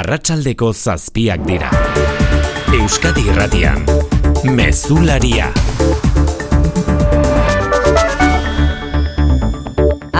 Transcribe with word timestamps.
arratsaldeko 0.00 0.70
zazpiak 0.72 1.42
dira. 1.44 1.68
Euskadi 2.72 3.26
irratian, 3.28 3.82
mezularia. 4.56 5.50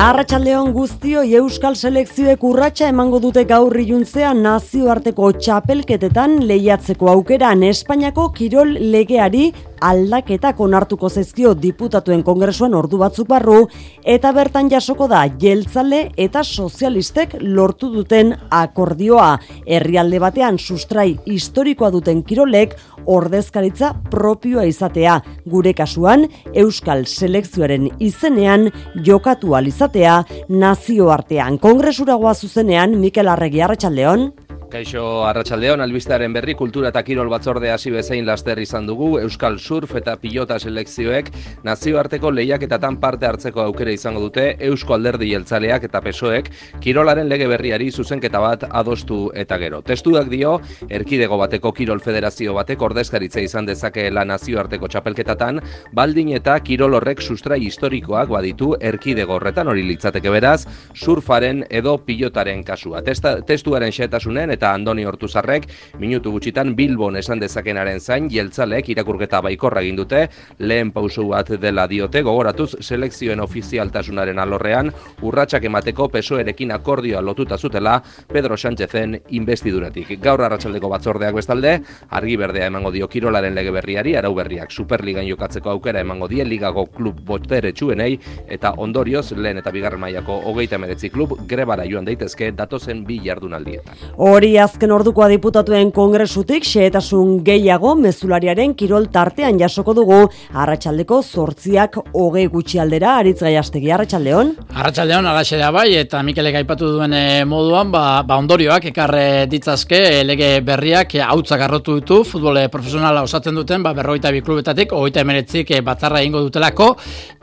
Arratxaldeon 0.01 0.71
guztio 0.73 1.23
Euskal 1.39 1.77
Selekzioek 1.77 2.45
urratsa 2.49 2.89
emango 2.93 3.21
dute 3.25 3.45
gaur 3.49 3.77
iluntzea 3.81 4.33
nazioarteko 4.37 5.33
txapelketetan 5.39 6.39
lehiatzeko 6.51 7.11
aukeran 7.15 7.65
Espainiako 7.69 8.31
kirol 8.37 8.77
legeari 8.93 9.51
aldaketak 9.81 10.61
onartuko 10.61 11.09
zezkio 11.09 11.55
diputatuen 11.55 12.23
kongresuan 12.23 12.75
ordu 12.75 12.99
batzuk 13.01 13.29
barru 13.29 13.67
eta 14.05 14.33
bertan 14.37 14.71
jasoko 14.71 15.09
da 15.09 15.25
jeltzale 15.41 16.03
eta 16.17 16.43
sozialistek 16.45 17.37
lortu 17.41 17.91
duten 17.93 18.35
akordioa. 18.51 19.39
Herrialde 19.67 20.21
batean 20.21 20.59
sustrai 20.59 21.17
historikoa 21.27 21.91
duten 21.91 22.23
kirolek 22.25 22.77
ordezkaritza 23.07 23.95
propioa 24.11 24.67
izatea. 24.69 25.21
Gure 25.51 25.73
kasuan, 25.75 26.27
Euskal 26.55 27.07
Selekzioaren 27.07 27.89
izenean 27.99 28.69
jokatu 29.07 29.57
alizatea 29.57 30.21
nazioartean. 30.49 31.59
Kongresuragoa 31.59 32.35
zuzenean, 32.35 32.99
Mikel 33.01 33.29
Arregi 33.29 33.63
Arratxaldeon. 33.63 34.31
Kaixo 34.71 35.25
Arratsaldeon 35.27 35.81
albistearen 35.83 36.31
berri 36.31 36.55
kultura 36.55 36.93
eta 36.93 37.01
kirol 37.03 37.27
batzorde 37.33 37.73
hasi 37.75 37.91
bezain 37.91 38.23
laster 38.23 38.59
izan 38.63 38.85
dugu 38.87 39.09
Euskal 39.19 39.57
Surf 39.59 39.97
eta 39.99 40.13
Pilota 40.23 40.61
selekzioek 40.63 41.33
nazioarteko 41.67 42.31
lehiaketatan 42.31 43.01
parte 43.03 43.27
hartzeko 43.27 43.65
aukera 43.65 43.91
izango 43.91 44.23
dute 44.23 44.45
Eusko 44.69 44.95
Alderdi 44.95 45.33
Jeltzaleak 45.33 45.89
eta 45.89 46.01
Pesoek 46.05 46.53
kirolaren 46.85 47.27
lege 47.29 47.49
berriari 47.51 47.89
zuzenketa 47.91 48.39
bat 48.45 48.69
adostu 48.69 49.19
eta 49.35 49.59
gero. 49.59 49.81
Testuak 49.83 50.31
dio 50.31 50.53
erkidego 50.89 51.41
bateko 51.43 51.75
kirol 51.75 51.99
federazio 52.05 52.55
batek 52.55 52.87
ordezkaritza 52.91 53.43
izan 53.43 53.67
dezakeela 53.67 54.25
nazioarteko 54.25 54.87
txapelketatan 54.87 55.61
baldin 55.93 56.31
eta 56.39 56.55
kirol 56.63 56.95
horrek 57.01 57.25
sustrai 57.27 57.59
historikoak 57.67 58.31
baditu 58.31 58.77
erkidego 58.79 59.35
horretan 59.41 59.75
hori 59.75 59.83
litzateke 59.91 60.31
beraz 60.31 60.63
surfaren 60.95 61.67
edo 61.71 61.99
pilotaren 62.07 62.63
kasua. 62.63 63.03
Testa, 63.03 63.41
testuaren 63.43 63.91
xetasunen 63.91 64.60
eta 64.61 64.75
Andoni 64.77 65.07
Hortuzarrek 65.09 65.67
minutu 65.99 66.35
gutxitan 66.35 66.75
Bilbon 66.77 67.17
esan 67.17 67.41
dezakenaren 67.41 68.01
zain 68.01 68.29
jeltzalek 68.29 68.91
irakurketa 68.93 69.41
baikorra 69.47 69.81
egin 69.81 69.97
dute 69.97 70.27
lehen 70.61 70.91
pausu 70.93 71.31
bat 71.31 71.49
dela 71.63 71.87
diote 71.89 72.21
gogoratuz 72.27 72.75
selekzioen 72.85 73.41
ofizialtasunaren 73.41 74.39
alorrean 74.39 74.93
urratsak 75.25 75.65
emateko 75.65 76.11
pesoerekin 76.13 76.75
akordioa 76.77 77.23
lotuta 77.25 77.57
zutela 77.57 78.03
Pedro 78.29 78.57
Sánchezen 78.57 79.17
investiduratik. 79.31 80.13
Gaur 80.21 80.45
arratsaldeko 80.45 80.91
batzordeak 80.93 81.39
bestalde 81.41 81.79
argi 82.11 82.37
berdea 82.37 82.69
emango 82.69 82.93
dio 82.93 83.09
kirolaren 83.09 83.57
lege 83.57 83.73
berriari 83.73 84.15
arau 84.21 84.35
berriak 84.37 84.71
Superligan 84.71 85.25
jokatzeko 85.29 85.71
aukera 85.73 86.05
emango 86.05 86.29
die 86.29 86.45
ligago 86.45 86.85
klub 86.93 87.25
botere 87.25 87.73
txuenei 87.73 88.19
eta 88.49 88.75
ondorioz 88.77 89.31
lehen 89.33 89.63
eta 89.63 89.73
bigarren 89.73 90.05
mailako 90.05 90.37
hogeita 90.53 90.79
meretzi 90.79 91.09
klub 91.09 91.39
grebara 91.49 91.89
joan 91.89 92.05
daitezke 92.05 92.53
datozen 92.53 93.07
bi 93.09 93.21
jardunaldietan. 93.25 93.97
Hori 94.21 94.50
azken 94.59 94.91
ordukoa 94.91 95.29
diputatuen 95.29 95.93
kongresutik 95.93 96.65
xehetasun 96.65 97.45
gehiago 97.45 97.95
mezulariaren 97.95 98.75
kirol 98.75 99.07
tartean 99.13 99.59
jasoko 99.61 99.95
dugu. 99.95 100.21
Arratsaldeko 100.55 101.23
zortziak 101.23 101.99
hoge 102.13 102.47
gutxi 102.53 102.81
aldera 102.83 103.17
aritz 103.21 103.41
gaiastegi 103.43 103.91
arratsaldeon 103.93 104.55
arratsaldeon 104.75 105.27
agaxea 105.27 105.71
bai 105.75 105.89
eta 105.99 106.23
Mikelek 106.27 106.61
aipatu 106.61 106.89
duen 106.95 107.13
eh, 107.17 107.45
moduan 107.49 107.91
ba, 107.93 108.23
ba 108.27 108.39
ondorioak 108.41 108.87
ekarre 108.91 109.47
ditzazke 109.51 109.99
eh, 109.99 110.23
lege 110.25 110.51
berriak 110.67 111.15
hautza 111.27 111.59
garrotu 111.61 111.99
ditu 111.99 112.23
futbol 112.25 112.59
profesionala 112.73 113.23
osatzen 113.27 113.55
duten 113.55 113.83
ba 113.83 113.93
berrogeita 113.97 114.33
bi 114.33 114.43
klubetatik 114.47 114.95
hogeita 114.97 115.25
emeretzik 115.25 115.71
eh, 115.77 115.81
batzarra 115.85 116.21
egingo 116.23 116.43
dutelako. 116.47 116.95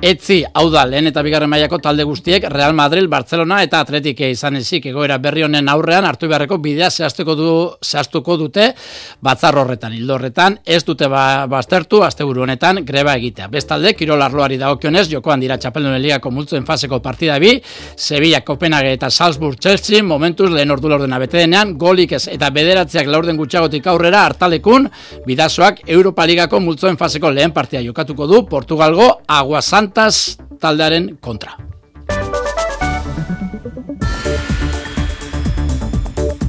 Etzi 0.02 0.44
hau 0.54 0.68
da 0.74 0.86
lehen 0.86 1.10
eta 1.10 1.24
bigarren 1.26 1.50
mailako 1.50 1.80
talde 1.84 2.06
guztiek 2.08 2.46
Real 2.54 2.74
Madrid, 2.78 3.10
Barcelona 3.10 3.62
eta 3.66 3.82
Atletik 3.86 4.22
izan 4.28 4.60
ezik 4.62 4.86
egoera 4.92 5.18
berri 5.18 5.44
honen 5.48 5.70
aurrean 5.70 6.06
hartu 6.06 6.30
beharreko 6.30 6.60
bidea 6.64 6.90
zehaztuko 6.98 7.36
du 7.38 7.50
zehaztuko 7.86 8.38
dute 8.42 8.72
batzar 9.24 9.58
horretan 9.62 9.94
hildo 9.94 10.16
horretan 10.18 10.58
ez 10.66 10.82
dute 10.88 11.08
ba, 11.12 11.46
baztertu 11.50 12.02
asteburu 12.06 12.44
honetan 12.46 12.82
greba 12.86 13.16
egitea. 13.20 13.48
Bestalde 13.54 13.94
Kirol 13.98 14.22
Arloari 14.26 14.58
dagokionez 14.62 15.08
jokoan 15.12 15.44
dira 15.44 15.58
Txapeldun 15.62 15.98
Ligako 16.02 16.32
multzuen 16.34 16.66
faseko 16.66 17.00
partida 17.04 17.38
bi, 17.40 17.54
Sevilla, 17.96 18.42
Copenhague 18.48 18.94
eta 18.98 19.10
Salzburg 19.10 19.60
Chelsea 19.62 20.04
momentuz 20.04 20.50
lehen 20.54 20.72
ordu 20.74 20.92
laurdena 20.92 21.22
bete 21.22 21.42
denean 21.44 21.78
golik 21.78 22.18
ez 22.18 22.26
eta 22.34 22.50
bederatziak 22.54 23.10
laurden 23.12 23.38
gutxagotik 23.38 23.88
aurrera 23.88 24.26
hartalekun 24.26 24.90
bidazoak 25.28 25.86
Europa 25.88 26.28
Ligako 26.28 26.62
multzuen 26.64 26.98
faseko 26.98 27.32
lehen 27.32 27.56
partia 27.56 27.84
jokatuko 27.86 28.28
du 28.28 28.44
Portugalgo 28.50 29.10
Aguasantas 29.28 30.38
taldearen 30.62 31.18
kontra. 31.22 31.77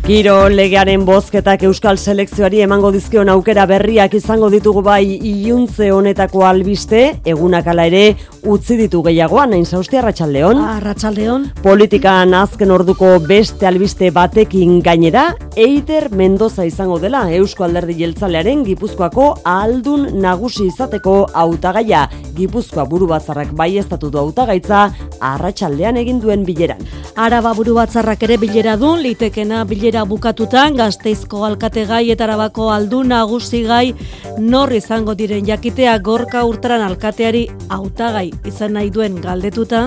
Giro 0.08 0.46
legearen 0.48 1.02
bozketak 1.04 1.66
Euskal 1.68 1.98
Selekzioari 2.00 2.62
emango 2.64 2.88
dizkion 2.94 3.28
aukera 3.28 3.66
berriak 3.68 4.14
izango 4.16 4.48
ditugu 4.48 4.80
bai 4.80 5.02
iluntze 5.04 5.90
honetako 5.92 6.46
albiste, 6.48 7.02
egunak 7.28 7.66
ala 7.68 7.84
ere 7.90 8.14
utzi 8.48 8.78
ditu 8.78 9.02
gehiagoan, 9.04 9.52
nain 9.52 9.66
zausti 9.68 9.98
Arratxaldeon. 10.00 10.62
Arratxaldeon. 10.78 11.44
Politikan 11.60 12.32
azken 12.38 12.72
orduko 12.72 13.10
beste 13.26 13.68
albiste 13.68 14.08
batekin 14.16 14.78
gainera, 14.80 15.26
Eider 15.60 16.08
Mendoza 16.16 16.64
izango 16.64 16.96
dela 17.02 17.26
Eusko 17.36 17.66
Alderdi 17.68 17.98
Jeltzalearen 18.00 18.64
Gipuzkoako 18.64 19.28
aldun 19.44 20.08
nagusi 20.22 20.70
izateko 20.70 21.18
hautagaia. 21.34 22.06
Gipuzkoa 22.38 22.88
buru 22.88 23.10
batzarrak 23.12 23.52
bai 23.52 23.74
estatu 23.76 24.08
du 24.08 24.22
hautagaitza 24.24 24.86
Arratxaldean 25.20 26.00
egin 26.00 26.24
duen 26.24 26.48
bileran. 26.48 26.80
Araba 27.18 27.52
buru 27.52 27.74
batzarrak 27.76 28.22
ere 28.22 28.36
bilera 28.40 28.78
du, 28.78 28.94
litekena 28.96 29.64
bilera 29.68 29.97
bukatutan 30.04 30.76
gazteizko 30.76 31.44
alkategai 31.46 32.10
eta 32.12 32.24
arabako 32.26 32.68
aldu 32.70 33.02
nagusigai 33.02 33.94
nor 34.38 34.72
izango 34.72 35.14
diren 35.14 35.46
jakitea 35.46 35.98
gorka 35.98 36.44
urtaran 36.44 36.84
alkateari 36.86 37.46
hautagai 37.68 38.30
izan 38.44 38.76
nahi 38.78 38.90
duen 38.90 39.20
galdetuta. 39.20 39.82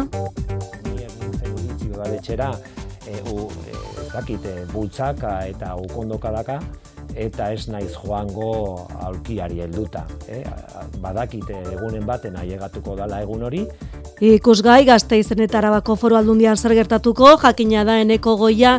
Udaletxera, 1.92 2.52
e, 3.08 3.18
u, 3.32 3.48
e, 3.68 3.76
dakite, 4.14 4.56
bultzaka 4.74 5.40
eta 5.48 5.76
ukondoka 5.76 6.32
eta 7.16 7.52
ez 7.54 7.68
naiz 7.68 7.92
joango 7.94 8.88
alkiari 9.06 9.62
helduta. 9.62 10.06
Eh? 10.28 10.44
Badakite 11.02 11.58
egunen 11.74 12.06
baten 12.06 12.38
ailegatuko 12.40 12.96
dala 12.96 13.22
egun 13.22 13.44
hori, 13.44 13.66
Ikusgai 14.22 14.84
gazte 14.86 15.18
eta 15.18 15.58
arabako 15.58 15.96
foru 15.98 16.16
aldundian 16.16 16.56
zer 16.56 16.76
gertatuko, 16.78 17.38
jakina 17.42 17.84
da 17.84 17.96
eneko 17.98 18.36
goia 18.38 18.76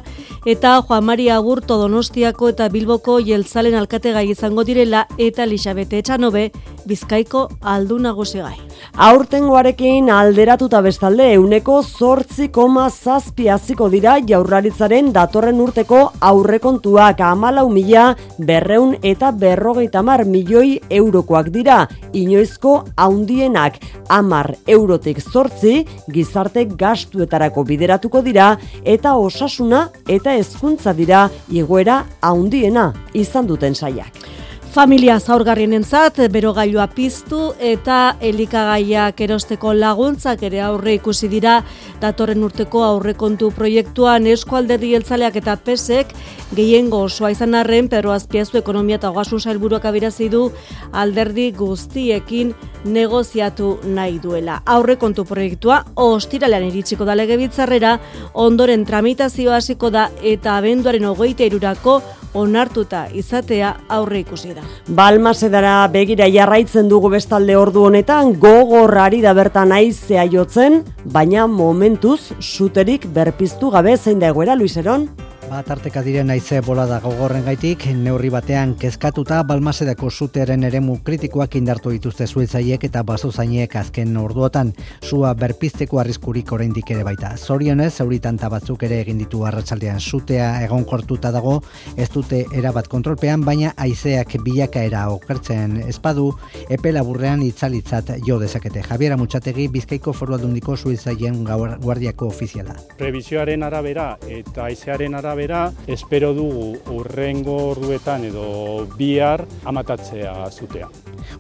eta 0.47 0.76
Juan 0.87 1.04
Maria 1.04 1.34
Agurto 1.37 1.78
Donostiako 1.81 2.50
eta 2.53 2.69
Bilboko 2.69 3.19
jeltzalen 3.19 3.75
alkate 3.75 4.12
gai 4.12 4.31
izango 4.31 4.62
direla 4.62 5.09
eta 5.19 5.43
Elisabete 5.43 5.99
Etxanobe 5.99 6.53
bizkaiko 6.87 7.49
aldu 7.60 7.99
nagusi 7.99 8.38
gai. 8.38 8.54
Aurtengoarekin 8.94 10.10
alderatuta 10.14 10.81
bestalde 10.81 11.32
euneko 11.34 11.82
zortzi 11.82 12.49
koma 12.49 12.88
zazpi 12.91 13.49
aziko 13.49 13.88
dira 13.91 14.20
jaurlaritzaren 14.22 15.10
datorren 15.12 15.59
urteko 15.60 16.12
aurrekontuak 16.20 17.20
amalau 17.20 17.69
mila 17.69 18.12
berreun 18.38 18.96
eta 19.02 19.30
berrogeita 19.32 20.02
mar 20.02 20.24
milioi 20.24 20.80
eurokoak 20.90 21.50
dira. 21.54 21.86
Inoizko 22.12 22.74
haundienak 22.96 23.78
amar 24.08 24.54
eurotik 24.66 25.20
zortzi 25.20 25.86
gizarte 26.12 26.66
gastuetarako 26.66 27.64
bideratuko 27.64 28.22
dira 28.22 28.56
eta 28.84 29.16
osasuna 29.16 29.88
eta 30.08 30.36
hezkuntza 30.36 30.92
dira 30.92 31.28
igoera 31.50 32.04
haundiena 32.20 32.92
izan 33.14 33.46
duten 33.46 33.74
saiak. 33.74 34.41
Familia 34.72 35.19
zaurgarrien 35.20 35.74
entzat, 35.76 36.16
berogailua 36.32 36.86
piztu 36.96 37.50
eta 37.60 38.14
elikagaiak 38.24 39.19
erosteko 39.20 39.74
laguntzak 39.76 40.46
ere 40.48 40.62
aurre 40.64 40.94
ikusi 40.96 41.28
dira 41.28 41.58
datorren 42.00 42.40
urteko 42.46 42.80
aurrekontu 42.86 43.50
proiektuan 43.52 44.24
eskualderdi 44.32 44.94
jeltzaleak 44.94 45.36
eta 45.42 45.58
pesek 45.66 46.14
gehiengo 46.56 47.02
osoa 47.04 47.34
izan 47.34 47.52
arren, 47.54 47.90
pero 47.92 48.14
azpiazu 48.16 48.56
ekonomia 48.62 48.96
eta 48.96 49.10
ogasun 49.12 49.44
sailburuak 49.44 49.84
abirazi 49.84 50.30
du 50.32 50.46
alderdi 50.92 51.50
guztiekin 51.52 52.54
negoziatu 52.84 53.75
nahi 53.84 54.16
duela. 54.25 54.62
Aurrekontu 54.64 55.26
proiektua 55.28 55.82
ostiralean 56.00 56.64
iritsiko 56.70 57.04
da 57.04 57.18
legebitzarrera, 57.20 57.98
ondoren 58.32 58.88
tramitazioa 58.88 59.60
hasiko 59.60 59.92
da 59.92 60.08
eta 60.22 60.56
abenduaren 60.56 61.04
hogeita 61.12 61.44
irurako 61.44 62.00
onartuta 62.34 63.06
izatea 63.12 63.76
aurre 63.88 64.25
ikusi 64.25 64.54
da. 64.56 64.62
Balmasedara 64.88 65.87
begira 65.93 66.26
jarraitzen 66.32 66.88
dugu 66.91 67.11
bestalde 67.12 67.56
ordu 67.56 67.87
honetan 67.88 68.32
gogorrari 68.43 69.20
da 69.23 69.35
bertan 69.38 69.73
aizea 69.73 70.25
jotzen, 70.31 70.82
baina 71.05 71.47
momentuz 71.47 72.32
suterik 72.41 73.06
berpiztu 73.14 73.70
gabe 73.70 73.97
zein 73.97 74.19
da 74.19 74.32
egoera 74.35 74.59
Luiseron? 74.59 75.09
Batarteka 75.52 76.00
diren 76.00 76.31
aize 76.32 76.62
bolada 76.64 76.96
gogorren 77.04 77.43
gaitik, 77.44 77.82
neurri 77.93 78.31
batean 78.32 78.70
kezkatuta 78.81 79.43
balmasedako 79.44 80.08
zutearen 80.08 80.62
eremu 80.64 80.94
kritikoak 81.04 81.58
indartu 81.58 81.90
dituzte 81.93 82.25
zuitzaiek 82.25 82.87
eta 82.88 83.02
basozainek 83.04 83.76
azken 83.76 84.16
orduotan, 84.16 84.70
sua 85.04 85.34
berpizteko 85.37 86.00
arriskurik 86.00 86.54
oraindik 86.56 86.94
ere 86.94 87.04
baita. 87.04 87.34
Zorionez, 87.37 87.90
euritanta 88.00 88.49
batzuk 88.49 88.87
ere 88.88 89.02
egin 89.02 89.20
ditu 89.20 89.43
arratsaldean 89.44 90.00
zutea 90.00 90.46
egon 90.64 90.87
kortuta 90.88 91.34
dago, 91.37 91.58
ez 92.00 92.08
dute 92.14 92.46
erabat 92.56 92.88
kontrolpean, 92.88 93.44
baina 93.44 93.75
aizeak 93.76 94.38
bilakaera 94.46 95.04
okertzen 95.12 95.82
espadu, 95.84 96.31
epe 96.70 96.94
laburrean 96.96 97.44
itzalitzat 97.44 98.14
jo 98.25 98.40
dezakete. 98.40 98.87
Javiera 98.88 99.20
Mutxategi, 99.20 99.69
Bizkaiko 99.76 100.16
foru 100.16 100.38
aldundiko 100.38 100.78
zuitzaien 100.81 101.44
guardiako 101.44 102.32
ofiziala. 102.32 102.81
Previsioaren 102.96 103.69
arabera 103.69 104.14
eta 104.40 104.70
aizearen 104.70 105.20
arabera 105.20 105.41
arabera, 105.42 105.72
espero 105.86 106.32
dugu 106.34 106.78
urrengo 106.90 107.56
orduetan 107.72 108.24
edo 108.24 108.86
bihar 108.98 109.44
amatatzea 109.64 110.50
zutea. 110.50 110.88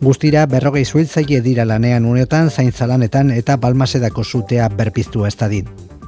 Guztira, 0.00 0.46
berrogei 0.46 0.84
zuiltzaile 0.84 1.40
dira 1.40 1.64
lanean 1.64 2.04
uneotan, 2.04 2.50
zaintzalanetan 2.50 3.30
eta 3.30 3.56
balmasedako 3.56 4.24
zutea 4.24 4.68
berpiztu 4.68 5.26
ez 5.26 5.36
Laboral 5.36 6.01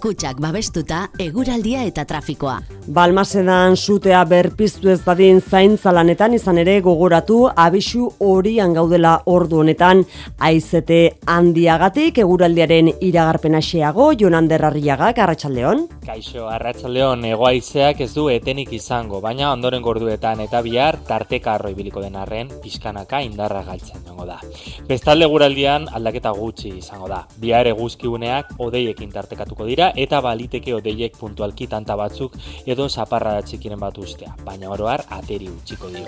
kutsak 0.00 0.40
babestuta, 0.40 1.10
eguraldia 1.18 1.84
eta 1.84 2.04
trafikoa. 2.04 2.60
Balmasedan 2.86 3.76
sutea 3.76 4.24
berpiztu 4.24 4.88
ez 4.88 5.00
dadin 5.04 5.40
zaintzalanetan 5.40 6.34
izan 6.34 6.58
ere 6.58 6.80
gogoratu 6.80 7.48
abisu 7.56 8.08
horian 8.18 8.72
gaudela 8.74 9.22
ordu 9.26 9.60
honetan 9.60 10.04
aizete 10.38 11.18
handiagatik 11.26 12.18
eguraldiaren 12.18 12.92
iragarpen 13.00 13.60
xeago 13.60 14.12
Jonander 14.18 14.64
Arriagak 14.64 15.18
Arratsaldeon. 15.18 15.88
Kaixo 16.06 16.48
Arratsaldeon 16.48 17.24
egoaizeak 17.24 18.00
ez 18.00 18.12
du 18.14 18.28
etenik 18.28 18.72
izango, 18.72 19.20
baina 19.20 19.52
ondoren 19.52 19.82
gorduetan 19.82 20.40
eta 20.40 20.62
bihar 20.62 20.98
tarteka 21.06 21.54
arroi 21.54 21.74
biliko 21.74 22.00
den 22.00 22.16
arren 22.16 22.50
pixkanaka 22.62 23.22
indarra 23.22 23.62
galtzen 23.62 24.02
dago 24.06 24.26
da. 24.26 24.40
Bestalde 24.88 25.26
eguraldian 25.26 25.88
aldaketa 25.92 26.30
gutxi 26.30 26.76
izango 26.78 27.08
da. 27.08 27.26
Bihar 27.38 27.66
eguzkiuneak 27.66 28.54
odeiekin 28.58 29.10
tarte 29.10 29.31
partekatuko 29.32 29.64
dira 29.66 29.92
eta 29.96 30.20
baliteke 30.20 30.74
odeiek 30.74 31.16
puntualki 31.16 31.66
tanta 31.66 31.96
batzuk 31.96 32.34
edo 32.66 32.88
zaparra 32.88 33.40
txikiren 33.42 33.80
bat 33.80 33.96
ustea, 33.98 34.34
baina 34.44 34.70
oroar 34.70 35.04
ateri 35.08 35.48
utziko 35.48 35.88
dio. 35.88 36.06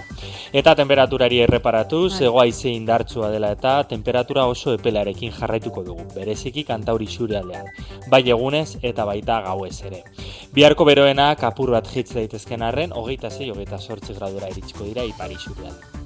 Eta 0.53 0.75
temperaturari 0.75 1.41
erreparatu, 1.47 2.09
bai. 2.09 2.19
zego 2.19 2.41
aize 2.41 2.69
indartsua 2.69 3.31
dela 3.31 3.53
eta 3.53 3.85
temperatura 3.88 4.47
oso 4.47 4.75
epelarekin 4.75 5.32
jarraituko 5.32 5.82
dugu, 5.82 6.05
bereziki 6.15 6.65
kantauri 6.65 7.09
aldean, 7.37 7.67
bai 8.11 8.23
egunez 8.29 8.79
eta 8.82 9.05
baita 9.05 9.41
gauez 9.43 9.82
ere. 9.85 10.05
Biharko 10.53 10.85
beroena 10.85 11.35
kapur 11.35 11.71
bat 11.71 11.88
jitz 11.88 12.12
daitezken 12.15 12.62
arren, 12.62 12.93
hogeita 12.93 13.31
zei, 13.31 13.50
hogeita 13.50 13.79
sortzi 13.79 14.15
gradura 14.15 14.49
iritsiko 14.49 14.85
dira 14.85 15.03
ipari 15.05 15.35
xure 15.35 16.04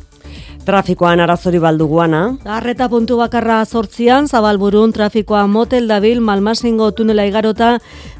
Trafikoan 0.68 1.22
arazori 1.24 1.56
balduguana. 1.62 2.18
Arreta 2.44 2.90
puntu 2.92 3.16
bakarra 3.16 3.62
sortzian, 3.64 4.26
zabalburun 4.28 4.92
trafikoa 4.92 5.46
motel 5.48 5.88
dabil 5.88 6.20
malmasingo 6.20 6.90
tunela 6.92 7.24
igarota, 7.24 7.70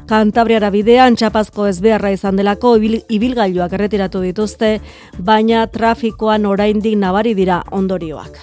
kantabriara 0.09 0.71
bidean 0.73 1.13
txapazko 1.13 1.67
ezbeharra 1.69 2.09
izan 2.15 2.41
delako 2.41 2.73
ibilgailuak 2.81 3.75
erretiratu 3.77 4.25
dituzte, 4.25 4.79
baina 5.19 5.67
trafikoan 5.69 6.49
oraindik 6.49 6.97
nabari 6.97 7.35
dira 7.37 7.61
ondorioak. 7.69 8.41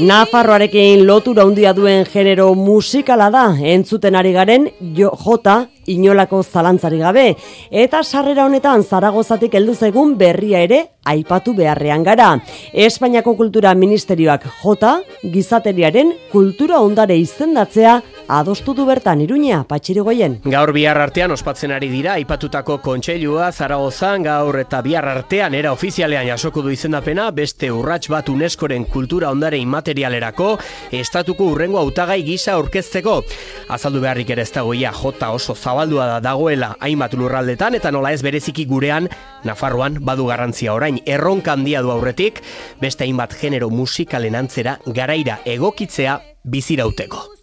Nafarroarekin 0.00 1.04
lotura 1.04 1.44
handia 1.44 1.74
duen 1.76 2.06
genero 2.08 2.54
musikala 2.56 3.28
da, 3.28 3.42
entzuten 3.60 4.16
ari 4.16 4.32
garen 4.32 4.70
jo, 4.96 5.10
jota 5.20 5.66
inolako 5.86 6.42
zalantzari 6.42 6.98
gabe. 6.98 7.36
Eta 7.70 8.02
sarrera 8.02 8.46
honetan 8.46 8.82
zaragozatik 8.82 9.54
heldu 9.54 9.74
zaigun 9.74 10.16
berria 10.18 10.60
ere 10.60 10.82
aipatu 11.04 11.54
beharrean 11.54 12.04
gara. 12.04 12.36
Espainiako 12.72 13.34
Kultura 13.36 13.74
Ministerioak 13.74 14.46
jota 14.62 15.00
gizateriaren 15.22 16.12
kultura 16.30 16.78
ondare 16.80 17.16
izendatzea 17.18 18.00
adostu 18.32 18.74
du 18.74 18.86
bertan 18.86 19.20
iruña 19.20 19.62
patxirigoien. 19.68 20.38
Gaur 20.44 20.72
bihar 20.72 20.98
artean 21.02 21.34
ospatzen 21.34 21.72
ari 21.74 21.88
dira 21.90 22.14
aipatutako 22.14 22.78
kontseilua 22.84 23.50
Zaragozan 23.52 24.22
gaur 24.22 24.58
eta 24.60 24.80
bihar 24.82 25.08
artean 25.08 25.54
era 25.58 25.72
ofizialean 25.72 26.28
jasoko 26.30 26.62
du 26.62 26.70
izendapena 26.70 27.30
beste 27.34 27.70
urrats 27.72 28.08
bat 28.08 28.28
UNESCOren 28.28 28.86
kultura 28.86 29.30
ondare 29.30 29.58
inmaterialerako 29.58 30.54
estatuko 30.92 31.50
urrengo 31.52 31.82
hautagai 31.82 32.22
gisa 32.22 32.54
aurkezteko. 32.54 33.22
Azaldu 33.68 34.00
beharrik 34.00 34.30
ere 34.30 34.46
ez 34.46 34.52
dagoia 34.54 34.92
jota 35.02 35.32
oso 35.34 35.54
zabaldua 35.72 36.06
da 36.06 36.20
dagoela 36.20 36.74
hainbat 36.84 37.14
lurraldetan 37.16 37.78
eta 37.78 37.90
nola 37.94 38.12
ez 38.12 38.20
bereziki 38.22 38.66
gurean 38.68 39.08
Nafarroan 39.48 39.96
badu 40.04 40.28
garrantzia 40.28 40.74
orain 40.76 41.00
erronka 41.06 41.56
handia 41.56 41.80
du 41.82 41.90
aurretik 41.94 42.42
beste 42.80 43.06
hainbat 43.06 43.32
genero 43.40 43.70
musikalen 43.70 44.36
antzera 44.36 44.78
garaira 44.86 45.40
egokitzea 45.48 46.20
bizirauteko. 46.44 47.41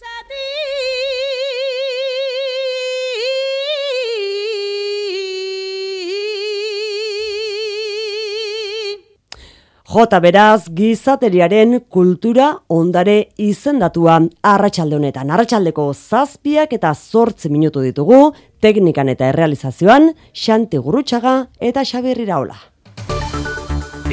Jota 9.90 10.20
beraz, 10.22 10.68
gizateriaren 10.70 11.80
kultura 11.90 12.52
ondare 12.70 13.32
izendatua 13.42 14.20
arratsalde 14.46 15.00
honetan. 15.00 15.32
Arratsaldeko 15.34 15.88
zazpiak 15.96 16.76
eta 16.78 16.92
zortzi 16.94 17.50
minutu 17.50 17.82
ditugu, 17.82 18.20
teknikan 18.62 19.10
eta 19.10 19.32
errealizazioan, 19.34 20.12
Xanti 20.30 20.78
Gurutxaga 20.78 21.34
eta 21.72 21.82
Xabir 21.82 22.22
Iraola. 22.22 22.60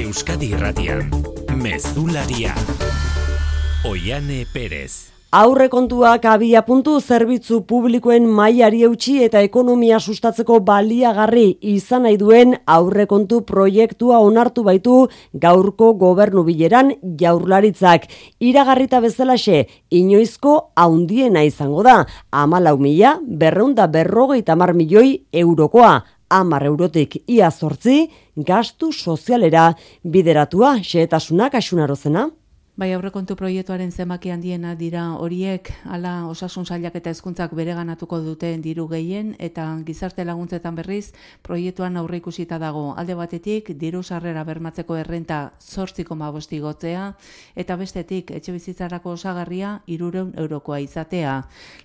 Euskadi 0.01 0.49
Irratian, 0.57 1.13
Mezularia, 1.61 2.57
Oiane 3.85 4.47
Perez. 4.55 5.16
Aurrekontuak 5.35 6.23
abia 6.31 6.61
puntu 6.63 7.01
zerbitzu 7.03 7.65
publikoen 7.67 8.29
mailari 8.31 8.85
eutxi 8.87 9.17
eta 9.25 9.41
ekonomia 9.43 9.99
sustatzeko 9.99 10.61
baliagarri 10.69 11.59
izan 11.67 12.07
nahi 12.07 12.15
duen 12.21 12.55
aurrekontu 12.71 13.41
proiektua 13.49 14.21
onartu 14.23 14.63
baitu 14.63 15.09
gaurko 15.35 15.91
gobernu 15.99 16.45
bileran 16.47 16.95
jaurlaritzak. 17.19 18.07
Iragarrita 18.39 19.03
bezalaxe, 19.03 19.67
inoizko 19.91 20.71
haundiena 20.77 21.43
izango 21.43 21.83
da, 21.83 21.99
amalau 22.31 22.79
mila, 22.79 23.19
berreunda 23.27 23.91
berrogeita 23.91 24.55
mar 24.55 24.75
milioi 24.79 25.27
eurokoa. 25.33 26.05
Amar 26.31 26.63
eurotik 26.71 27.25
ia 27.27 27.51
sortzi, 27.51 28.07
gastu 28.37 28.93
sozialera 28.93 29.73
bideratua, 30.05 30.77
xeetasunak 30.87 31.59
asunarozena. 31.59 32.29
Bai 32.77 32.91
aurrekontu 32.93 33.39
proiektuaren 33.41 33.89
zemaki 33.89 34.29
handiena 34.29 34.75
dira 34.77 35.03
horiek, 35.17 35.71
hala 35.89 36.11
osasun 36.29 36.67
sailak 36.69 36.99
eta 36.99 37.09
hezkuntzak 37.15 37.55
bereganatuko 37.57 38.19
duten 38.21 38.61
diru 38.61 38.85
gehien 38.91 39.31
eta 39.41 39.65
gizarte 39.87 40.27
laguntzetan 40.29 40.77
berriz 40.77 41.15
proiektuan 41.41 41.97
aurre 41.97 42.19
ikusita 42.21 42.59
dago. 42.61 42.91
Alde 43.01 43.15
batetik 43.17 43.71
diru 43.81 44.03
sarrera 44.03 44.43
bermatzeko 44.45 44.99
errenta 45.01 45.39
8,5 45.65 46.61
gotzea 46.67 47.07
eta 47.57 47.77
bestetik 47.81 48.35
etxe 48.37 48.53
bizitzarako 48.53 49.17
osagarria 49.17 49.81
300 49.87 50.37
eurokoa 50.45 50.83
izatea. 50.85 51.39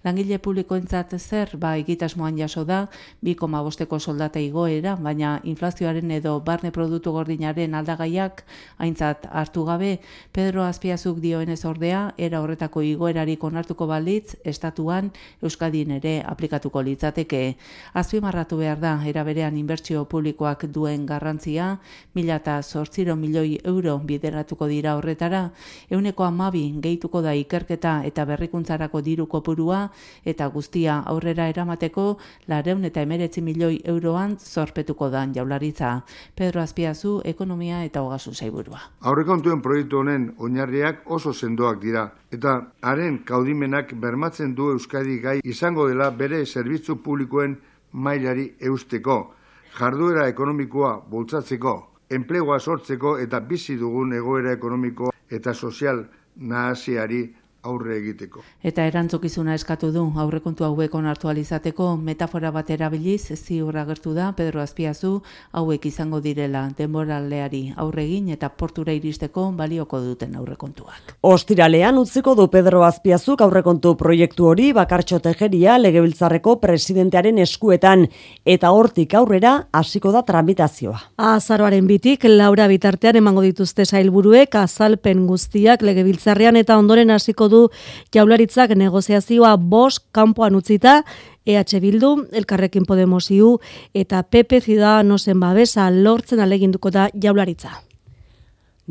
Langile 0.03 0.41
publikoentzat 0.43 1.15
zer 1.21 1.55
ba 1.55 1.77
egitasmoan 1.77 2.35
jaso 2.35 2.65
da 2.65 2.81
2,5eko 3.23 4.01
soldata 4.01 4.43
igoera, 4.43 4.97
baina 4.99 5.39
inflazioaren 5.45 6.11
edo 6.19 6.41
barne 6.41 6.75
produktu 6.75 7.15
gordinaren 7.15 7.79
aldagaiak 7.79 8.43
aintzat 8.77 9.31
hartu 9.31 9.63
gabe 9.63 9.95
Pedro 10.33 10.67
azpiazuk 10.81 11.19
dioenez 11.21 11.61
ordea, 11.69 12.15
era 12.17 12.39
horretako 12.41 12.81
igoerarik 12.81 13.43
onartuko 13.45 13.85
balitz, 13.85 14.33
estatuan 14.43 15.11
Euskadin 15.43 15.91
ere 15.99 16.23
aplikatuko 16.25 16.81
litzateke. 16.81 17.55
Azpimarratu 17.93 18.57
behar 18.57 18.79
da, 18.81 18.95
era 19.05 19.21
berean 19.23 19.59
inbertsio 19.61 20.07
publikoak 20.09 20.65
duen 20.73 21.05
garrantzia, 21.05 21.77
mila 22.15 22.39
eta 22.41 22.55
zortziro 22.63 23.15
milioi 23.15 23.59
euro 23.63 23.99
bideratuko 23.99 24.65
dira 24.65 24.95
horretara, 24.97 25.51
euneko 25.91 26.25
amabi 26.25 26.63
gehituko 26.81 27.21
da 27.21 27.35
ikerketa 27.37 28.01
eta 28.03 28.25
berrikuntzarako 28.25 29.03
diru 29.05 29.27
kopurua, 29.27 29.91
eta 30.25 30.47
guztia 30.47 30.97
aurrera 31.05 31.47
eramateko, 31.47 32.17
lareun 32.47 32.89
eta 32.89 33.05
emeretzi 33.05 33.45
milioi 33.45 33.83
euroan 33.85 34.39
zorpetuko 34.39 35.11
dan 35.11 35.35
jaularitza. 35.37 36.01
Pedro 36.33 36.65
Azpiazu, 36.65 37.21
ekonomia 37.23 37.83
eta 37.85 38.01
hogazu 38.01 38.33
zaiburua. 38.33 38.81
Aurrekontuen 39.01 39.61
proiektu 39.61 40.01
honen 40.01 40.31
oinarri 40.39 40.70
oso 41.05 41.33
sendoak 41.33 41.81
dira 41.81 42.05
eta 42.31 42.53
haren 42.81 43.19
kaudimenak 43.25 43.93
bermatzen 43.93 44.55
du 44.55 44.71
Euskadi 44.71 45.19
gai 45.19 45.39
izango 45.43 45.87
dela 45.87 46.09
bere 46.11 46.45
zerbitzu 46.45 46.95
publikoen 47.03 47.57
mailari 47.91 48.53
eusteko, 48.59 49.33
jarduera 49.77 50.27
ekonomikoa 50.27 50.93
bultzatzeko, 51.11 51.75
enplegoa 52.09 52.59
sortzeko 52.59 53.17
eta 53.19 53.39
bizi 53.39 53.77
dugun 53.77 54.13
egoera 54.13 54.51
ekonomiko 54.51 55.11
eta 55.29 55.53
sozial 55.53 56.05
nahasiari 56.35 57.23
aurre 57.63 57.97
egiteko. 57.97 58.41
Eta 58.63 58.85
erantzukizuna 58.89 59.53
eskatu 59.55 59.91
du 59.93 60.03
aurrekontu 60.23 60.65
hauek 60.65 60.95
onartu 60.95 61.29
alizateko 61.29 61.95
metafora 61.97 62.51
bat 62.51 62.69
erabiliz 62.73 63.31
ziur 63.35 63.77
agertu 63.77 64.13
da 64.13 64.31
Pedro 64.37 64.61
Azpiazu 64.61 65.11
hauek 65.51 65.85
izango 65.85 66.21
direla 66.21 66.63
denboraldeari 66.77 67.61
aurregin 67.77 68.29
eta 68.33 68.49
portura 68.49 68.93
iristeko 68.93 69.49
balioko 69.57 69.99
duten 70.01 70.35
aurrekontuak. 70.35 71.15
Ostiralean 71.21 71.97
utziko 72.01 72.35
du 72.35 72.47
Pedro 72.53 72.83
Azpiazuk 72.87 73.41
aurrekontu 73.41 73.95
proiektu 73.99 74.47
hori 74.49 74.71
bakartxo 74.73 75.19
tejeria 75.19 75.77
legebiltzarreko 75.77 76.57
presidentearen 76.63 77.37
eskuetan 77.45 78.07
eta 78.45 78.71
hortik 78.71 79.13
aurrera 79.13 79.67
hasiko 79.71 80.11
da 80.11 80.23
tramitazioa. 80.25 80.97
Azaroaren 81.31 81.87
bitik 81.87 82.25
Laura 82.29 82.67
bitartean 82.71 83.21
emango 83.21 83.45
dituzte 83.45 83.85
sailburuek 83.85 84.55
azalpen 84.55 85.27
guztiak 85.27 85.81
legebiltzarrean 85.85 86.57
eta 86.57 86.77
ondoren 86.79 87.11
hasiko 87.11 87.50
du 87.51 87.67
jaularitzak 88.15 88.73
negoziazioa 88.79 89.57
bost 89.57 90.07
kanpoan 90.15 90.55
utzita 90.55 91.01
EH 91.45 91.79
Bildu, 91.81 92.27
Elkarrekin 92.31 92.85
Podemos 92.85 93.29
IU 93.31 93.59
eta 93.93 94.23
PP 94.23 94.61
Ciudadanosen 94.65 95.39
babesa 95.39 95.89
lortzen 95.91 96.39
aleginduko 96.39 96.91
da 96.91 97.09
jaularitza. 97.13 97.90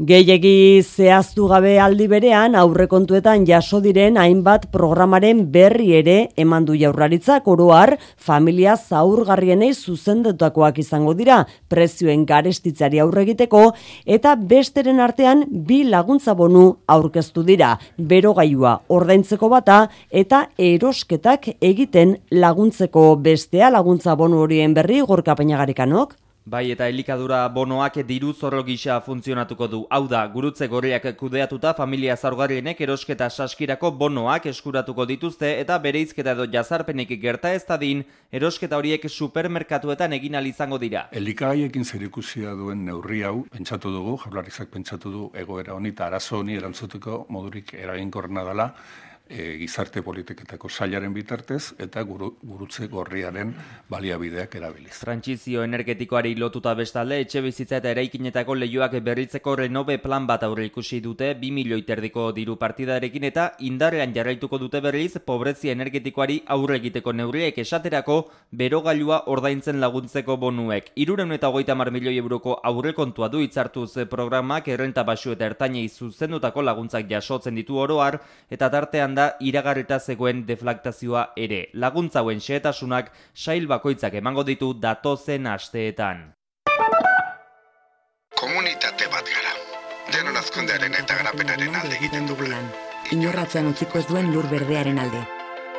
Gehiegi 0.00 0.80
zehaztu 0.80 1.44
gabe 1.50 1.74
aldi 1.76 2.06
berean 2.08 2.54
aurrekontuetan 2.56 3.42
jaso 3.44 3.82
diren 3.84 4.14
hainbat 4.16 4.62
programaren 4.72 5.42
berri 5.52 5.90
ere 5.98 6.14
eman 6.40 6.64
du 6.64 6.72
jaurlaritzak. 6.72 7.44
Oroar 7.52 7.98
familia 8.16 8.78
zaurgarrienei 8.78 9.74
zuzendutakoak 9.74 10.78
izango 10.80 11.12
dira 11.18 11.42
prezioen 11.68 12.24
garestitzari 12.24 13.02
aurregiteko 13.04 13.60
eta 14.06 14.32
besteren 14.54 15.04
artean 15.04 15.44
bi 15.68 15.82
laguntza 15.84 16.32
bonu 16.32 16.64
aurkeztu 16.88 17.44
dira. 17.44 17.74
Berogailua 17.98 18.78
ordaintzeko 18.88 19.52
bata 19.52 19.82
eta 20.08 20.46
erosketak 20.56 21.52
egiten 21.60 22.16
laguntzeko 22.32 23.04
bestea. 23.20 23.68
Laguntza 23.68 24.16
bonu 24.16 24.40
horien 24.46 24.72
berri 24.72 25.04
gorka 25.04 25.36
peñagarikanok 25.36 26.16
Bai, 26.50 26.72
eta 26.74 26.88
elikadura 26.90 27.44
bonoak 27.54 28.00
diru 28.08 28.32
zorro 28.34 28.64
gisa 28.66 28.96
funtzionatuko 29.06 29.66
du. 29.70 29.78
Hau 29.94 30.08
da, 30.10 30.24
gurutze 30.32 30.66
gorriak 30.66 31.04
kudeatuta 31.18 31.70
familia 31.78 32.16
zaurgarrienek 32.16 32.80
erosketa 32.86 33.28
saskirako 33.30 33.92
bonoak 34.00 34.48
eskuratuko 34.50 35.04
dituzte 35.06 35.52
eta 35.60 35.76
bereizketa 35.84 36.32
edo 36.34 36.48
jazarpenik 36.50 37.12
gerta 37.22 37.52
ez 37.54 37.60
dadin, 37.68 38.02
erosketa 38.32 38.80
horiek 38.80 39.06
supermerkatuetan 39.08 40.16
egin 40.18 40.34
izango 40.50 40.78
dira. 40.78 41.04
Elikagaiekin 41.12 41.84
zer 41.84 42.02
ikusia 42.02 42.56
duen 42.58 42.84
neurri 42.84 43.22
hau, 43.22 43.44
pentsatu 43.52 43.92
dugu, 43.92 44.16
jaularizak 44.24 44.70
pentsatu 44.74 45.12
du 45.12 45.30
egoera 45.34 45.74
honi 45.74 45.94
eta 45.94 46.06
arazo 46.06 46.40
honi 46.40 46.56
erantzuteko 46.56 47.26
modurik 47.28 47.74
eraginkorna 47.74 48.42
dela, 48.42 48.72
e, 49.30 49.56
gizarte 49.60 50.02
politiketako 50.02 50.68
sailaren 50.68 51.14
bitartez 51.14 51.74
eta 51.78 52.02
guru, 52.02 52.32
gurutze 52.42 52.88
gorriaren 52.90 53.54
baliabideak 53.88 54.56
erabiliz. 54.58 54.98
Trantzizio 55.00 55.62
energetikoari 55.64 56.34
lotuta 56.36 56.74
bestalde, 56.74 57.20
etxe 57.24 57.42
bizitza 57.44 57.78
eta 57.78 57.92
eraikinetako 57.94 58.56
lehioak 58.58 58.96
berritzeko 59.06 59.54
renove 59.62 59.98
plan 60.02 60.26
bat 60.26 60.42
aurre 60.46 60.66
ikusi 60.66 61.00
dute 61.04 61.32
2 61.40 61.52
milioi 61.54 61.82
terdiko 61.86 62.30
diru 62.36 62.56
partidarekin 62.60 63.28
eta 63.30 63.46
indarrean 63.70 64.14
jarraituko 64.14 64.58
dute 64.58 64.80
berriz 64.82 65.16
pobrezia 65.24 65.72
energetikoari 65.72 66.40
aurre 66.56 66.80
egiteko 66.80 67.12
neurriek 67.12 67.58
esaterako 67.62 68.18
berogailua 68.50 69.22
ordaintzen 69.30 69.80
laguntzeko 69.80 70.36
bonuek. 70.36 70.90
Iruren 70.96 71.32
eta 71.32 71.48
hogeita 71.48 71.74
mar 71.78 71.92
milioi 71.94 72.16
euroko 72.18 72.58
aurrekontua 72.64 73.28
du 73.28 73.40
itzartuz 73.44 74.06
programak 74.10 74.68
errenta 74.68 75.04
basu 75.04 75.32
eta 75.36 75.46
ertainei 75.46 75.88
zuzendutako 75.88 76.62
laguntzak 76.66 77.08
jasotzen 77.10 77.54
ditu 77.54 77.78
oroar 77.78 78.18
eta 78.50 78.70
tartean 78.70 79.14
da 79.14 79.19
iragarrita 79.40 79.98
zegoen 80.00 80.44
deflaktazioa 80.48 81.24
ere. 81.36 81.60
Laguntza 81.72 82.20
hauen 82.20 82.42
xehetasunak 82.44 83.10
sail 83.34 83.66
bakoitzak 83.70 84.14
emango 84.20 84.44
ditu 84.44 84.72
datozen 84.74 85.46
asteetan. 85.46 86.22
Komunitate 88.40 89.10
bat 89.12 89.26
gara. 89.34 89.56
Denon 90.14 90.38
azkundearen 90.40 90.96
eta 91.02 91.18
garapenaren 91.18 91.76
alde 91.82 91.98
egiten 91.98 92.26
dugulan. 92.30 92.72
Inorratzen 93.14 93.68
utziko 93.70 94.00
ez 94.00 94.08
duen 94.08 94.32
lur 94.34 94.48
berdearen 94.50 94.98
alde. 95.02 95.20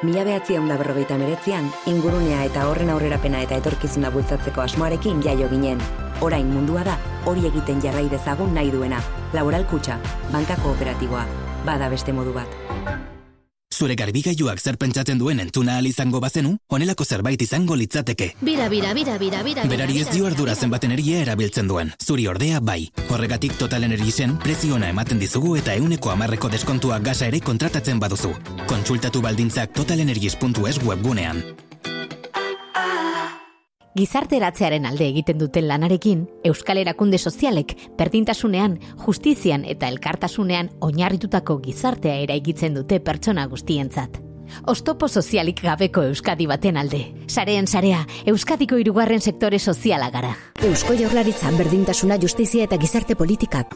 Mila 0.02 0.24
behatzi 0.26 0.56
da 0.56 0.78
berrogeita 0.80 1.18
meretzian, 1.18 1.68
ingurunea 1.86 2.40
eta 2.48 2.64
horren 2.70 2.90
aurrerapena 2.90 3.44
eta 3.46 3.60
etorkizuna 3.62 4.10
bultzatzeko 4.10 4.64
asmoarekin 4.64 5.22
jaio 5.22 5.50
ginen. 5.52 5.78
Orain 6.22 6.50
mundua 6.50 6.84
da, 6.84 6.98
hori 7.26 7.46
egiten 7.52 7.82
jarrai 7.86 8.08
dezagun 8.10 8.54
nahi 8.58 8.74
duena. 8.74 8.98
Laboral 9.38 9.70
kutsa, 9.70 10.02
banka 10.34 10.58
kooperatiboa, 10.66 11.26
bada 11.66 11.94
beste 11.94 12.18
modu 12.18 12.34
bat. 12.34 13.11
Zure 13.72 13.96
garbigailuak 13.96 14.60
zer 14.60 14.78
pentsatzen 14.78 15.18
duen 15.18 15.40
entzuna 15.40 15.78
al 15.80 15.88
izango 15.88 16.20
bazenu, 16.20 16.58
honelako 16.68 17.06
zerbait 17.06 17.42
izango 17.42 17.76
litzateke. 17.80 18.34
Bira, 18.42 18.68
bira, 18.70 18.94
bira, 18.94 19.18
bira, 19.18 19.42
bira. 19.48 19.66
Berari 19.72 20.02
ez 20.02 20.10
dio 20.12 20.28
ardura 20.28 20.56
zenbat 20.56 20.84
energia 20.84 21.22
erabiltzen 21.24 21.72
duen. 21.72 21.94
Zuri 22.04 22.28
ordea 22.28 22.60
bai. 22.60 22.92
Horregatik 23.10 23.58
Total 23.58 23.88
Energiesen 23.88 24.38
preziona 24.44 24.92
ematen 24.92 25.20
dizugu 25.20 25.56
eta 25.58 25.76
euneko 25.80 26.12
amarreko 26.12 26.52
deskontua 26.52 27.00
gasa 27.00 27.32
ere 27.32 27.40
kontratatzen 27.40 28.00
baduzu. 28.00 28.36
Kontsultatu 28.68 29.22
baldintzak 29.22 29.74
totalenergies.es 29.74 30.82
webgunean. 30.84 31.46
Gizarteratzearen 33.92 34.86
alde 34.88 35.04
egiten 35.10 35.38
duten 35.42 35.68
lanarekin, 35.68 36.24
Euskal 36.48 36.80
Erakunde 36.80 37.18
Sozialek 37.20 37.74
berdintasunean, 38.00 38.78
justizian 39.04 39.66
eta 39.68 39.90
elkartasunean 39.92 40.72
oinarritutako 40.80 41.58
gizartea 41.66 42.16
eraikitzen 42.24 42.78
dute 42.80 43.02
pertsona 43.04 43.46
guztientzat. 43.52 44.22
Ostopo 44.68 45.08
sozialik 45.08 45.62
gabeko 45.64 46.04
Euskadi 46.08 46.48
baten 46.48 46.80
alde. 46.80 47.04
Sareen 47.28 47.68
sarea, 47.68 48.06
Euskadiko 48.26 48.80
hirugarren 48.80 49.22
sektore 49.22 49.60
soziala 49.60 50.10
gara. 50.12 50.36
Eusko 50.64 50.96
Jaurlaritzan 50.96 51.60
berdintasuna, 51.60 52.20
justizia 52.20 52.68
eta 52.68 52.80
gizarte 52.80 53.16
politikak. 53.16 53.76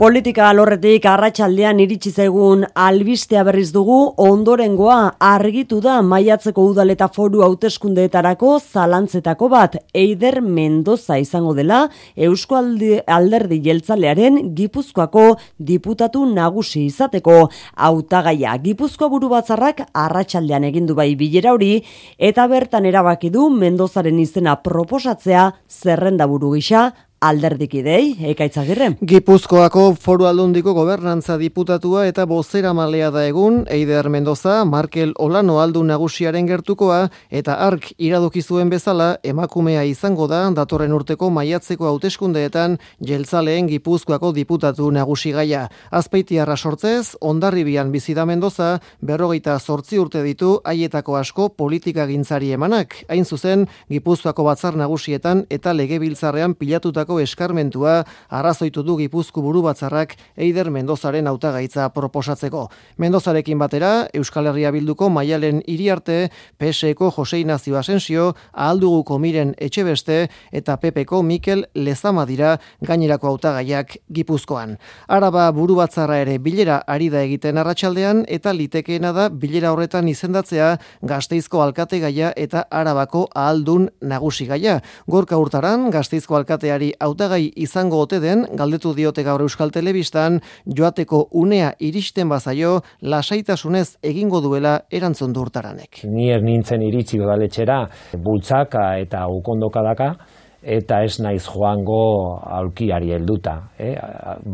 Politika 0.00 0.46
alorretik 0.48 1.04
arratsaldean 1.06 1.78
iritsi 1.84 2.10
zaigun 2.10 2.62
albistea 2.74 3.42
berriz 3.44 3.68
dugu 3.74 3.98
ondorengoa 4.24 4.96
argitu 5.20 5.82
da 5.84 5.98
maiatzeko 6.02 6.64
udaleta 6.70 7.10
foru 7.12 7.42
hauteskundeetarako 7.44 8.54
zalantzetako 8.58 9.50
bat. 9.52 9.76
Eider 9.94 10.40
Mendoza 10.40 11.18
izango 11.20 11.52
dela 11.54 11.82
Eusko 12.16 12.56
Alderdi 12.56 13.60
Jeltzalearen 13.68 14.40
Gipuzkoako 14.56 15.36
diputatu 15.60 16.24
nagusi 16.24 16.86
izateko. 16.88 17.50
Hautagaia 17.76 18.56
Gipuzkoa 18.64 19.12
buru 19.12 19.28
batzarrak 19.36 19.84
arratsaldean 19.92 20.64
egin 20.72 20.88
du 20.88 20.96
bai 20.98 21.12
bilera 21.20 21.52
hori 21.52 21.76
eta 22.18 22.48
bertan 22.48 22.88
erabaki 22.88 23.30
du 23.30 23.50
Mendozaren 23.54 24.18
izena 24.18 24.56
proposatzea 24.56 25.50
zerrenda 25.68 26.26
buru 26.26 26.56
gisa 26.56 26.90
alderdikidei, 27.22 28.16
ekaitzagirre. 28.32 28.88
Gipuzkoako 29.06 29.84
foru 30.02 30.26
aldundiko 30.26 30.74
gobernantza 30.74 31.36
diputatua 31.38 32.06
eta 32.10 32.24
bozera 32.26 32.72
malea 32.74 33.10
da 33.14 33.22
egun, 33.28 33.62
Eider 33.70 34.08
Mendoza, 34.10 34.56
Markel 34.66 35.12
Olano 35.22 35.60
aldu 35.62 35.84
nagusiaren 35.86 36.48
gertukoa, 36.50 37.04
eta 37.30 37.54
ark 37.66 37.92
iradokizuen 38.02 38.72
bezala, 38.72 39.16
emakumea 39.22 39.84
izango 39.86 40.26
da, 40.30 40.42
datorren 40.56 40.92
urteko 40.96 41.30
maiatzeko 41.30 41.86
hauteskundeetan, 41.92 42.78
jeltzaleen 43.06 43.70
Gipuzkoako 43.70 44.32
diputatu 44.34 44.90
nagusi 44.90 45.32
gaia. 45.36 45.68
Azpeitiarra 45.90 46.56
sortzez, 46.56 47.14
ondarribian 47.20 47.92
bizida 47.94 48.26
Mendoza, 48.26 48.72
berrogeita 49.00 49.58
sortzi 49.60 50.02
urte 50.02 50.24
ditu, 50.26 50.56
haietako 50.64 51.16
asko 51.20 51.48
politika 51.54 52.08
gintzari 52.10 52.50
emanak. 52.58 52.98
Hain 53.08 53.24
zuzen, 53.24 53.68
Gipuzkoako 53.92 54.48
batzar 54.50 54.76
nagusietan 54.80 55.46
eta 55.50 55.72
legebiltzarrean 55.76 56.58
pilatutako 56.58 57.11
eskarmentua 57.20 58.04
arrazoitu 58.28 58.82
du 58.82 58.96
Gipuzku 58.96 59.42
buru 59.42 59.62
batzarrak 59.62 60.14
Eider 60.36 60.70
Mendozaren 60.70 61.26
hautagaitza 61.26 61.88
proposatzeko. 61.92 62.68
Mendozarekin 62.98 63.58
batera 63.58 64.08
Euskal 64.14 64.46
Herria 64.50 64.70
bilduko 64.72 65.10
Maialen 65.10 65.62
Iriarte, 65.66 66.30
PSeko 66.58 67.10
Jose 67.10 67.40
Ignacio 67.40 67.76
Asensio, 67.78 68.34
Ahalduguko 68.52 69.18
Miren 69.18 69.54
Etxebeste 69.58 70.28
eta 70.52 70.76
PPko 70.76 71.22
Mikel 71.22 71.66
Lezama 71.74 72.24
dira 72.26 72.56
gainerako 72.80 73.28
hautagaiak 73.32 73.96
Gipuzkoan. 74.12 74.78
Araba 75.08 75.50
buru 75.52 75.76
batzarra 75.80 76.18
ere 76.22 76.38
bilera 76.38 76.82
ari 76.86 77.08
da 77.12 77.22
egiten 77.22 77.58
arratsaldean 77.58 78.24
eta 78.28 78.52
litekeena 78.52 79.12
da 79.12 79.28
bilera 79.28 79.72
horretan 79.72 80.08
izendatzea 80.08 80.76
Gasteizko 81.02 81.62
alkate 81.62 82.00
gaia 82.00 82.32
eta 82.36 82.64
Arabako 82.70 83.26
ahaldun 83.34 83.88
nagusi 84.00 84.46
gaia. 84.46 84.80
Gorka 85.06 85.38
urtaran 85.38 85.90
Gasteizko 85.90 86.36
alkateari 86.36 86.92
hautagai 87.02 87.42
izango 87.66 88.00
ote 88.04 88.20
den 88.22 88.44
galdetu 88.58 88.94
diote 88.94 89.24
gaur 89.26 89.42
Euskal 89.44 89.72
Telebistan 89.74 90.40
joateko 90.78 91.26
unea 91.42 91.72
iristen 91.80 92.30
bazaio 92.30 92.78
lasaitasunez 93.02 93.96
egingo 94.02 94.40
duela 94.44 94.78
erantzun 94.90 95.34
durtaranek. 95.34 96.04
Ni 96.04 96.30
ez 96.32 96.42
nintzen 96.42 96.82
iritsi 96.86 97.18
godaletxera 97.18 97.82
bultzaka 98.22 98.86
eta 99.02 99.26
ukondoka 99.30 99.82
daka 99.82 100.14
eta 100.62 101.02
ez 101.02 101.18
naiz 101.20 101.42
joango 101.42 102.38
aulkiari 102.38 103.10
helduta. 103.16 103.56
Eh? 103.78 103.94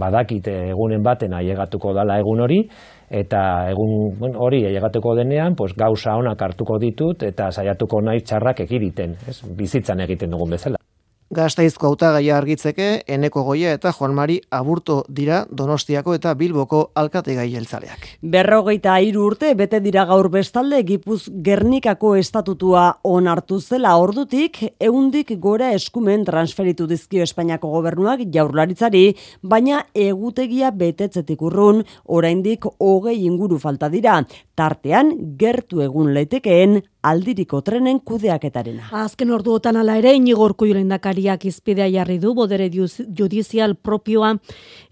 Badakit 0.00 0.48
egunen 0.48 1.04
baten 1.04 1.34
ailegatuko 1.36 1.92
dala 1.92 2.16
egun 2.18 2.40
hori, 2.46 2.62
eta 3.10 3.42
egun 3.70 4.16
bueno, 4.18 4.40
hori 4.40 4.64
ailegatuko 4.66 5.14
denean, 5.20 5.54
pues, 5.56 5.74
gauza 5.76 6.16
onak 6.16 6.42
hartuko 6.42 6.78
ditut 6.80 7.22
eta 7.28 7.50
saiatuko 7.52 8.00
nahi 8.00 8.24
txarrak 8.24 8.64
ekiriten, 8.64 9.16
ez? 9.28 9.40
bizitzan 9.56 10.00
egiten 10.08 10.32
dugun 10.32 10.56
bezala. 10.56 10.87
Gaztaizko 11.28 11.90
hautagaia 11.90 12.38
argitzeke, 12.38 13.02
eneko 13.04 13.42
goia 13.44 13.74
eta 13.76 13.90
Juan 13.92 14.14
Mari 14.16 14.38
aburto 14.48 15.02
dira 15.12 15.42
Donostiako 15.52 16.14
eta 16.16 16.32
Bilboko 16.32 16.80
alkate 16.96 17.34
gai 17.36 17.50
jeltzaleak. 17.52 18.06
Berrogeita 18.22 18.94
hiru 19.04 19.26
urte, 19.26 19.50
bete 19.58 19.82
dira 19.84 20.06
gaur 20.08 20.30
bestalde, 20.32 20.80
gipuz 20.88 21.28
Gernikako 21.44 22.14
estatutua 22.16 22.86
onartu 23.04 23.60
zela 23.60 23.92
ordutik, 24.00 24.62
eundik 24.80 25.34
gora 25.36 25.74
eskumen 25.76 26.24
transferitu 26.24 26.88
dizkio 26.88 27.28
Espainiako 27.28 27.74
gobernuak 27.76 28.24
jaurlaritzari, 28.32 29.12
baina 29.42 29.84
egutegia 29.92 30.72
betetzetik 30.72 31.44
urrun, 31.44 31.84
oraindik 32.06 32.64
hogei 32.80 33.18
inguru 33.26 33.60
falta 33.60 33.92
dira, 33.92 34.22
tartean 34.56 35.12
gertu 35.36 35.84
egun 35.84 36.14
leitekeen 36.16 36.80
aldiriko 37.02 37.60
trenen 37.62 38.00
kudeaketarena. 38.00 38.88
Azken 39.02 39.30
orduotan 39.30 39.76
ala 39.76 39.96
ere, 40.00 40.12
inigorko 40.18 40.66
jolendakariak 40.66 41.44
izpidea 41.48 41.88
jarri 41.92 42.18
du, 42.18 42.34
bodere 42.34 42.68
judizial 42.70 43.74
propioa 43.76 44.34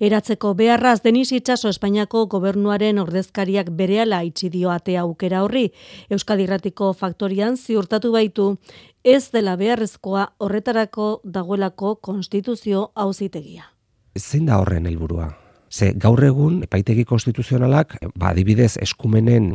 eratzeko 0.01 0.55
beharraz, 0.55 1.01
deniz 1.03 1.31
itxaso 1.33 1.69
Espainiako 1.69 2.27
gobernuaren 2.27 2.99
ordezkariak 3.03 3.71
bereala 3.71 4.23
itxidio 4.25 4.71
atea 4.71 5.03
aukera 5.03 5.43
horri, 5.45 5.71
Euskadirratiko 6.11 6.93
faktorian 6.93 7.57
ziurtatu 7.57 8.13
baitu, 8.13 8.57
ez 9.05 9.31
dela 9.31 9.57
beharrezkoa 9.57 10.29
horretarako 10.39 11.21
dagoelako 11.25 11.97
konstituzio 11.97 12.91
hauzitegia. 12.95 13.73
Zein 14.17 14.47
da 14.47 14.59
horren 14.59 14.87
helburua? 14.87 15.46
Ze 15.70 15.92
gaur 15.99 16.23
egun 16.25 16.61
epaitegi 16.62 17.04
konstituzionalak 17.04 17.96
ba 18.14 18.30
adibidez 18.30 18.76
eskumenen 18.82 19.49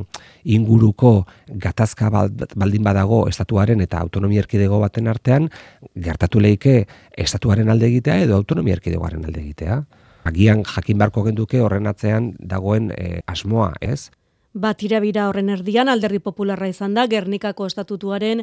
inguruko 0.43 1.25
gatazka 1.47 2.09
baldin 2.11 2.83
badago 2.83 3.27
estatuaren 3.29 3.81
eta 3.81 4.01
autonomia 4.03 4.43
erkidego 4.43 4.79
baten 4.79 5.07
artean 5.07 5.49
gertatu 5.95 6.39
leike 6.43 6.85
estatuaren 7.17 7.69
alde 7.69 7.87
egitea 7.87 8.19
edo 8.25 8.35
autonomia 8.35 8.75
erkidegoaren 8.79 9.25
alde 9.25 9.39
egitea. 9.41 9.83
Agian 10.23 10.63
jakin 10.67 10.97
barko 10.97 11.23
genduke 11.25 11.61
horren 11.61 11.87
atzean 11.87 12.33
dagoen 12.37 12.91
e, 12.91 13.21
asmoa, 13.25 13.71
ez? 13.81 14.11
Bat 14.51 14.81
irabira 14.83 15.29
horren 15.29 15.47
erdian 15.47 15.87
alderri 15.87 16.19
popularra 16.19 16.67
izan 16.67 16.91
da, 16.91 17.05
Gernikako 17.07 17.69
estatutuaren 17.69 18.41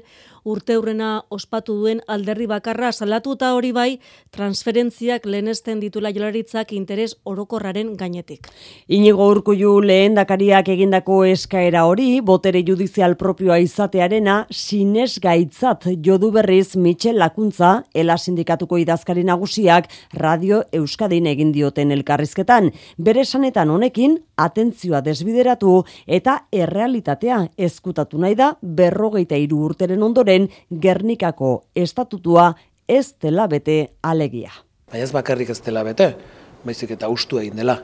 urte 0.48 0.78
hurrena 0.78 1.08
ospatu 1.28 1.74
duen 1.76 1.98
alderri 2.08 2.46
bakarra 2.48 2.92
salatuta 2.92 3.50
hori 3.52 3.74
bai, 3.76 4.00
transferentziak 4.32 5.26
lehenesten 5.28 5.82
ditula 5.82 6.08
jolaritzak 6.16 6.72
interes 6.72 7.10
orokorraren 7.28 7.90
gainetik. 8.00 8.48
Inigo 8.88 9.26
urkullu 9.28 9.74
lehen 9.84 10.16
dakariak 10.16 10.70
egindako 10.72 11.18
eskaera 11.28 11.84
hori, 11.84 12.22
botere 12.22 12.64
judizial 12.64 13.18
propioa 13.20 13.58
izatearena, 13.60 14.46
sinez 14.48 15.18
gaitzat 15.20 15.90
jodu 16.00 16.32
berriz 16.32 16.74
Michel 16.76 17.20
Lakuntza, 17.20 17.82
ela 17.92 18.16
sindikatuko 18.16 18.80
idazkari 18.80 19.26
nagusiak, 19.28 19.92
Radio 20.14 20.62
Euskadin 20.72 21.28
egin 21.28 21.52
dioten 21.52 21.92
elkarrizketan. 21.92 22.72
Bere 22.96 23.26
sanetan 23.26 23.68
honekin, 23.68 24.22
atentzioa 24.38 25.04
desbideratu, 25.04 25.84
eta 26.06 26.38
errealitatea 26.52 27.40
ezkutatu 27.56 28.18
nahi 28.18 28.36
da 28.38 28.52
berrogeita 28.62 29.36
hiru 29.36 29.62
urteren 29.70 30.02
ondoren 30.02 30.48
Gernikako 30.70 31.64
estatutua 31.74 32.54
ez 32.88 33.14
dela 33.20 33.46
bete 33.46 33.78
alegia. 34.02 34.52
Baina 34.90 35.04
ez 35.04 35.12
bakarrik 35.12 35.50
ez 35.50 35.60
dela 35.60 35.84
bete, 35.84 36.14
baizik 36.64 36.94
eta 36.96 37.08
ustu 37.08 37.38
egin 37.38 37.56
dela. 37.56 37.78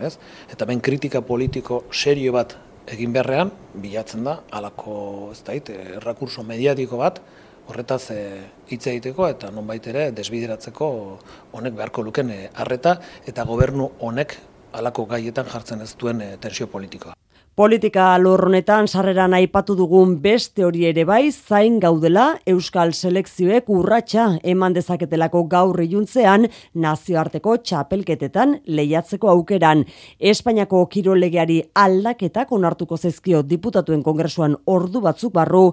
Ez? 0.00 0.16
Eta 0.52 0.66
ben 0.68 0.80
kritika 0.80 1.20
politiko 1.24 1.84
serio 1.92 2.32
bat 2.32 2.56
egin 2.92 3.12
beharrean, 3.12 3.50
bilatzen 3.82 4.24
da, 4.24 4.40
alako, 4.54 5.32
ez 5.32 5.42
da, 5.44 5.56
errakurso 5.96 6.44
mediatiko 6.46 7.00
bat, 7.00 7.20
horretaz 7.66 8.10
e, 8.14 8.20
hitz 8.70 8.86
egiteko 8.86 9.26
eta 9.28 9.50
nonbait 9.54 9.86
ere 9.90 10.10
desbideratzeko 10.14 10.88
honek 11.58 11.74
beharko 11.78 12.04
luken 12.06 12.30
e, 12.30 12.40
harreta 12.54 12.96
eta 13.26 13.44
gobernu 13.48 13.90
honek 14.06 14.36
alako 14.76 15.06
gaietan 15.10 15.48
jartzen 15.50 15.82
ez 15.82 15.92
duen 15.98 16.22
e, 16.22 16.36
tensio 16.42 16.70
politikoa. 16.70 17.16
Politika 17.56 18.18
lorronetan 18.20 18.84
sarreran 18.84 19.32
aipatu 19.32 19.72
dugun 19.78 20.10
beste 20.20 20.60
hori 20.66 20.82
ere 20.90 21.06
bai 21.08 21.30
zain 21.32 21.78
gaudela 21.80 22.24
Euskal 22.52 22.90
Selekzioek 22.92 23.70
urratsa 23.72 24.26
eman 24.52 24.74
dezaketelako 24.76 25.40
gaur 25.54 25.80
iluntzean 25.80 26.44
nazioarteko 26.74 27.54
txapelketetan 27.64 28.52
lehiatzeko 28.66 29.30
aukeran. 29.32 29.86
Espainiako 30.20 30.82
kirolegeari 30.92 31.62
aldaketak 31.72 32.52
onartuko 32.52 32.98
zezkio 33.00 33.40
diputatuen 33.40 34.04
kongresuan 34.04 34.58
ordu 34.66 35.00
batzuk 35.08 35.32
barru 35.32 35.70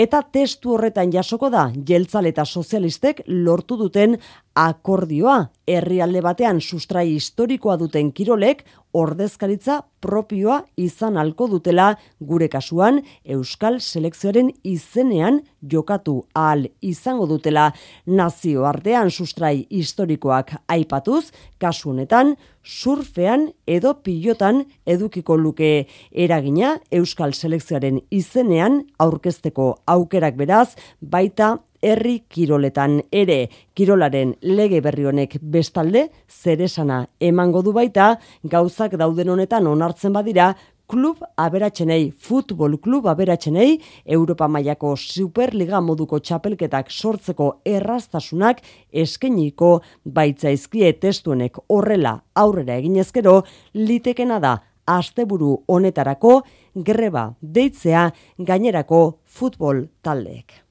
eta 0.00 0.22
testu 0.32 0.72
horretan 0.72 1.10
jasoko 1.12 1.50
da 1.52 1.66
jeltzal 1.88 2.28
eta 2.30 2.46
sozialistek 2.46 3.20
lortu 3.26 3.76
duten 3.76 4.16
akordioa. 4.56 5.50
Herrialde 5.70 6.22
batean 6.24 6.60
sustrai 6.60 7.06
historikoa 7.12 7.76
duten 7.78 8.08
kirolek 8.16 8.64
ordezkaritza 8.96 9.76
propioa 10.02 10.62
izan 10.80 11.18
alko 11.20 11.46
dutela 11.52 11.92
gure 12.18 12.48
kasuan 12.50 13.02
Euskal 13.24 13.78
Selekzioaren 13.80 14.50
izenean 14.64 15.42
jokatu 15.62 16.16
ahal 16.34 16.66
izango 16.80 17.28
dutela. 17.30 17.70
Nazio 18.06 18.64
artean 18.66 19.10
sustrai 19.10 19.66
historikoak 19.70 20.56
aipatuz, 20.68 21.30
kasu 21.60 21.92
honetan 21.92 22.34
surfean 22.64 23.50
edo 23.66 23.94
pilotan 24.02 24.64
edukiko 24.86 25.36
luke. 25.36 25.86
Eragina 26.10 26.78
Euskal 26.90 27.34
Selekzioaren 27.34 28.00
izenean 28.10 28.84
aurkezteko 28.98 29.74
aukerak 29.86 30.36
beraz 30.36 30.76
baita 31.00 31.58
herri 31.82 32.20
kiroletan 32.28 33.00
ere. 33.12 33.48
Kirolaren 33.74 34.34
lege 34.42 34.80
berri 34.84 35.06
honek 35.08 35.38
bestalde 35.40 36.08
zeresana 36.28 37.06
emango 37.20 37.62
du 37.62 37.72
baita 37.72 38.18
gauzak 38.44 38.98
dauden 39.00 39.32
honetan 39.32 39.66
onartzen 39.66 40.12
badira 40.12 40.54
klub 40.90 41.20
aberatzenei, 41.38 42.10
futbol 42.10 42.74
klub 42.82 43.06
aberatzenei, 43.06 43.76
Europa 44.04 44.48
mailako 44.50 44.96
superliga 44.98 45.78
moduko 45.80 46.18
txapelketak 46.18 46.90
sortzeko 46.90 47.50
erraztasunak 47.64 48.62
eskeniko 49.04 49.76
baitzaizkie 50.04 50.90
testuenek 51.02 51.60
horrela 51.70 52.16
aurrera 52.34 52.80
eginezkero, 52.82 53.36
litekena 53.74 54.40
da 54.42 54.56
asteburu 54.90 55.52
honetarako 55.70 56.40
greba 56.74 57.28
deitzea 57.40 58.08
gainerako 58.50 59.04
futbol 59.38 59.86
taldeek. 60.02 60.69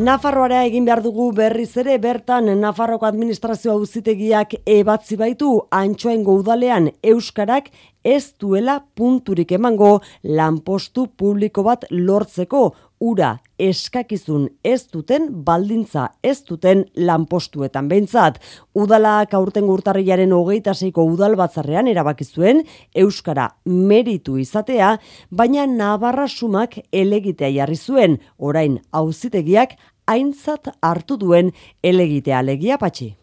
Nafarroara 0.00 0.62
egin 0.64 0.86
behar 0.88 1.02
dugu 1.04 1.26
berriz 1.36 1.74
ere 1.82 1.98
bertan 2.00 2.46
Nafarroko 2.60 3.04
administrazioa 3.04 3.74
uzitegiak 3.82 4.54
ebatzi 4.74 5.18
baitu 5.20 5.50
antxoaingo 5.76 6.38
udalean 6.40 6.88
Euskarak 7.12 7.68
ez 8.04 8.32
duela 8.40 8.78
punturik 8.96 9.52
emango 9.52 9.98
lanpostu 10.24 11.06
publiko 11.20 11.66
bat 11.66 11.84
lortzeko 11.90 12.70
ura 13.00 13.38
eskakizun 13.60 14.46
ez 14.64 14.86
duten 14.92 15.28
baldintza 15.44 16.06
ez 16.22 16.38
duten 16.44 16.84
lanpostuetan 16.96 17.88
behintzat. 17.88 18.38
Udalak 18.76 19.34
aurten 19.36 19.66
gurtarriaren 19.68 20.32
hogeita 20.32 20.74
zeiko 20.74 21.04
udal 21.08 21.36
batzarrean 21.36 21.88
erabakizuen 21.88 22.62
Euskara 22.94 23.48
meritu 23.64 24.36
izatea, 24.40 24.94
baina 25.30 25.66
Navarra 25.66 26.28
sumak 26.28 26.78
elegitea 26.92 27.52
jarri 27.56 27.76
zuen, 27.76 28.18
orain 28.38 28.78
auzitegiak 28.92 29.76
aintzat 30.10 30.72
hartu 30.82 31.16
duen 31.20 31.52
elegitea 31.82 32.42
legia 32.42 32.78
patxi. 32.82 33.14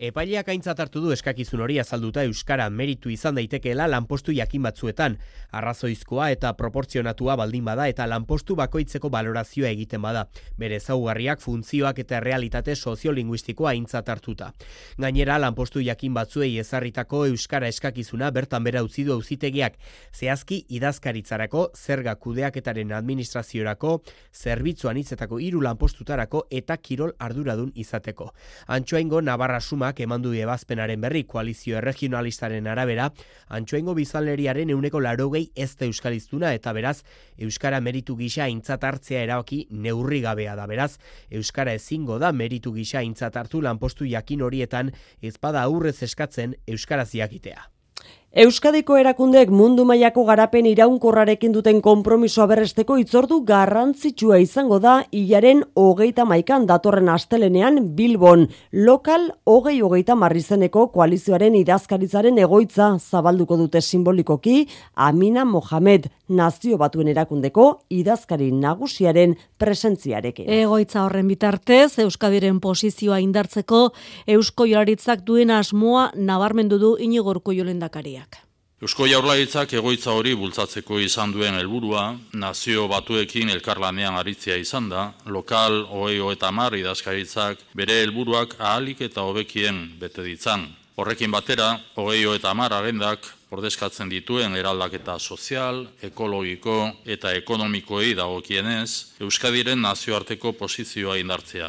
Epaileak 0.00 0.46
aintzat 0.48 0.78
hartu 0.80 1.02
du 1.04 1.10
eskakizun 1.12 1.60
hori 1.60 1.74
azalduta 1.76 2.22
euskara 2.24 2.70
meritu 2.72 3.10
izan 3.12 3.36
daitekeela 3.36 3.84
lanpostu 3.84 4.32
jakin 4.32 4.62
batzuetan, 4.64 5.18
arrazoizkoa 5.52 6.30
eta 6.32 6.54
proportzionatua 6.56 7.34
baldin 7.36 7.66
bada 7.68 7.84
eta 7.92 8.06
lanpostu 8.08 8.56
bakoitzeko 8.56 9.10
balorazioa 9.12 9.68
egiten 9.68 10.00
bada, 10.00 10.22
bere 10.56 10.78
zaugarriak 10.80 11.44
funtzioak 11.44 12.00
eta 12.00 12.20
realitate 12.24 12.76
soziolinguistikoa 12.76 13.74
aintzat 13.74 14.08
hartuta. 14.08 14.48
Gainera 14.96 15.36
lanpostu 15.36 15.84
jakin 15.84 16.16
batzuei 16.16 16.54
ezarritako 16.64 17.26
euskara 17.26 17.68
eskakizuna 17.68 18.32
bertan 18.32 18.64
bera 18.64 18.80
utzi 18.82 19.04
du 19.04 19.12
auzitegiak, 19.18 19.76
zehazki 20.16 20.62
idazkaritzarako, 20.78 21.66
zerga 21.76 22.16
kudeaketaren 22.16 22.96
administraziorako, 23.02 23.98
zerbitzuan 24.32 24.96
hitzetako 24.96 25.44
hiru 25.44 25.60
lanpostutarako 25.68 26.46
eta 26.48 26.80
kirol 26.80 27.12
arduradun 27.18 27.76
izateko. 27.76 28.32
Antxoaingo 28.80 29.20
Navarra 29.20 29.60
suma 29.60 29.89
gobernuak 29.90 30.00
emandu 30.00 30.32
ebazpenaren 30.34 31.00
berri 31.00 31.24
koalizio 31.24 31.76
erregionalistaren 31.78 32.66
arabera, 32.66 33.10
antxoengo 33.48 33.94
bizaleriaren 33.94 34.70
euneko 34.70 35.00
larogei 35.00 35.50
ez 35.56 35.76
da 35.76 35.86
euskaliztuna 35.86 36.54
eta 36.54 36.72
beraz, 36.72 37.02
Euskara 37.38 37.80
meritu 37.80 38.16
gisa 38.16 38.46
intzat 38.48 38.84
hartzea 38.84 39.22
erabaki 39.22 39.66
neurri 39.70 40.20
gabea 40.20 40.54
da 40.54 40.66
beraz, 40.66 40.98
Euskara 41.30 41.74
ezingo 41.74 42.18
da 42.18 42.32
meritu 42.32 42.72
gisa 42.72 43.02
intzat 43.02 43.36
hartu 43.36 43.60
lanpostu 43.60 44.04
jakin 44.04 44.42
horietan 44.42 44.92
ezpada 45.22 45.62
aurrez 45.62 46.02
eskatzen 46.02 46.54
Euskaraz 46.66 47.12
jakitea. 47.14 47.70
Euskadiko 48.30 48.94
erakundek 48.94 49.48
mundu 49.50 49.82
mailako 49.82 50.22
garapen 50.28 50.66
iraunkorrarekin 50.70 51.50
duten 51.50 51.80
konpromisoa 51.82 52.44
berresteko 52.46 52.94
itzordu 53.02 53.40
garrantzitsua 53.42 54.36
izango 54.38 54.78
da 54.78 54.92
hilaren 55.10 55.64
hogeita 55.74 56.22
maikan 56.22 56.62
datorren 56.68 57.10
astelenean 57.10 57.80
Bilbon. 57.96 58.46
Lokal 58.70 59.32
hogei 59.50 59.80
hogeita 59.82 60.14
marrizeneko 60.14 60.86
koalizioaren 60.94 61.56
idazkaritzaren 61.58 62.38
egoitza 62.38 62.92
zabalduko 63.00 63.58
dute 63.58 63.82
simbolikoki 63.82 64.68
Amina 64.94 65.44
Mohamed 65.44 66.06
nazio 66.28 66.78
batuen 66.78 67.10
erakundeko 67.10 67.82
idazkari 67.90 68.52
nagusiaren 68.54 69.34
presentziarekin. 69.58 70.46
Egoitza 70.46 71.02
horren 71.02 71.26
bitartez, 71.26 71.98
Euskadiren 71.98 72.62
posizioa 72.62 73.18
indartzeko 73.18 73.88
Eusko 74.38 74.70
Jolaritzak 74.70 75.26
duen 75.26 75.50
asmoa 75.50 76.12
nabarmendu 76.14 76.78
du 76.78 76.94
inigorko 77.02 77.50
jolendakaria. 77.50 78.19
Eusko 78.80 79.04
Jaurlaritzak 79.04 79.74
egoitza 79.76 80.14
hori 80.16 80.30
bultzatzeko 80.40 81.02
izan 81.04 81.34
duen 81.34 81.58
helburua 81.58 82.04
nazio 82.42 82.86
batuekin 82.88 83.50
elkarlanean 83.52 84.14
aritzea 84.16 84.56
izan 84.56 84.86
da, 84.88 85.02
lokal 85.26 85.82
oeio 85.98 86.30
eta 86.32 86.48
mar 86.48 86.72
idazkaritzak 86.78 87.60
bere 87.76 87.98
helburuak 88.06 88.54
ahalik 88.56 89.02
eta 89.04 89.26
hobekien 89.28 89.82
bete 90.00 90.24
ditzan. 90.24 90.64
Horrekin 90.96 91.28
batera, 91.28 91.68
oeio 92.00 92.32
eta 92.38 92.54
mar 92.56 92.72
agendak 92.72 93.28
ordezkatzen 93.52 94.08
dituen 94.08 94.56
eraldaketa 94.56 95.18
sozial, 95.20 95.84
ekologiko 96.00 96.80
eta 97.04 97.36
ekonomikoei 97.36 98.16
dagokienez, 98.16 99.20
Euskadiren 99.20 99.84
nazioarteko 99.84 100.56
posizioa 100.56 101.20
indartzea. 101.20 101.68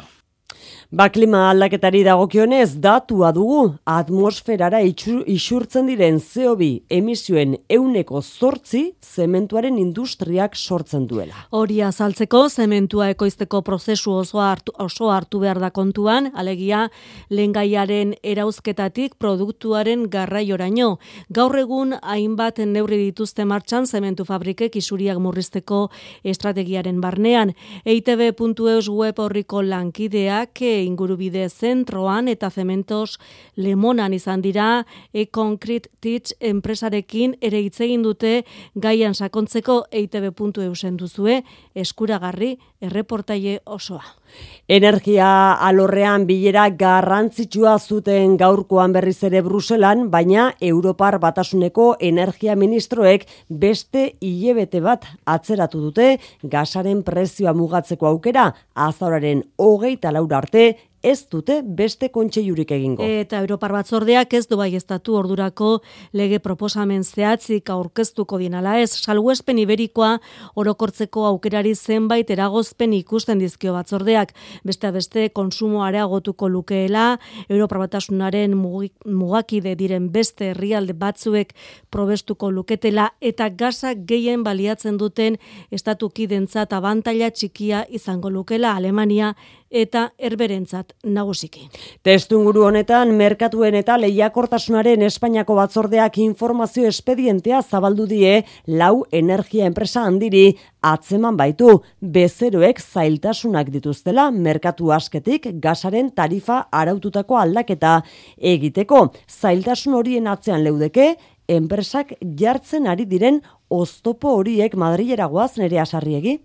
Ba 0.92 1.06
klima 1.08 1.46
aldaketari 1.48 2.02
dagokionez 2.04 2.74
datua 2.84 3.30
dugu 3.32 3.62
atmosferara 3.88 4.82
isurtzen 4.84 5.86
diren 5.88 6.18
CO2 6.20 6.66
emisioen 6.92 7.54
euneko 7.72 8.20
zortzi 8.20 8.82
zementuaren 9.00 9.78
industriak 9.80 10.52
sortzen 10.54 11.06
duela. 11.08 11.46
Hori 11.48 11.78
azaltzeko 11.80 12.42
zementua 12.50 13.06
ekoizteko 13.14 13.62
prozesu 13.64 14.12
oso 14.18 14.42
hartu, 14.44 14.74
oso 14.76 15.08
hartu 15.08 15.40
behar 15.40 15.62
da 15.62 15.70
kontuan, 15.70 16.28
alegia 16.36 16.82
lengaiaren 17.30 18.12
erauzketatik 18.22 19.16
produktuaren 19.16 20.04
garraioraino. 20.12 20.98
Gaur 21.32 21.56
egun 21.62 21.96
hainbat 22.02 22.60
neurri 22.66 23.00
dituzte 23.06 23.48
martxan 23.48 23.88
zementu 23.88 24.28
fabrikek 24.28 24.76
isuriak 24.76 25.24
murrizteko 25.24 25.86
estrategiaren 26.22 27.00
barnean. 27.00 27.56
EITB.eus 27.86 28.92
web 28.92 29.24
horriko 29.24 29.64
lankideak 29.64 30.60
ingurubide 30.82 31.48
zentroan 31.48 32.28
eta 32.28 32.50
zementos 32.50 33.18
lemonan 33.56 34.12
izan 34.14 34.42
dira 34.42 34.84
e-concrete 35.12 35.90
teach 36.00 36.34
enpresarekin 36.40 37.36
ere 37.40 37.62
hitz 37.62 37.80
egin 37.80 38.02
dute 38.02 38.44
gaian 38.74 39.14
sakontzeko 39.14 39.84
eitb.eu 39.90 40.72
duzue 40.98 41.42
eskuragarri 41.74 42.56
erreportaile 42.80 43.60
osoa. 43.66 44.21
Energia 44.68 45.28
alorrean 45.68 46.26
bilera 46.26 46.68
garrantzitsua 46.70 47.74
zuten 47.78 48.36
gaurkoan 48.40 48.92
berriz 48.94 49.18
ere 49.26 49.42
Bruselan, 49.42 50.06
baina 50.10 50.52
Europar 50.60 51.18
batasuneko 51.20 51.96
energia 52.00 52.54
ministroek 52.56 53.26
beste 53.48 54.12
hilebete 54.20 54.80
bat 54.80 55.04
atzeratu 55.26 55.82
dute 55.88 56.08
gasaren 56.42 57.02
prezioa 57.02 57.52
mugatzeko 57.52 58.06
aukera 58.06 58.52
azoraren 58.74 59.42
hogeita 59.58 60.14
laura 60.14 60.38
arte 60.38 60.66
ez 61.02 61.26
dute 61.30 61.60
beste 61.66 62.08
kontseilurik 62.14 62.70
egingo. 62.74 63.02
Eta 63.02 63.40
Europar 63.42 63.74
batzordeak 63.74 64.32
ez 64.38 64.46
du 64.48 64.56
bai 64.56 64.70
estatu 64.78 65.16
ordurako 65.18 65.80
lege 66.16 66.38
proposamen 66.42 67.02
zehatzik 67.04 67.70
aurkeztuko 67.70 68.38
dinala 68.38 68.78
ez. 68.80 68.90
Salguespen 69.02 69.58
iberikoa 69.58 70.14
orokortzeko 70.56 71.26
aukerari 71.26 71.74
zenbait 71.74 72.30
eragozpen 72.30 72.94
ikusten 72.96 73.42
dizkio 73.42 73.74
batzordeak. 73.74 74.32
Beste 74.64 74.92
beste 74.94 75.28
konsumo 75.34 75.82
areagotuko 75.84 76.48
lukeela, 76.48 77.18
Europar 77.48 77.82
batasunaren 77.86 78.54
mugakide 78.56 79.74
diren 79.78 80.10
beste 80.12 80.52
herrialde 80.52 80.94
batzuek 80.94 81.54
probestuko 81.90 82.50
luketela 82.50 83.10
eta 83.20 83.48
gasa 83.50 83.94
gehien 83.94 84.44
baliatzen 84.44 84.98
duten 85.00 85.38
estatukidentzat 85.70 86.72
abantaila 86.72 87.30
txikia 87.30 87.86
izango 87.90 88.30
lukela 88.30 88.76
Alemania 88.76 89.34
eta 89.72 90.10
erberentzat 90.20 90.92
nagusiki. 91.02 91.64
Testunguru 92.04 92.66
honetan, 92.68 93.14
merkatuen 93.16 93.74
eta 93.80 93.96
lehiakortasunaren 93.98 95.02
Espainiako 95.08 95.56
batzordeak 95.56 96.18
informazio 96.22 96.86
espedientea 96.86 97.62
zabaldu 97.62 98.06
die 98.06 98.42
lau 98.66 99.04
energia 99.10 99.66
enpresa 99.66 100.04
handiri 100.04 100.44
atzeman 100.82 101.38
baitu 101.40 101.80
bezeroek 102.00 102.80
zailtasunak 102.82 103.72
dituztela 103.72 104.30
merkatu 104.30 104.92
asketik 104.92 105.48
gasaren 105.62 106.12
tarifa 106.14 106.66
araututako 106.70 107.40
aldaketa 107.40 108.02
egiteko. 108.38 109.08
Zailtasun 109.28 109.96
horien 109.96 110.28
atzean 110.28 110.62
leudeke, 110.64 111.14
enpresak 111.48 112.14
jartzen 112.38 112.86
ari 112.86 113.06
diren 113.08 113.40
oztopo 113.72 114.36
horiek 114.38 114.74
Madrilera 114.76 115.26
goaz 115.32 115.56
nere 115.58 115.80
asarriegi? 115.80 116.38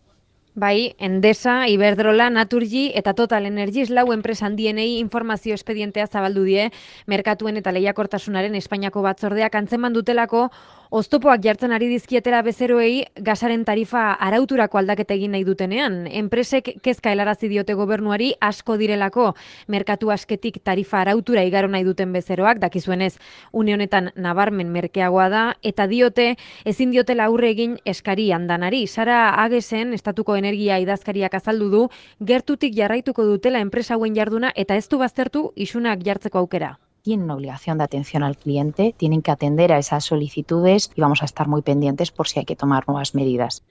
Bai, 0.58 0.96
Endesa, 0.98 1.68
Iberdrola, 1.70 2.32
Naturgi 2.34 2.88
eta 2.98 3.12
Total 3.14 3.46
Energies 3.46 3.92
lau 3.94 4.08
enpresa 4.10 4.48
handienei 4.48 4.96
informazio 4.98 5.54
espedientea 5.54 6.08
zabaldu 6.08 6.48
die 6.48 6.72
merkatuen 7.06 7.60
eta 7.62 7.70
lehiakortasunaren 7.76 8.58
Espainiako 8.58 9.04
batzordeak 9.06 9.54
antzeman 9.54 9.94
dutelako 9.94 10.48
Oztopoak 10.90 11.42
jartzen 11.44 11.74
ari 11.76 11.90
dizkietera 11.92 12.40
bezeroei 12.48 13.02
gasaren 13.20 13.66
tarifa 13.68 14.14
arauturako 14.24 14.80
aldaketa 14.80 15.18
egin 15.18 15.34
nahi 15.36 15.44
dutenean. 15.44 16.06
Enpresek 16.08 16.70
kezka 16.84 17.12
helarazi 17.12 17.50
diote 17.52 17.76
gobernuari 17.76 18.30
asko 18.40 18.78
direlako 18.80 19.34
merkatu 19.68 20.14
asketik 20.16 20.62
tarifa 20.64 21.02
arautura 21.02 21.44
igaro 21.44 21.68
nahi 21.68 21.84
duten 21.84 22.14
bezeroak, 22.16 22.62
dakizuenez 22.64 23.18
une 23.52 23.76
honetan 23.76 24.12
nabarmen 24.16 24.72
merkeagoa 24.72 25.28
da, 25.30 25.44
eta 25.62 25.88
diote 25.92 26.30
ezin 26.64 26.96
diote 26.96 27.20
aurre 27.20 27.52
egin 27.52 27.78
eskari 27.84 28.32
handanari. 28.32 28.86
Sara 28.88 29.44
Agesen, 29.44 29.94
Estatuko 29.94 30.38
Energia 30.38 30.80
idazkariak 30.80 31.34
azaldu 31.34 31.70
du, 31.70 31.86
gertutik 32.20 32.76
jarraituko 32.76 33.26
dutela 33.26 33.60
enpresa 33.60 33.96
hauen 33.96 34.16
jarduna 34.16 34.54
eta 34.56 34.76
ez 34.76 34.88
du 34.88 35.04
baztertu 35.04 35.52
isunak 35.56 36.00
jartzeko 36.06 36.40
aukera 36.40 36.78
tienen 37.08 37.24
una 37.24 37.36
obligación 37.36 37.78
de 37.78 37.86
atención 37.86 38.22
al 38.22 38.36
cliente, 38.36 38.94
tienen 38.98 39.22
que 39.22 39.32
atender 39.32 39.72
a 39.72 39.78
esas 39.78 40.04
solicitudes 40.04 40.92
y 40.94 41.00
vamos 41.00 41.22
a 41.22 41.26
estar 41.26 41.48
muy 41.48 41.62
pendientes 41.62 42.12
por 42.12 42.28
si 42.28 42.40
hay 42.40 42.44
que 42.44 42.58
tomar 42.58 42.86
nuevas 42.86 43.16
medidas. 43.16 43.64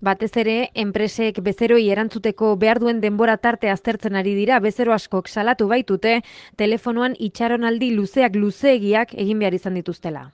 Batez 0.00 0.36
ere, 0.36 0.56
enpresek 0.74 1.40
bezeroi 1.40 1.88
erantzuteko 1.94 2.50
behar 2.60 2.82
duen 2.84 3.00
denbora 3.00 3.38
tarte 3.38 3.70
aztertzen 3.72 4.18
ari 4.20 4.34
dira, 4.36 4.60
bezero 4.60 4.92
askok 4.92 5.32
salatu 5.32 5.70
baitute, 5.72 6.18
telefonoan 6.60 7.16
itxaronaldi 7.18 7.94
luzeak 7.96 8.36
luzeegiak 8.36 9.16
egin 9.16 9.40
behar 9.40 9.56
izan 9.56 9.80
dituztela. 9.80 10.26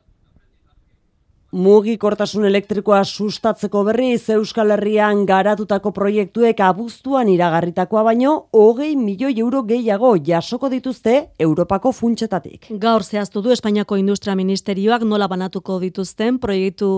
Mugikortasun 1.49 2.45
elektrikoa 2.45 2.99
sustatzeko 3.09 3.81
berriz 3.87 4.29
Euskal 4.35 4.75
Herrian 4.75 5.23
garatutako 5.25 5.95
proiektuek 5.97 6.59
abuztuan 6.61 7.31
iragarritakoa 7.33 8.03
baino 8.05 8.35
hogei 8.53 8.91
milioi 9.01 9.33
euro 9.41 9.63
gehiago 9.65 10.11
jasoko 10.27 10.69
dituzte 10.69 11.31
Europako 11.41 11.93
funtsetatik. 11.97 12.69
Gaur 12.69 13.01
zehaztu 13.03 13.41
du 13.41 13.55
Espainiako 13.55 13.97
Industria 13.97 14.35
Ministerioak 14.37 15.07
nola 15.09 15.25
banatuko 15.27 15.79
dituzten 15.81 16.37
proiektu 16.39 16.91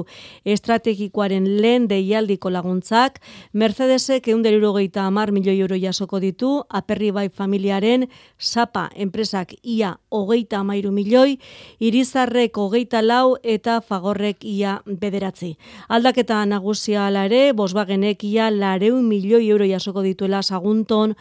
estrategikoaren 0.45 1.47
lehen 1.63 1.87
deialdiko 1.87 2.51
laguntzak, 2.51 3.23
Mercedesek 3.53 4.27
eundero 4.35 4.59
eurogeita 4.59 5.07
amar 5.07 5.31
milioi 5.31 5.61
euro 5.61 5.79
jasoko 5.79 6.19
ditu, 6.19 6.65
aperri 6.69 7.13
bai 7.13 7.29
familiaren 7.29 8.09
sapa 8.37 8.89
enpresak 8.97 9.55
ia 9.63 9.95
hogeita 10.11 10.59
amairu 10.59 10.91
milioi, 10.91 11.39
irizarrek 11.79 12.59
hogeita 12.59 12.99
lau 13.01 13.37
eta 13.45 13.79
fagorrek 13.81 14.40
ia 14.45 14.81
bederatzi. 14.87 15.57
Aldaketa 15.89 16.45
nagusia 16.47 17.07
ala 17.07 17.27
ere, 17.29 17.53
Volkswagenek 17.53 18.25
ia 18.25 18.51
lareun 18.51 19.07
milioi 19.09 19.49
euro 19.51 19.67
jasoko 19.69 20.03
dituela 20.03 20.43
sagunton 20.43 21.17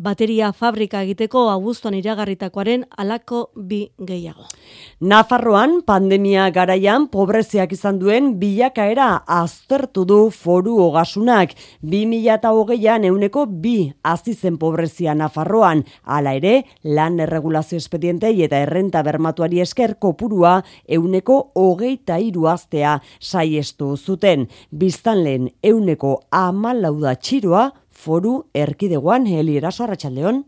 bateria 0.00 0.48
fabrika 0.56 1.02
egiteko 1.04 1.44
abuztuan 1.52 1.94
iragarritakoaren 1.98 2.86
alako 2.96 3.50
bi 3.54 3.82
gehiago. 4.08 4.46
Nafarroan 5.00 5.80
pandemia 5.86 6.48
garaian 6.54 7.06
pobreziak 7.12 7.72
izan 7.76 7.98
duen 8.00 8.32
bilakaera 8.40 9.08
aztertu 9.26 10.06
du 10.08 10.20
foru 10.30 10.78
ogasunak 10.86 11.52
2008an 11.84 13.04
euneko 13.10 13.44
bi 13.46 13.92
azizen 14.02 14.56
pobrezia 14.58 15.14
Nafarroan. 15.14 15.84
Hala 16.04 16.34
ere, 16.38 16.64
lan 16.84 17.20
erregulazio 17.20 17.80
espedientei 17.80 18.34
eta 18.44 18.62
errenta 18.64 19.02
bermatuari 19.04 19.60
esker 19.60 19.98
kopurua 20.00 20.60
euneko 20.88 21.40
hogeita 21.54 22.16
hiru 22.18 22.48
aztea 22.48 22.98
saiestu 23.20 23.96
zuten. 23.96 24.48
Biztanleen 24.70 25.50
euneko 25.62 26.16
amalauda 26.30 27.14
txiroa 27.20 27.68
foru 28.00 28.32
erkidegoan 28.54 29.28
helieraso 29.28 29.84
arratsaldeon. 29.84 30.44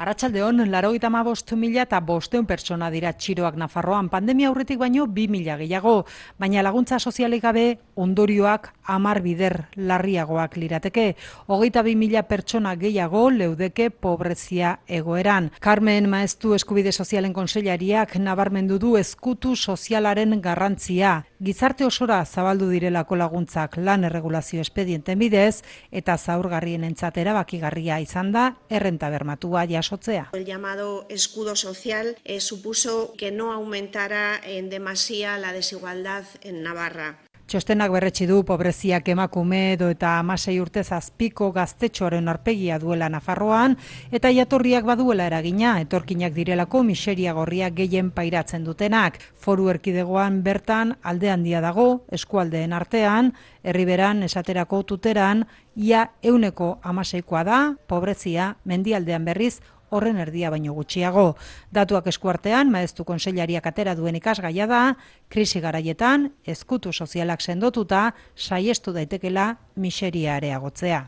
Arratxaldeon, 0.00 0.62
laro 0.72 0.94
gita 0.94 1.10
bost 1.10 1.52
mila 1.60 1.82
eta 1.82 1.98
bosteun 2.00 2.46
pertsona 2.48 2.86
dira 2.90 3.10
txiroak 3.12 3.56
Nafarroan. 3.60 4.08
Pandemia 4.08 4.48
aurretik 4.48 4.78
baino 4.80 5.04
bi 5.06 5.26
mila 5.28 5.58
gehiago, 5.60 6.06
baina 6.38 6.62
laguntza 6.62 6.98
sozialik 6.98 7.42
gabe 7.42 7.78
ondorioak 7.96 8.70
amar 8.84 9.20
bider 9.20 9.66
larriagoak 9.76 10.56
lirateke. 10.56 11.16
Hogeita 11.48 11.82
bi 11.82 11.96
mila 11.96 12.22
pertsona 12.22 12.76
gehiago 12.76 13.28
leudeke 13.30 13.90
pobrezia 13.90 14.78
egoeran. 14.88 15.50
Carmen 15.60 16.08
Maestu 16.08 16.54
Eskubide 16.54 16.92
Sozialen 16.92 17.34
Konseilariak 17.34 18.16
nabarmendu 18.16 18.78
du 18.78 18.96
eskutu 18.96 19.54
sozialaren 19.54 20.40
garrantzia. 20.40 21.26
Gizarte 21.40 21.86
osora 21.88 22.18
zabaldu 22.26 22.66
direlako 22.68 23.16
laguntzak 23.16 23.78
lan 23.80 24.02
erregulazio 24.04 24.60
espedienten 24.60 25.16
bidez 25.22 25.62
eta 26.00 26.18
zaurgarrien 26.18 26.84
entzatera 26.84 27.32
bakigarria 27.32 27.96
izan 28.04 28.32
da 28.34 28.42
errenta 28.68 29.08
bermatua 29.08 29.64
jaso 29.70 29.96
El 30.32 30.44
llamado 30.44 31.06
escudo 31.08 31.56
social 31.56 32.14
eh, 32.24 32.40
supuso 32.40 33.14
que 33.16 33.30
no 33.30 33.52
aumentara 33.52 34.38
en 34.44 34.68
demasía 34.68 35.38
la 35.38 35.54
desigualdad 35.54 36.24
en 36.42 36.62
Navarra. 36.62 37.16
Txostenak 37.50 37.90
berretsi 37.90 38.28
du 38.30 38.44
pobreziak 38.46 39.08
emakume 39.10 39.72
edo 39.72 39.88
eta 39.90 40.12
amasei 40.20 40.52
urte 40.62 40.84
zazpiko 40.86 41.48
gaztetxoaren 41.50 42.30
arpegia 42.30 42.76
duela 42.78 43.08
Nafarroan, 43.10 43.74
eta 44.14 44.30
jatorriak 44.30 44.86
baduela 44.86 45.26
eragina, 45.26 45.72
etorkinak 45.82 46.30
direlako 46.36 46.84
miseria 46.86 47.34
gorriak 47.34 47.74
gehien 47.80 48.12
pairatzen 48.14 48.62
dutenak. 48.68 49.18
Foru 49.34 49.66
erkidegoan 49.74 50.44
bertan 50.46 50.94
alde 51.02 51.32
handia 51.34 51.58
dago, 51.64 52.04
eskualdeen 52.14 52.70
artean, 52.72 53.32
herriberan 53.66 54.22
esaterako 54.28 54.84
tuteran, 54.92 55.42
ia 55.74 56.06
euneko 56.22 56.76
amaseikoa 56.86 57.42
da, 57.42 57.60
pobrezia 57.90 58.52
mendialdean 58.62 59.26
berriz 59.26 59.56
horren 59.90 60.18
erdia 60.22 60.50
baino 60.50 60.74
gutxiago. 60.74 61.36
Datuak 61.72 62.06
eskuartean, 62.12 62.70
maestu 62.70 63.04
konseilariak 63.04 63.66
atera 63.66 63.94
duen 63.98 64.18
ikasgaia 64.18 64.66
da, 64.70 64.82
krisi 65.28 65.60
garaietan, 65.60 66.30
ezkutu 66.46 66.92
sozialak 66.92 67.40
sendotuta, 67.40 68.10
saiestu 68.36 68.92
daitekela 68.96 69.54
miseria 69.76 70.36
areagotzea. 70.40 71.06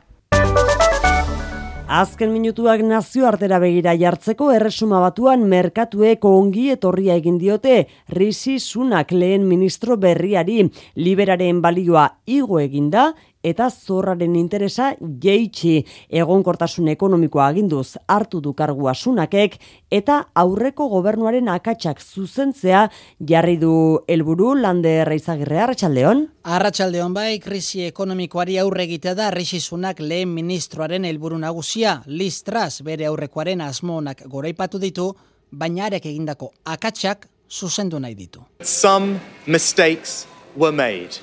Azken 1.93 2.31
minutuak 2.33 2.81
nazio 2.89 3.27
artera 3.29 3.59
begira 3.61 3.93
jartzeko 4.01 4.47
erresuma 4.55 5.01
batuan 5.03 5.43
merkatueko 5.51 6.31
ongi 6.39 6.71
etorria 6.73 7.19
egin 7.21 7.37
diote 7.43 7.75
Risi 8.17 8.55
Sunak 8.65 9.13
lehen 9.13 9.45
ministro 9.45 9.99
berriari 10.01 10.63
liberaren 10.97 11.61
balioa 11.61 12.07
igo 12.25 12.63
eginda 12.63 13.11
eta 13.43 13.69
zorraren 13.71 14.37
interesa 14.37 14.93
jeitsi 15.23 15.85
egonkortasun 16.11 16.89
ekonomikoa 16.89 17.47
aginduz 17.47 17.97
hartu 18.09 18.41
du 18.41 18.53
kargua 18.55 18.95
sunakek 18.95 19.59
eta 19.91 20.27
aurreko 20.35 20.89
gobernuaren 20.89 21.49
akatsak 21.49 22.01
zuzentzea 22.01 22.89
jarri 23.29 23.57
du 23.57 23.75
helburu 24.09 24.55
lande 24.55 24.95
erraizagirre 25.03 25.61
arratsaldeon 25.61 26.27
arratsaldeon 26.43 27.15
bai 27.15 27.39
krisi 27.39 27.85
ekonomikoari 27.87 28.59
aurre 28.59 28.87
egitea 28.89 29.15
da 29.15 29.31
risisunak 29.31 30.01
lehen 30.01 30.33
ministroaren 30.35 31.05
helburu 31.05 31.39
nagusia. 31.39 32.01
Listras 32.07 32.83
bere 32.83 33.07
aurrekoaren 33.07 33.61
asmonak 33.61 34.25
goraipatu 34.31 34.81
ditu 34.83 35.13
baina 35.51 35.87
arek 35.87 36.07
egindako 36.07 36.53
akatsak 36.65 37.29
zuzendu 37.51 38.01
nahi 38.01 38.15
ditu. 38.15 38.43
Some 38.63 39.21
mistakes 39.47 40.27
were 40.57 40.73
made 40.73 41.21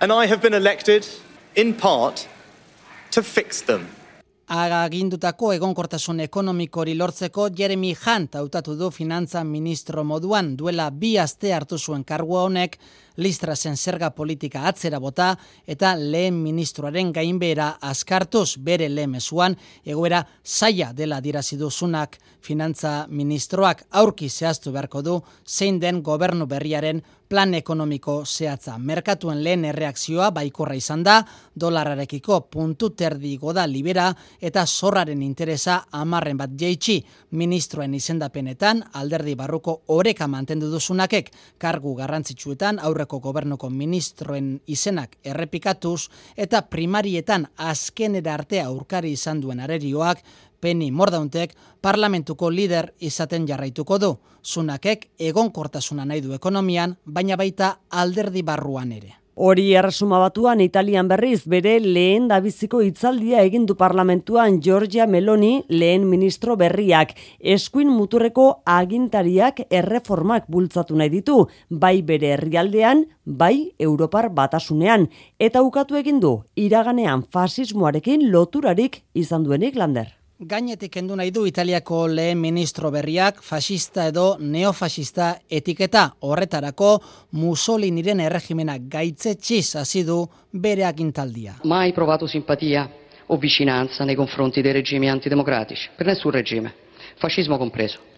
and 0.00 0.12
i 0.12 0.26
have 0.26 0.40
been 0.40 0.54
elected 0.54 1.06
in 1.54 1.74
part 1.74 2.28
to 3.10 3.22
fix 3.22 3.62
them. 3.62 3.86
Agindutako 4.52 5.52
egonkortasun 5.54 6.20
ekonomikori 6.20 6.94
lortzeko 6.94 7.48
Jeremy 7.56 7.94
Hunt 7.94 8.34
hautatu 8.36 8.74
du 8.76 8.90
finantza 8.90 9.44
ministro 9.44 10.04
moduan 10.04 10.56
duela 10.56 10.90
bi 10.90 11.14
aste 11.18 11.52
hartu 11.54 11.78
zuen 11.78 12.04
kargua 12.04 12.42
honek 12.44 12.76
listrasen 13.16 13.76
zerga 13.76 14.10
politika 14.10 14.66
atzera 14.68 14.98
bota 15.00 15.36
eta 15.66 15.94
lehen 15.96 16.42
ministroaren 16.42 17.12
gainbera 17.12 17.76
askartuz 17.80 18.56
bere 18.58 18.88
lemezuan 18.88 19.56
egoera 19.84 20.24
zaila 20.44 20.92
dela 20.92 21.20
diraziduzunak 21.20 22.18
finantza 22.42 23.06
ministroak 23.08 23.84
aurki 23.90 24.28
zehaztu 24.28 24.72
beharko 24.72 25.02
du 25.02 25.20
zein 25.46 25.80
den 25.80 26.02
gobernu 26.02 26.46
berriaren 26.46 27.02
plan 27.32 27.54
ekonomiko 27.56 28.26
zehatza. 28.28 28.74
Merkatuen 28.76 29.38
lehen 29.40 29.64
erreakzioa 29.64 30.26
baikorra 30.36 30.74
izan 30.76 31.00
da, 31.06 31.14
dolararekiko 31.56 32.42
puntu 32.52 32.90
terdi 32.92 33.38
goda 33.40 33.64
libera 33.66 34.10
eta 34.40 34.66
zorraren 34.66 35.22
interesa 35.24 35.78
amarren 35.96 36.36
bat 36.36 36.52
jeitsi 36.60 36.98
ministroen 37.40 37.94
izendapenetan 37.96 38.82
alderdi 39.00 39.32
barruko 39.40 39.78
oreka 39.96 40.28
mantendu 40.28 40.68
duzunakek 40.74 41.30
kargu 41.58 41.94
garrantzitsuetan 42.02 42.82
aurreko 43.02 43.18
gobernuko 43.18 43.68
ministroen 43.70 44.60
izenak 44.66 45.16
errepikatuz 45.24 46.08
eta 46.36 46.62
primarietan 46.62 47.48
azkenera 47.56 48.34
artea 48.34 48.66
aurkari 48.66 49.12
izan 49.12 49.40
duen 49.40 49.60
arerioak 49.60 50.22
Penny 50.60 50.92
Mordauntek 50.92 51.56
parlamentuko 51.82 52.50
lider 52.50 52.92
izaten 53.00 53.48
jarraituko 53.48 53.98
du. 53.98 54.12
Zunakek 54.44 55.08
egonkortasuna 55.18 56.04
nahi 56.04 56.20
du 56.20 56.34
ekonomian, 56.34 56.96
baina 57.04 57.36
baita 57.36 57.78
alderdi 57.90 58.42
barruan 58.42 58.92
ere. 58.92 59.21
Hori 59.34 59.70
erresuma 59.72 60.18
batuan 60.20 60.60
Italian 60.60 61.06
berriz 61.08 61.46
bere 61.48 61.78
lehen 61.80 62.26
dabiziko 62.28 62.82
hitzaldia 62.84 63.40
egin 63.40 63.64
du 63.64 63.74
parlamentuan 63.80 64.58
Giorgia 64.60 65.06
Meloni 65.06 65.64
lehen 65.70 66.04
ministro 66.10 66.56
berriak. 66.60 67.14
Eskuin 67.40 67.88
muturreko 67.88 68.60
agintariak 68.68 69.64
erreformak 69.70 70.44
bultzatu 70.52 71.00
nahi 71.00 71.08
ditu, 71.16 71.46
bai 71.70 72.02
bere 72.02 72.34
herrialdean, 72.36 73.06
bai 73.24 73.72
Europar 73.78 74.28
batasunean. 74.28 75.08
Eta 75.40 75.62
ukatu 75.64 75.96
egin 75.96 76.20
du, 76.20 76.42
iraganean 76.54 77.24
fasismoarekin 77.32 78.28
loturarik 78.30 79.00
izan 79.14 79.48
duenik 79.48 79.80
lander. 79.80 80.21
Gainetik 80.42 80.90
kendu 80.90 81.14
nahi 81.14 81.30
du 81.30 81.44
Italiako 81.46 82.00
lehen 82.10 82.40
ministro 82.42 82.90
berriak 82.90 83.36
fasista 83.46 84.08
edo 84.10 84.24
neofasista 84.40 85.28
etiketa 85.46 86.02
horretarako 86.26 86.88
Mussoliniren 87.38 88.24
erregimena 88.26 88.74
gaitze 88.96 89.36
txiz 89.38 89.76
hasi 89.78 90.02
du 90.02 90.18
bere 90.52 90.82
agintaldia. 90.88 91.60
Mai 91.62 91.92
provato 91.94 92.26
simpatia 92.26 92.88
o 93.28 93.38
vicinanza 93.38 94.04
nei 94.04 94.16
confronti 94.16 94.62
dei 94.62 94.72
regimi 94.72 95.08
antidemocratici, 95.08 95.90
per 95.96 96.06
nessun 96.06 96.32
regime, 96.32 96.74
fascismo 97.20 97.56
compreso. 97.56 98.11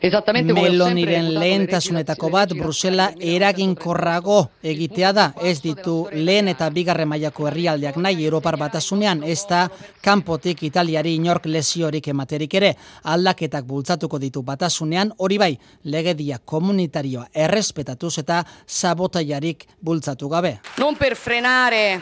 Meloniren 0.00 1.26
lehentasunetako 1.36 2.30
bat 2.32 2.54
Brusela 2.56 3.10
eraginkorrago 3.20 4.38
egitea 4.64 5.10
da. 5.12 5.26
Ez 5.44 5.58
ditu 5.60 6.08
lehen 6.12 6.48
eta 6.48 6.70
bigarre 6.72 7.04
mailako 7.04 7.50
herrialdeak 7.50 7.98
nahi 8.00 8.24
Europar 8.24 8.56
batasunean 8.56 9.20
ez 9.28 9.44
da 9.50 9.66
kanpotik 10.00 10.62
Italiari 10.62 11.14
inork 11.18 11.44
lesiorik 11.46 12.08
ematerik 12.08 12.54
ere. 12.54 12.72
Aldaketak 13.04 13.68
bultzatuko 13.68 14.18
ditu 14.18 14.42
batasunean 14.42 15.12
hori 15.18 15.38
bai 15.38 15.52
legedia 15.84 16.40
komunitarioa 16.44 17.28
errespetatuz 17.34 18.16
eta 18.24 18.40
sabotaiarik 18.66 19.68
bultzatu 19.84 20.32
gabe. 20.32 20.56
Non 20.78 20.96
per 20.96 21.14
frenare 21.14 22.00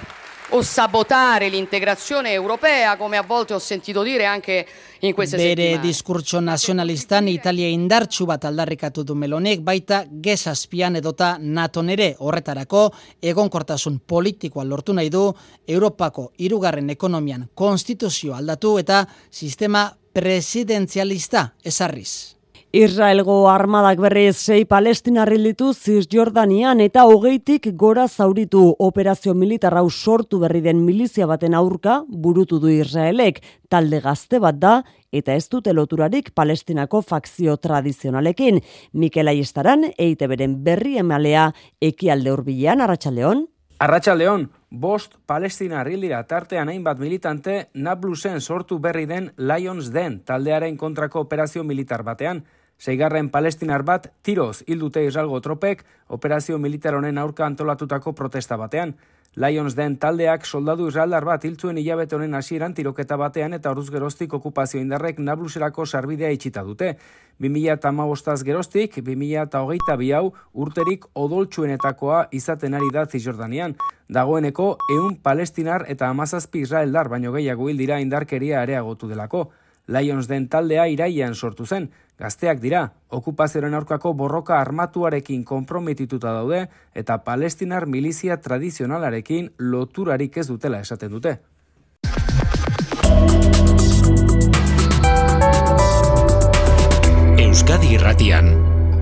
o 0.51 0.63
sabotare 0.63 1.49
l'integrazione 1.49 2.33
europea, 2.33 2.97
come 2.97 3.17
a 3.17 3.23
volte 3.23 3.53
ho 3.53 3.59
sentito 3.59 4.03
dire 4.03 4.25
anche 4.25 4.67
in 5.01 5.13
queste 5.13 5.37
Bere 5.37 5.49
settimane. 5.49 5.77
Bere 5.77 5.87
diskurtso 5.87 6.41
nazionalistan 6.41 7.29
Italia 7.29 7.67
indartsu 7.67 8.25
bat 8.25 8.45
aldarrikatu 8.45 9.03
du 9.03 9.15
melonek, 9.15 9.61
baita 9.61 10.05
gezazpian 10.09 10.97
edota 10.97 11.37
nato 11.39 11.83
nere 11.83 12.15
horretarako 12.19 12.89
egonkortasun 13.21 14.01
politikoa 14.07 14.65
lortu 14.65 14.93
nahi 14.93 15.11
du 15.11 15.29
Europako 15.67 16.33
irugarren 16.39 16.89
ekonomian 16.91 17.49
konstituzio 17.55 18.35
aldatu 18.35 18.79
eta 18.79 19.05
sistema 19.31 19.91
presidenzialista 20.13 21.53
ezarriz. 21.63 22.38
Israelgo 22.73 23.49
armadak 23.49 23.97
berriz 23.97 24.37
sei 24.37 24.67
palestinarri 24.69 25.39
ditu 25.41 25.71
Cisjordanian 25.73 26.83
eta 26.85 27.07
hogeitik 27.09 27.71
gora 27.81 28.05
zauritu 28.09 28.75
operazio 28.79 29.33
militarra 29.33 29.81
sortu 29.89 30.39
berri 30.39 30.61
den 30.61 30.85
milizia 30.85 31.25
baten 31.27 31.55
aurka 31.55 32.05
burutu 32.09 32.59
du 32.61 32.69
Israelek 32.69 33.41
talde 33.71 34.03
gazte 34.05 34.39
bat 34.39 34.59
da 34.61 34.85
eta 35.11 35.33
ez 35.33 35.49
dute 35.49 35.73
loturarik 35.73 36.35
palestinako 36.35 37.01
fakzio 37.01 37.57
tradizionalekin. 37.57 38.61
Mikel 38.93 39.29
Aiestaran, 39.29 39.87
eite 39.97 40.29
beren 40.29 40.63
berri 40.63 40.99
emalea 40.99 41.55
ekialde 41.81 42.33
urbilean, 42.33 42.83
Arratxaldeon? 42.83 43.47
Arratxaldeon, 43.81 44.51
bost 44.71 45.13
palestina 45.25 45.85
dira 45.85 46.23
tartean 46.27 46.69
hainbat 46.69 46.99
militante 46.99 47.71
Nablusen 47.75 48.41
sortu 48.41 48.79
berri 48.79 49.07
den 49.07 49.33
Lions 49.39 49.91
Den 49.91 50.21
taldearen 50.21 50.77
kontrako 50.77 51.21
operazio 51.21 51.65
militar 51.65 52.03
batean. 52.03 52.45
Seigarren 52.79 53.29
palestinar 53.35 53.83
bat 53.83 54.05
tiroz 54.23 54.63
hildute 54.67 55.03
Israelgo 55.03 55.41
tropek 55.43 55.85
operazio 56.15 56.59
militar 56.63 56.95
honen 56.95 57.19
aurka 57.19 57.47
antolatutako 57.47 58.13
protesta 58.15 58.57
batean. 58.57 58.95
Lions 59.39 59.75
den 59.75 59.97
taldeak 59.99 60.47
soldadu 60.47 60.87
israeldar 60.89 61.27
bat 61.27 61.45
hiltzuen 61.45 61.77
hilabete 61.79 62.17
honen 62.17 62.35
hasieran 62.39 62.75
tiroketa 62.75 63.19
batean 63.19 63.53
eta 63.59 63.71
oruz 63.75 63.89
geroztik 63.91 64.33
okupazio 64.35 64.81
indarrek 64.81 65.19
Nabluserako 65.19 65.87
sarbidea 65.87 66.31
itxita 66.31 66.63
dute. 66.63 66.95
2008 67.43 68.43
geroztik, 68.47 68.99
2008 69.03 69.97
bi 69.99 70.11
hau 70.13 70.33
urterik 70.55 71.07
odoltsuenetakoa 71.15 72.29
izaten 72.31 72.75
ari 72.75 72.91
da 72.95 73.07
Zizordanean. 73.07 73.77
Dagoeneko, 74.09 74.77
eun 74.95 75.17
palestinar 75.23 75.85
eta 75.89 76.09
amazazpi 76.09 76.63
israeldar 76.67 77.09
baino 77.09 77.33
gehiago 77.33 77.69
hildira 77.69 78.01
indarkeria 78.01 78.63
areagotu 78.63 79.09
delako. 79.09 79.51
Lions 79.89 80.29
den 80.29 80.49
taldea 80.49 80.87
iraian 80.93 81.35
sortu 81.35 81.67
zen, 81.67 81.89
gazteak 82.19 82.61
dira, 82.61 82.85
okupazioaren 83.09 83.75
aurkako 83.75 84.13
borroka 84.15 84.61
armatuarekin 84.61 85.45
konprometituta 85.45 86.33
daude 86.37 86.67
eta 86.95 87.19
palestinar 87.25 87.87
milizia 87.87 88.37
tradizionalarekin 88.37 89.53
loturarik 89.59 90.37
ez 90.37 90.49
dutela 90.49 90.81
esaten 90.81 91.11
dute. 91.11 91.39
Euskadi 97.39 97.95
Irratian 97.95 98.51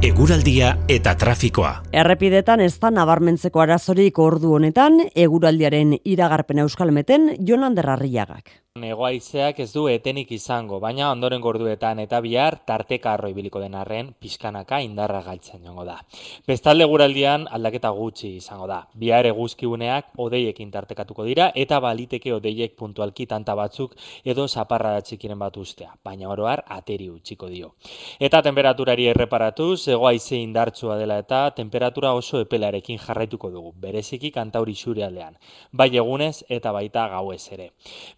Eguraldia 0.05 0.75
eta 0.93 1.15
trafikoa. 1.17 1.71
Errepidetan 1.97 2.61
ez 2.61 2.75
da 2.83 2.91
nabarmentzeko 2.93 3.63
arazorik 3.65 4.21
ordu 4.21 4.53
honetan, 4.59 5.01
eguraldiaren 5.17 5.97
iragarpen 6.05 6.61
euskalmeten 6.67 7.31
Jonan 7.49 7.75
Derrarriagak. 7.75 8.66
Negoaizeak 8.77 9.61
ez 9.65 9.71
du 9.73 9.87
etenik 9.89 10.31
izango, 10.37 10.77
baina 10.81 11.09
ondoren 11.11 11.41
gorduetan 11.41 11.99
eta 12.03 12.21
bihar 12.21 12.59
tarteka 12.69 13.15
arroi 13.17 13.33
biliko 13.35 13.61
den 13.63 13.75
arren 13.75 14.11
pizkanaka 14.21 14.83
indarra 14.85 15.23
galtzen 15.25 15.65
jongo 15.65 15.87
da. 15.89 15.97
Bestalde 16.47 16.85
guraldian 16.85 17.47
aldaketa 17.51 17.91
gutxi 17.97 18.35
izango 18.37 18.67
da. 18.69 18.83
Bihar 18.95 19.27
eguzkiuneak 19.31 20.13
odeiekin 20.21 20.71
tartekatuko 20.75 21.25
dira 21.25 21.49
eta 21.55 21.81
baliteke 21.81 22.35
odeiek 22.37 22.77
puntualki 22.77 23.27
tanta 23.27 23.55
batzuk 23.57 23.97
edo 24.25 24.47
zaparra 24.47 25.01
txikiren 25.01 25.39
bat 25.41 25.57
ustea, 25.57 25.95
baina 26.05 26.29
oroar 26.29 26.65
ateri 26.69 27.09
utxiko 27.11 27.49
dio. 27.49 27.73
Eta 28.21 28.43
temperaturari 28.45 29.09
erreparatu, 29.13 29.71
zegoaize 29.77 30.37
indartsua 30.37 30.99
dela 31.01 31.19
eta 31.25 31.51
temperatura 31.57 32.13
oso 32.13 32.41
epelarekin 32.45 33.01
jarraituko 33.01 33.51
dugu, 33.51 33.73
bereziki 33.81 34.31
kantauri 34.31 34.77
xure 34.77 35.05
aldean, 35.09 35.41
bai 35.73 35.91
egunez 35.97 36.45
eta 36.49 36.73
baita 36.77 37.09
gauez 37.09 37.43
ere. 37.53 37.71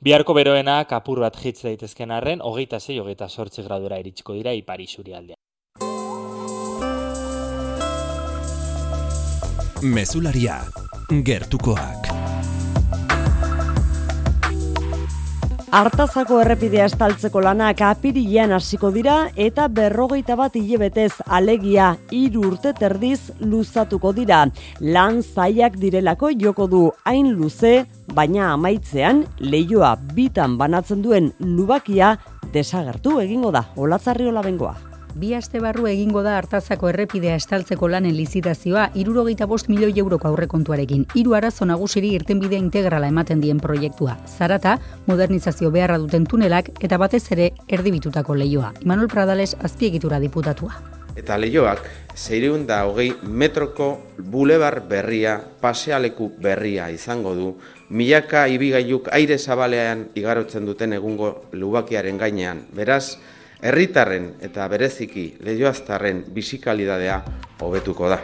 Biharko 0.03 0.35
beroena 0.49 0.85
kapur 0.89 1.21
bat 1.21 1.35
jitz 1.37 1.61
daitezken 1.61 2.13
arren, 2.15 2.41
hogeita 2.41 2.79
zei, 2.81 2.95
hogeita 3.03 3.29
sortzi 3.29 3.65
gradura 3.67 3.99
iritsiko 4.01 4.33
dira 4.33 4.55
ipari 4.57 4.87
zuri 4.89 5.13
aldean. 5.13 5.37
Mesularia, 9.83 10.63
gertukoak. 11.29 12.38
Artazako 15.69 16.39
errepidea 16.41 16.87
estaltzeko 16.89 17.43
lanak 17.45 17.83
apirilean 17.85 18.55
hasiko 18.57 18.89
dira 18.95 19.17
eta 19.37 19.67
berrogeita 19.69 20.33
bat 20.41 20.57
hilebetez 20.57 21.21
alegia 21.27 21.91
hiru 22.09 22.47
urte 22.55 22.73
terdiz 22.73 23.35
luzatuko 23.41 24.15
dira. 24.17 24.47
Lan 24.81 25.21
zaiak 25.21 25.77
direlako 25.77 26.33
joko 26.41 26.67
du 26.73 26.83
hain 27.05 27.35
luze, 27.37 27.85
baina 28.17 28.55
amaitzean 28.55 29.27
leioa 29.41 29.95
bitan 30.17 30.57
banatzen 30.57 31.05
duen 31.05 31.35
lubakia 31.39 32.17
desagertu 32.53 33.21
egingo 33.21 33.53
da. 33.53 33.67
Olatzarri 33.77 34.33
hola 34.33 34.41
bengoa. 34.41 34.88
Bi 35.15 35.33
aste 35.35 35.61
barru 35.61 35.87
egingo 35.89 36.23
da 36.23 36.37
hartazako 36.39 36.91
errepidea 36.91 37.35
estaltzeko 37.41 37.89
lanen 37.89 38.15
lizitazioa 38.17 38.91
irurogeita 39.01 39.47
bost 39.47 39.71
milioi 39.73 39.95
euroko 39.99 40.29
aurrekontuarekin. 40.29 41.07
Hiru 41.17 41.35
arazo 41.35 41.65
nagusiri 41.65 42.13
irtenbide 42.19 42.61
integrala 42.61 43.09
ematen 43.09 43.41
dien 43.41 43.59
proiektua. 43.59 44.19
Zarata, 44.27 44.77
modernizazio 45.07 45.71
beharra 45.71 45.99
duten 45.99 46.27
tunelak 46.29 46.71
eta 46.85 46.99
batez 46.99 47.25
ere 47.33 47.51
erdibitutako 47.69 48.37
leioa. 48.37 48.75
Imanol 48.85 49.09
Pradales 49.09 49.57
azpiegitura 49.65 50.21
diputatua. 50.21 50.77
Eta 51.19 51.35
leioak, 51.41 51.81
zeireun 52.15 52.63
da 52.69 52.85
hogei 52.87 53.09
metroko 53.23 53.89
bulebar 54.23 54.85
berria, 54.87 55.41
pasealeku 55.61 56.29
berria 56.39 56.91
izango 56.95 57.33
du, 57.35 57.49
milaka 57.91 58.45
ibigailuk 58.47 59.09
aire 59.17 59.39
zabalean 59.39 60.07
igarotzen 60.15 60.69
duten 60.69 60.95
egungo 60.95 61.33
lubakiaren 61.53 62.21
gainean. 62.23 62.63
Beraz, 62.71 63.17
herritarren 63.63 64.35
eta 64.41 64.67
bereziki 64.69 65.33
lehioaztarren 65.45 66.25
bisikalidadea 66.35 67.23
hobetuko 67.61 68.09
da. 68.09 68.21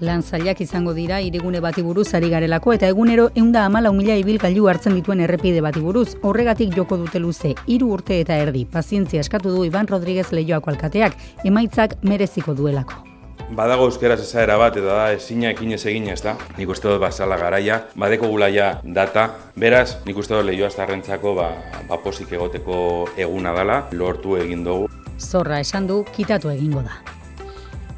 Lan 0.00 0.22
zailak 0.22 0.60
izango 0.62 0.92
dira 0.94 1.18
irigune 1.20 1.58
bati 1.60 1.82
buruz 1.82 2.06
ari 2.14 2.28
garelako 2.30 2.72
eta 2.76 2.86
egunero 2.86 3.30
eunda 3.34 3.64
amala 3.66 3.90
umila 3.90 4.14
ibil 4.20 4.38
gailu 4.38 4.68
hartzen 4.70 4.94
dituen 4.94 5.24
errepide 5.26 5.60
bati 5.60 5.82
buruz. 5.82 6.14
Horregatik 6.22 6.76
joko 6.76 7.00
dute 7.02 7.18
luze, 7.18 7.56
hiru 7.66 7.90
urte 7.96 8.20
eta 8.20 8.38
erdi, 8.38 8.64
pazientzia 8.64 9.26
eskatu 9.26 9.50
du 9.50 9.64
Iban 9.66 9.90
Rodríguez 9.90 10.30
lehioako 10.30 10.70
alkateak, 10.70 11.18
emaitzak 11.44 11.98
mereziko 12.02 12.54
duelako. 12.54 13.02
Badago 13.48 13.86
euskeraz 13.88 14.18
ezaera 14.20 14.58
bat, 14.60 14.76
eta 14.76 14.92
da 14.92 15.12
ezina 15.16 15.48
ekin 15.54 15.72
ez 15.72 15.80
egin 15.88 16.10
ez 16.12 16.20
da. 16.20 16.34
Nik 16.58 16.68
uste 16.68 16.88
dut 16.90 17.00
basala 17.00 17.38
garaia, 17.40 17.80
badeko 17.96 18.28
gulaia 18.28 18.68
data, 18.84 19.28
beraz, 19.56 20.02
nik 20.04 20.20
uste 20.20 20.36
dut 20.36 20.44
lehioa 20.50 20.68
zarrentzako 20.70 21.34
ba, 21.40 21.50
baposik 21.88 22.32
egoteko 22.36 22.80
eguna 23.16 23.56
dela, 23.56 23.84
lortu 23.92 24.36
egin 24.36 24.66
dugu. 24.68 24.90
Zorra 25.18 25.62
esan 25.64 25.88
du, 25.88 26.02
kitatu 26.14 26.52
egingo 26.52 26.84
da. 26.84 27.17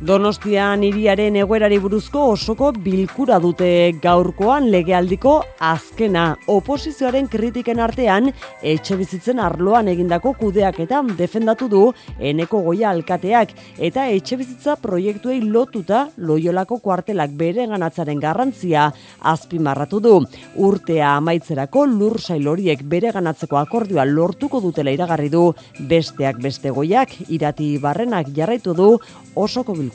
Donostian 0.01 0.81
hiriaren 0.81 1.35
egoerari 1.37 1.77
buruzko 1.77 2.23
osoko 2.33 2.71
bilkura 2.73 3.37
dute 3.37 3.67
gaurkoan 4.01 4.71
legealdiko 4.73 5.35
azkena. 5.61 6.23
Oposizioaren 6.49 7.27
kritiken 7.29 7.83
artean, 7.85 8.31
etxe 8.65 8.97
bizitzen 8.97 9.43
arloan 9.45 9.91
egindako 9.93 10.33
kudeaketan 10.39 11.11
defendatu 11.19 11.69
du 11.69 11.83
eneko 12.17 12.63
goia 12.65 12.89
alkateak 12.95 13.53
eta 13.77 14.07
etxe 14.15 14.39
bizitza 14.41 14.79
proiektuei 14.81 15.43
lotuta 15.45 16.07
loiolako 16.17 16.81
kuartelak 16.81 17.37
bere 17.37 17.69
ganatzaren 17.69 18.25
garrantzia 18.25 18.87
azpimarratu 19.21 20.01
du. 20.01 20.15
Urtea 20.57 21.13
amaitzerako 21.19 21.85
lur 21.93 22.17
sailoriek 22.25 22.87
bere 22.89 23.13
ganatzeko 23.13 23.61
akordioa 23.61 24.09
lortuko 24.09 24.65
dutela 24.65 24.97
iragarri 24.97 25.29
du 25.29 25.51
besteak 25.93 26.41
beste 26.41 26.73
goiak 26.73 27.19
irati 27.29 27.75
barrenak 27.85 28.33
jarraitu 28.33 28.73
du 28.73 28.95
osoko 29.37 29.77
bilkura. 29.77 29.90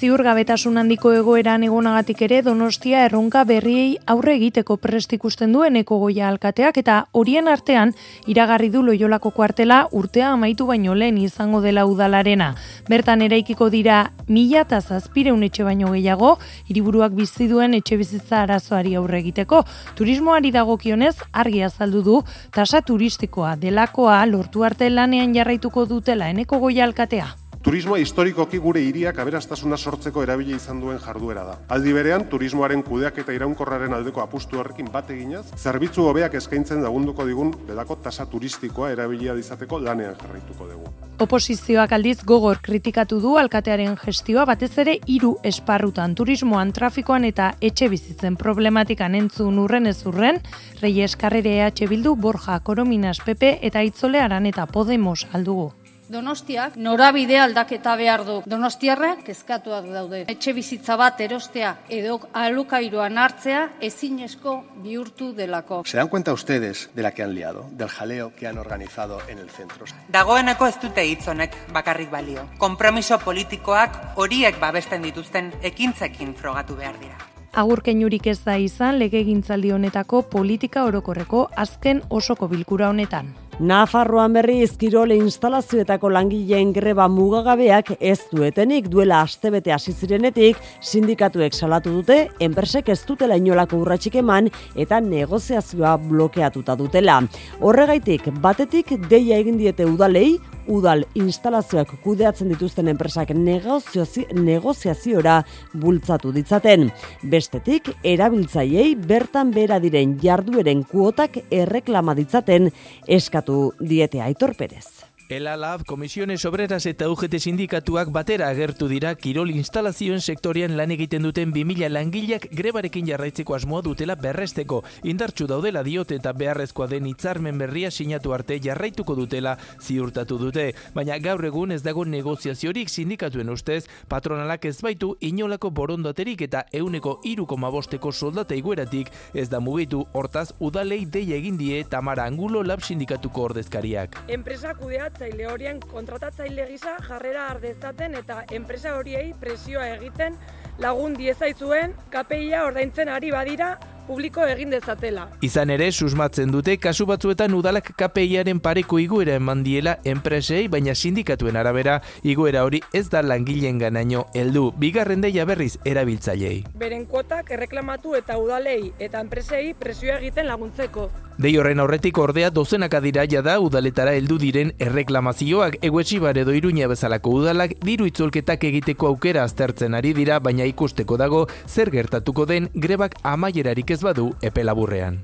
Ziurgabetasun 0.00 0.78
handiko 0.80 1.10
egoeran 1.12 1.64
egonagatik 1.66 2.22
ere 2.24 2.38
Donostia 2.40 3.02
erronka 3.04 3.42
berriei 3.44 3.98
aurre 4.08 4.32
egiteko 4.38 4.78
prest 4.80 5.12
ikusten 5.12 5.52
duen 5.52 5.74
ekogoia 5.76 6.28
alkateak 6.32 6.78
eta 6.80 6.94
horien 7.12 7.50
artean 7.52 7.92
iragarri 8.32 8.70
du 8.72 8.80
loiolako 8.86 9.30
kuartela 9.36 9.82
urtea 10.00 10.30
amaitu 10.32 10.64
baino 10.70 10.94
lehen 10.94 11.18
izango 11.20 11.60
dela 11.60 11.84
udalarena. 11.84 12.54
Bertan 12.88 13.26
eraikiko 13.26 13.68
dira 13.68 13.98
mila 14.28 14.62
eta 14.64 14.80
zazpireun 14.80 15.44
etxe 15.44 15.68
baino 15.68 15.92
gehiago, 15.92 16.32
hiriburuak 16.68 17.12
bizi 17.20 17.50
duen 17.52 17.76
etxe 17.76 18.00
bizitza 18.00 18.40
arazoari 18.46 18.96
aurre 18.96 19.20
egiteko. 19.20 19.66
Turismoari 20.00 20.54
dagokionez 20.56 21.16
argi 21.32 21.60
azaldu 21.68 22.02
du 22.08 22.16
tasa 22.56 22.80
turistikoa 22.80 23.52
delakoa 23.60 24.24
lortu 24.32 24.64
arte 24.64 24.88
lanean 24.88 25.36
jarraituko 25.36 25.84
dutela 25.84 26.32
eneko 26.32 26.64
goia 26.64 26.88
alkatea. 26.88 27.34
Turismoa 27.60 27.98
historikoki 28.00 28.56
gure 28.56 28.80
hiriak 28.80 29.18
aberastasuna 29.20 29.76
sortzeko 29.76 30.22
erabili 30.24 30.54
izan 30.56 30.78
duen 30.80 30.96
jarduera 30.98 31.42
da. 31.44 31.56
Aldi 31.74 31.92
berean, 31.92 32.22
turismoaren 32.32 32.80
kudeak 32.86 33.18
eta 33.20 33.34
iraunkorraren 33.36 33.92
aldeko 33.92 34.22
apustu 34.22 34.62
horrekin 34.62 34.86
bat 34.94 35.10
eginaz, 35.12 35.42
zerbitzu 35.58 36.06
hobeak 36.08 36.38
eskaintzen 36.40 36.80
lagunduko 36.80 37.26
digun 37.28 37.50
bedako 37.68 37.98
tasa 38.00 38.24
turistikoa 38.32 38.88
erabilia 38.94 39.34
dizateko 39.36 39.76
lanean 39.84 40.16
jarraituko 40.22 40.68
dugu. 40.70 40.92
Oposizioak 41.20 41.92
aldiz 41.92 42.22
gogor 42.24 42.62
kritikatu 42.64 43.20
du 43.20 43.34
alkatearen 43.36 43.92
gestioa 44.00 44.46
batez 44.48 44.72
ere 44.80 44.96
hiru 45.04 45.34
esparrutan 45.44 46.14
turismoan, 46.16 46.72
trafikoan 46.72 47.28
eta 47.28 47.50
etxe 47.60 47.90
bizitzen 47.92 48.40
problematikan 48.40 49.18
entzun 49.20 49.60
urren 49.60 49.90
ez 49.92 49.98
urren, 50.08 50.40
Reyes 50.80 51.12
Karrere 51.20 51.58
EH 51.60 51.90
Bildu, 51.92 52.16
Borja 52.16 52.56
Korominas 52.64 53.20
PP 53.20 53.58
eta 53.60 53.84
Itzole 53.84 54.24
Aran 54.24 54.48
eta 54.48 54.64
Podemos 54.64 55.26
aldugu. 55.34 55.74
Donostiak 56.10 56.74
norabide 56.74 57.36
aldaketa 57.38 57.92
behar 57.94 58.24
du. 58.26 58.40
Donostiarrak 58.50 59.20
kezkatuak 59.28 59.84
daude. 59.92 60.24
Etxe 60.32 60.50
bizitza 60.56 60.96
bat 60.98 61.20
erostea 61.22 61.76
edo 61.86 62.16
alukairoan 62.34 63.18
hartzea 63.22 63.60
ezinezko 63.88 64.56
bihurtu 64.82 65.30
delako. 65.36 65.84
¿Se 65.86 65.96
dan 65.96 66.08
cuenta 66.08 66.32
ustedes 66.32 66.90
de 66.94 67.02
la 67.02 67.12
que 67.14 67.22
han 67.22 67.34
liado, 67.34 67.68
del 67.70 67.88
jaleo 67.88 68.32
que 68.34 68.48
han 68.48 68.58
organizado 68.58 69.20
en 69.28 69.38
el 69.38 69.50
centro? 69.50 69.86
Dagoeneko 70.08 70.66
ez 70.66 70.80
dute 70.82 71.04
hitz 71.06 71.28
honek 71.28 71.54
bakarrik 71.72 72.10
balio. 72.10 72.48
Konpromiso 72.58 73.18
politikoak 73.22 74.16
horiek 74.16 74.58
babesten 74.58 75.02
dituzten 75.06 75.52
ekintzekin 75.62 76.34
frogatu 76.34 76.74
behar 76.74 76.98
dira. 76.98 77.20
Agurkeinurik 77.52 78.26
ez 78.26 78.40
da 78.42 78.56
izan 78.58 78.98
legegintzaldi 78.98 79.70
honetako 79.70 80.22
politika 80.22 80.84
orokorreko 80.90 81.48
azken 81.54 82.02
osoko 82.10 82.48
bilkura 82.48 82.90
honetan. 82.90 83.30
Nafarroan 83.60 84.32
berri 84.32 84.54
izkirole 84.64 85.18
instalazioetako 85.20 86.08
langileen 86.14 86.70
greba 86.72 87.04
mugagabeak 87.12 87.90
ez 88.00 88.22
duetenik 88.30 88.86
duela 88.88 89.18
astebete 89.20 89.74
hasi 89.74 89.92
zirenetik 89.92 90.56
sindikatuek 90.80 91.52
salatu 91.52 91.92
dute 91.98 92.16
enpresek 92.40 92.88
ez 92.88 93.02
dutela 93.04 93.36
inolako 93.36 93.82
urratxik 93.82 94.16
eman 94.22 94.48
eta 94.80 95.02
negoziazioa 95.04 95.98
blokeatuta 96.06 96.78
dutela. 96.80 97.18
Horregaitik 97.60 98.30
batetik 98.40 98.94
deia 99.10 99.36
egin 99.44 99.60
diete 99.60 99.84
udalei 99.84 100.38
udal 100.70 101.04
instalazioak 101.18 101.96
kudeatzen 102.04 102.50
dituzten 102.52 102.88
enpresak 102.92 103.32
negoziazi, 103.34 104.26
negoziaziora 104.36 105.40
bultzatu 105.74 106.32
ditzaten. 106.32 106.88
Bestetik, 107.32 107.90
erabiltzaiei 108.06 108.94
bertan 108.94 109.50
bera 109.54 109.80
diren 109.82 110.16
jardueren 110.22 110.84
kuotak 110.88 111.40
erreklama 111.50 112.14
ditzaten 112.18 112.70
eskatu 113.08 113.49
diete 113.78 114.20
aitor 114.22 114.54
perez. 114.56 115.09
Ela 115.30 115.56
Lab, 115.56 115.84
Komisiones 115.86 116.44
Obreras 116.44 116.86
eta 116.90 117.06
UGT 117.06 117.38
sindikatuak 117.38 118.08
batera 118.10 118.48
agertu 118.50 118.88
dira 118.90 119.12
kirol 119.14 119.52
instalazioen 119.54 120.18
sektorian 120.18 120.72
lan 120.74 120.90
egiten 120.90 121.22
duten 121.22 121.52
2000 121.54 121.86
langileak 121.86 122.48
grebarekin 122.50 123.06
jarraitzeko 123.06 123.54
asmoa 123.54 123.84
dutela 123.86 124.16
berresteko. 124.18 124.80
Indartsu 125.06 125.46
daudela 125.46 125.84
diote 125.86 126.16
eta 126.18 126.32
beharrezkoa 126.34 126.88
den 126.90 127.06
hitzarmen 127.06 127.62
berria 127.62 127.92
sinatu 127.92 128.34
arte 128.34 128.56
jarraituko 128.58 129.14
dutela 129.14 129.52
ziurtatu 129.78 130.38
dute. 130.40 130.64
Baina 130.98 131.20
gaur 131.22 131.46
egun 131.46 131.70
ez 131.70 131.84
dago 131.86 132.02
negoziaziorik 132.04 132.90
sindikatuen 132.90 133.54
ustez, 133.54 133.84
patronalak 134.08 134.66
ez 134.66 134.80
baitu 134.82 135.12
inolako 135.20 135.70
borondaterik 135.70 136.42
eta 136.48 136.64
euneko 136.72 137.20
iruko 137.22 137.54
mabosteko 137.56 138.10
soldata 138.10 138.58
igueratik 138.58 139.14
ez 139.32 139.46
da 139.48 139.62
mugitu 139.62 140.02
hortaz 140.12 140.48
udalei 140.58 141.04
dei 141.06 141.28
egin 141.38 141.56
die 141.56 141.84
Tamara 141.84 142.26
Angulo 142.26 142.64
Lab 142.66 142.82
sindikatuko 142.82 143.46
ordezkariak. 143.52 144.24
Enpresa 144.26 144.74
kudeat 144.74 145.19
kontratatzaile 145.20 145.52
horien 145.52 145.80
kontratatzaile 145.84 146.64
gisa 146.70 146.94
jarrera 147.04 147.48
ardezaten 147.52 148.14
eta 148.16 148.38
enpresa 148.56 148.94
horiei 148.96 149.34
presioa 149.40 149.84
egiten 149.98 150.38
lagun 150.80 151.12
diezaitzuen 151.18 151.92
KPIa 152.10 152.62
ordaintzen 152.64 153.08
ari 153.12 153.30
badira 153.30 153.74
publiko 154.06 154.46
egin 154.48 154.72
dezatela. 154.72 155.28
Izan 155.44 155.70
ere, 155.70 155.90
susmatzen 155.92 156.50
dute, 156.50 156.78
kasu 156.80 157.04
batzuetan 157.06 157.52
udalak 157.54 157.92
KPIaren 158.00 158.62
pareko 158.64 158.98
iguera 158.98 159.36
eman 159.36 159.62
diela 159.62 159.98
enpresei, 160.04 160.68
baina 160.68 160.94
sindikatuen 160.94 161.56
arabera, 161.56 162.00
iguera 162.24 162.64
hori 162.64 162.80
ez 162.92 163.10
da 163.10 163.20
langileen 163.22 163.78
ganaino 163.78 164.24
heldu 164.34 164.70
bigarren 164.72 165.20
deia 165.20 165.44
berriz 165.44 165.76
erabiltzailei. 165.84 166.62
Beren 166.80 167.04
kuotak 167.06 167.52
erreklamatu 167.58 168.16
eta 168.16 168.40
udalei 168.40 168.94
eta 168.98 169.20
enpresei 169.20 169.74
presioa 169.74 170.16
egiten 170.16 170.48
laguntzeko. 170.48 171.10
Dei 171.40 171.54
horren 171.56 171.80
aurretik 171.80 172.18
ordea 172.20 172.50
dozenaka 172.52 172.98
dira 173.00 173.22
da 173.24 173.54
udaletara 173.64 174.12
heldu 174.12 174.36
diren 174.36 174.74
erreklamazioak 174.78 175.78
eguetxibar 175.80 176.36
edo 176.36 176.52
iruña 176.52 176.86
bezalako 176.86 177.30
udalak 177.30 177.72
diru 177.80 178.04
itzolketak 178.04 178.62
egiteko 178.64 179.06
aukera 179.06 179.44
aztertzen 179.44 179.94
ari 179.94 180.12
dira, 180.12 180.38
baina 180.38 180.66
ikusteko 180.66 181.16
dago 181.16 181.46
zer 181.66 181.90
gertatuko 181.90 182.44
den 182.44 182.68
grebak 182.74 183.16
amaierarik 183.22 183.90
ez 183.90 184.02
badu 184.02 184.34
epe 184.42 184.64
laburrean. 184.64 185.22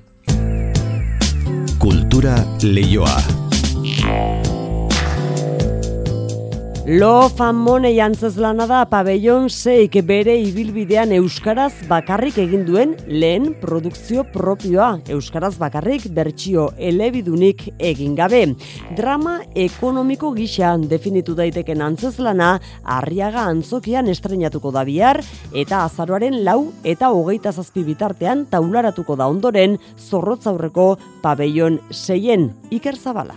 Kultura 1.78 2.40
leioa. 2.62 4.45
Lo 6.86 7.28
famone 7.28 7.90
jantzez 7.96 8.36
lana 8.38 8.62
da 8.70 8.84
pabellon 8.86 9.48
seik 9.50 9.96
bere 10.06 10.36
ibilbidean 10.38 11.10
Euskaraz 11.16 11.72
bakarrik 11.88 12.36
egin 12.38 12.62
duen 12.62 12.92
lehen 13.10 13.48
produkzio 13.58 14.22
propioa. 14.30 15.00
Euskaraz 15.10 15.56
bakarrik 15.58 16.04
bertsio 16.14 16.68
elebidunik 16.78 17.64
egin 17.82 18.14
gabe. 18.14 18.44
Drama 18.94 19.40
ekonomiko 19.66 20.30
gixan 20.36 20.86
definitu 20.86 21.34
daiteken 21.34 21.82
antzez 21.82 22.20
lana 22.22 22.52
arriaga 22.84 23.48
antzokian 23.50 24.06
estrenatuko 24.06 24.70
da 24.70 24.86
bihar 24.86 25.18
eta 25.50 25.82
azaroaren 25.88 26.44
lau 26.46 26.68
eta 26.84 27.10
hogeita 27.10 27.50
zazpi 27.50 27.82
bitartean 27.82 28.46
taularatuko 28.46 29.18
da 29.18 29.26
ondoren 29.26 29.74
zorrotzaurreko 29.98 30.92
pabellon 31.26 31.80
seien 31.90 32.52
Iker 32.70 32.94
Zabala. 32.94 33.34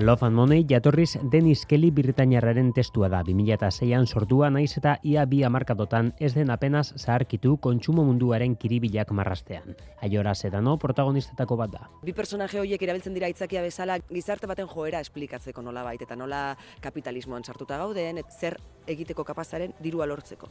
Love 0.00 0.26
and 0.26 0.36
Money 0.36 0.64
jatorriz 0.64 1.18
Dennis 1.28 1.66
Kelly 1.66 1.90
Britainiarraren 1.90 2.68
testua 2.72 3.08
da. 3.10 3.24
2006an 3.26 4.04
sortua 4.06 4.46
naiz 4.46 4.76
eta 4.78 4.92
ia 5.02 5.24
bi 5.26 5.40
amarkadotan 5.42 6.12
ez 6.22 6.36
den 6.36 6.52
apenas 6.54 6.92
zaharkitu 6.94 7.56
kontsumo 7.58 8.04
munduaren 8.06 8.54
kiribilak 8.54 9.10
marrastean. 9.10 9.74
Aiora 10.00 10.36
Sedano 10.38 10.76
protagonistetako 10.78 11.56
bat 11.58 11.72
da. 11.74 11.90
Bi 12.06 12.14
personaje 12.14 12.60
horiek 12.60 12.86
erabiltzen 12.86 13.18
dira 13.18 13.26
itzakia 13.26 13.64
bezala 13.66 13.98
gizarte 14.06 14.46
baten 14.46 14.70
joera 14.70 15.00
esplikatzeko 15.02 15.66
nola 15.66 15.82
bait 15.82 16.06
eta 16.06 16.14
nola 16.14 16.54
kapitalismoan 16.80 17.42
sartuta 17.42 17.82
gauden, 17.82 18.22
zer 18.38 18.60
egiteko 18.86 19.24
kapazaren 19.24 19.74
dirua 19.82 20.06
lortzeko. 20.06 20.46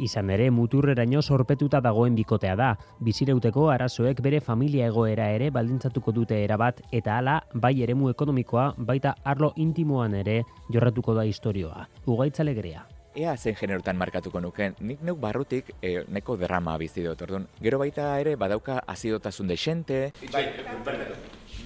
Izan 0.00 0.30
ere, 0.32 0.46
muturreraino 0.50 1.20
sorpetuta 1.20 1.80
dagoen 1.84 2.14
bikotea 2.16 2.54
da. 2.56 2.70
Bizireuteko 3.04 3.66
arazoek 3.68 4.22
bere 4.24 4.40
familia 4.40 4.86
egoera 4.88 5.26
ere 5.34 5.50
baldintzatuko 5.52 6.14
dute 6.16 6.38
erabat 6.44 6.80
eta 6.90 7.18
hala 7.18 7.34
bai 7.52 7.74
eremu 7.84 8.08
ekonomikoa 8.14 8.70
baita 8.78 9.12
arlo 9.32 9.52
intimoan 9.56 10.16
ere 10.22 10.38
jorratuko 10.72 11.14
da 11.18 11.26
historioa. 11.28 11.84
Ugaitza 12.06 12.48
legrea. 12.48 12.86
Ea 13.20 13.36
zen 13.36 13.58
generotan 13.58 13.98
markatuko 14.00 14.40
nuken, 14.40 14.76
nik 14.80 15.02
neuk 15.04 15.18
barrutik 15.20 15.74
e, 15.82 16.04
neko 16.08 16.38
derrama 16.40 16.78
bizi 16.78 17.04
dut, 17.04 17.20
orduan. 17.26 17.44
Gero 17.60 17.82
baita 17.82 18.14
ere 18.22 18.36
badauka 18.40 18.78
azidotasun 18.86 19.50
desente. 19.50 20.00
Bai, 20.32 20.46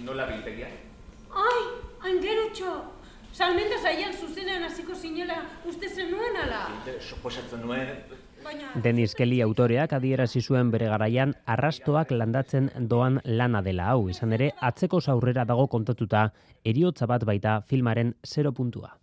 nola 0.03 0.26
biltegia? 0.26 0.72
Ai, 1.30 1.64
hain 2.03 2.22
gero 2.24 2.51
txo! 2.57 2.74
Salmenta 3.35 3.80
zaian 3.82 4.12
zuzenean 4.14 4.62
hasiko 4.62 4.95
zinela 4.95 5.41
uste 5.66 5.89
zenuen 5.91 6.37
ala? 6.39 6.61
Suposatzen 7.03 7.64
nuen, 7.66 7.89
Denis 8.85 9.16
Kelly 9.18 9.41
autoreak 9.43 9.97
adierazi 9.97 10.43
zuen 10.43 10.70
bere 10.70 10.87
garaian 10.93 11.32
arrastoak 11.55 12.12
landatzen 12.14 12.70
doan 12.93 13.18
lana 13.24 13.62
dela 13.66 13.89
hau 13.91 14.09
izan 14.12 14.37
ere 14.39 14.53
atzeko 14.70 15.01
aurrera 15.09 15.45
dago 15.51 15.66
kontatuta 15.66 16.28
eriotza 16.64 17.11
bat 17.11 17.24
baita 17.24 17.61
filmaren 17.66 18.14
0 18.37 18.53
puntua. 18.53 18.95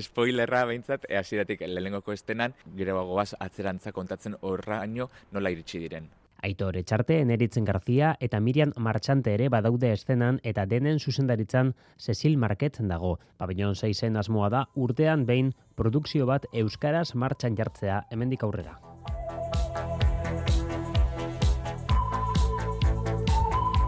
Spoilerra 0.00 0.64
behintzat, 0.64 1.04
e, 1.08 1.18
hasieratik 1.18 1.60
lehenengoko 1.60 2.12
estenan, 2.12 2.54
gero 2.76 3.04
goaz 3.06 3.34
atzerantza 3.38 3.92
kontatzen 3.92 4.38
horraino 4.40 5.10
nola 5.32 5.50
iritsi 5.50 5.82
diren. 5.84 6.08
Aitor 6.42 6.76
Etxarte, 6.76 7.20
Eneritzen 7.20 7.64
Garzia 7.64 8.16
eta 8.20 8.40
Miriam 8.40 8.72
Martxante 8.76 9.34
ere 9.34 9.48
badaude 9.48 9.92
estenan 9.92 10.40
eta 10.42 10.66
denen 10.66 10.98
zuzendaritzan 10.98 11.74
Cecil 11.98 12.36
Market 12.36 12.80
dago. 12.80 13.18
Pabellon 13.36 13.74
6 13.74 14.16
asmoa 14.16 14.50
da 14.50 14.66
urtean 14.74 15.26
behin 15.26 15.54
produkzio 15.74 16.26
bat 16.26 16.46
euskaraz 16.52 17.14
martxan 17.14 17.56
jartzea 17.56 18.04
hemendik 18.10 18.42
aurrera. 18.42 18.85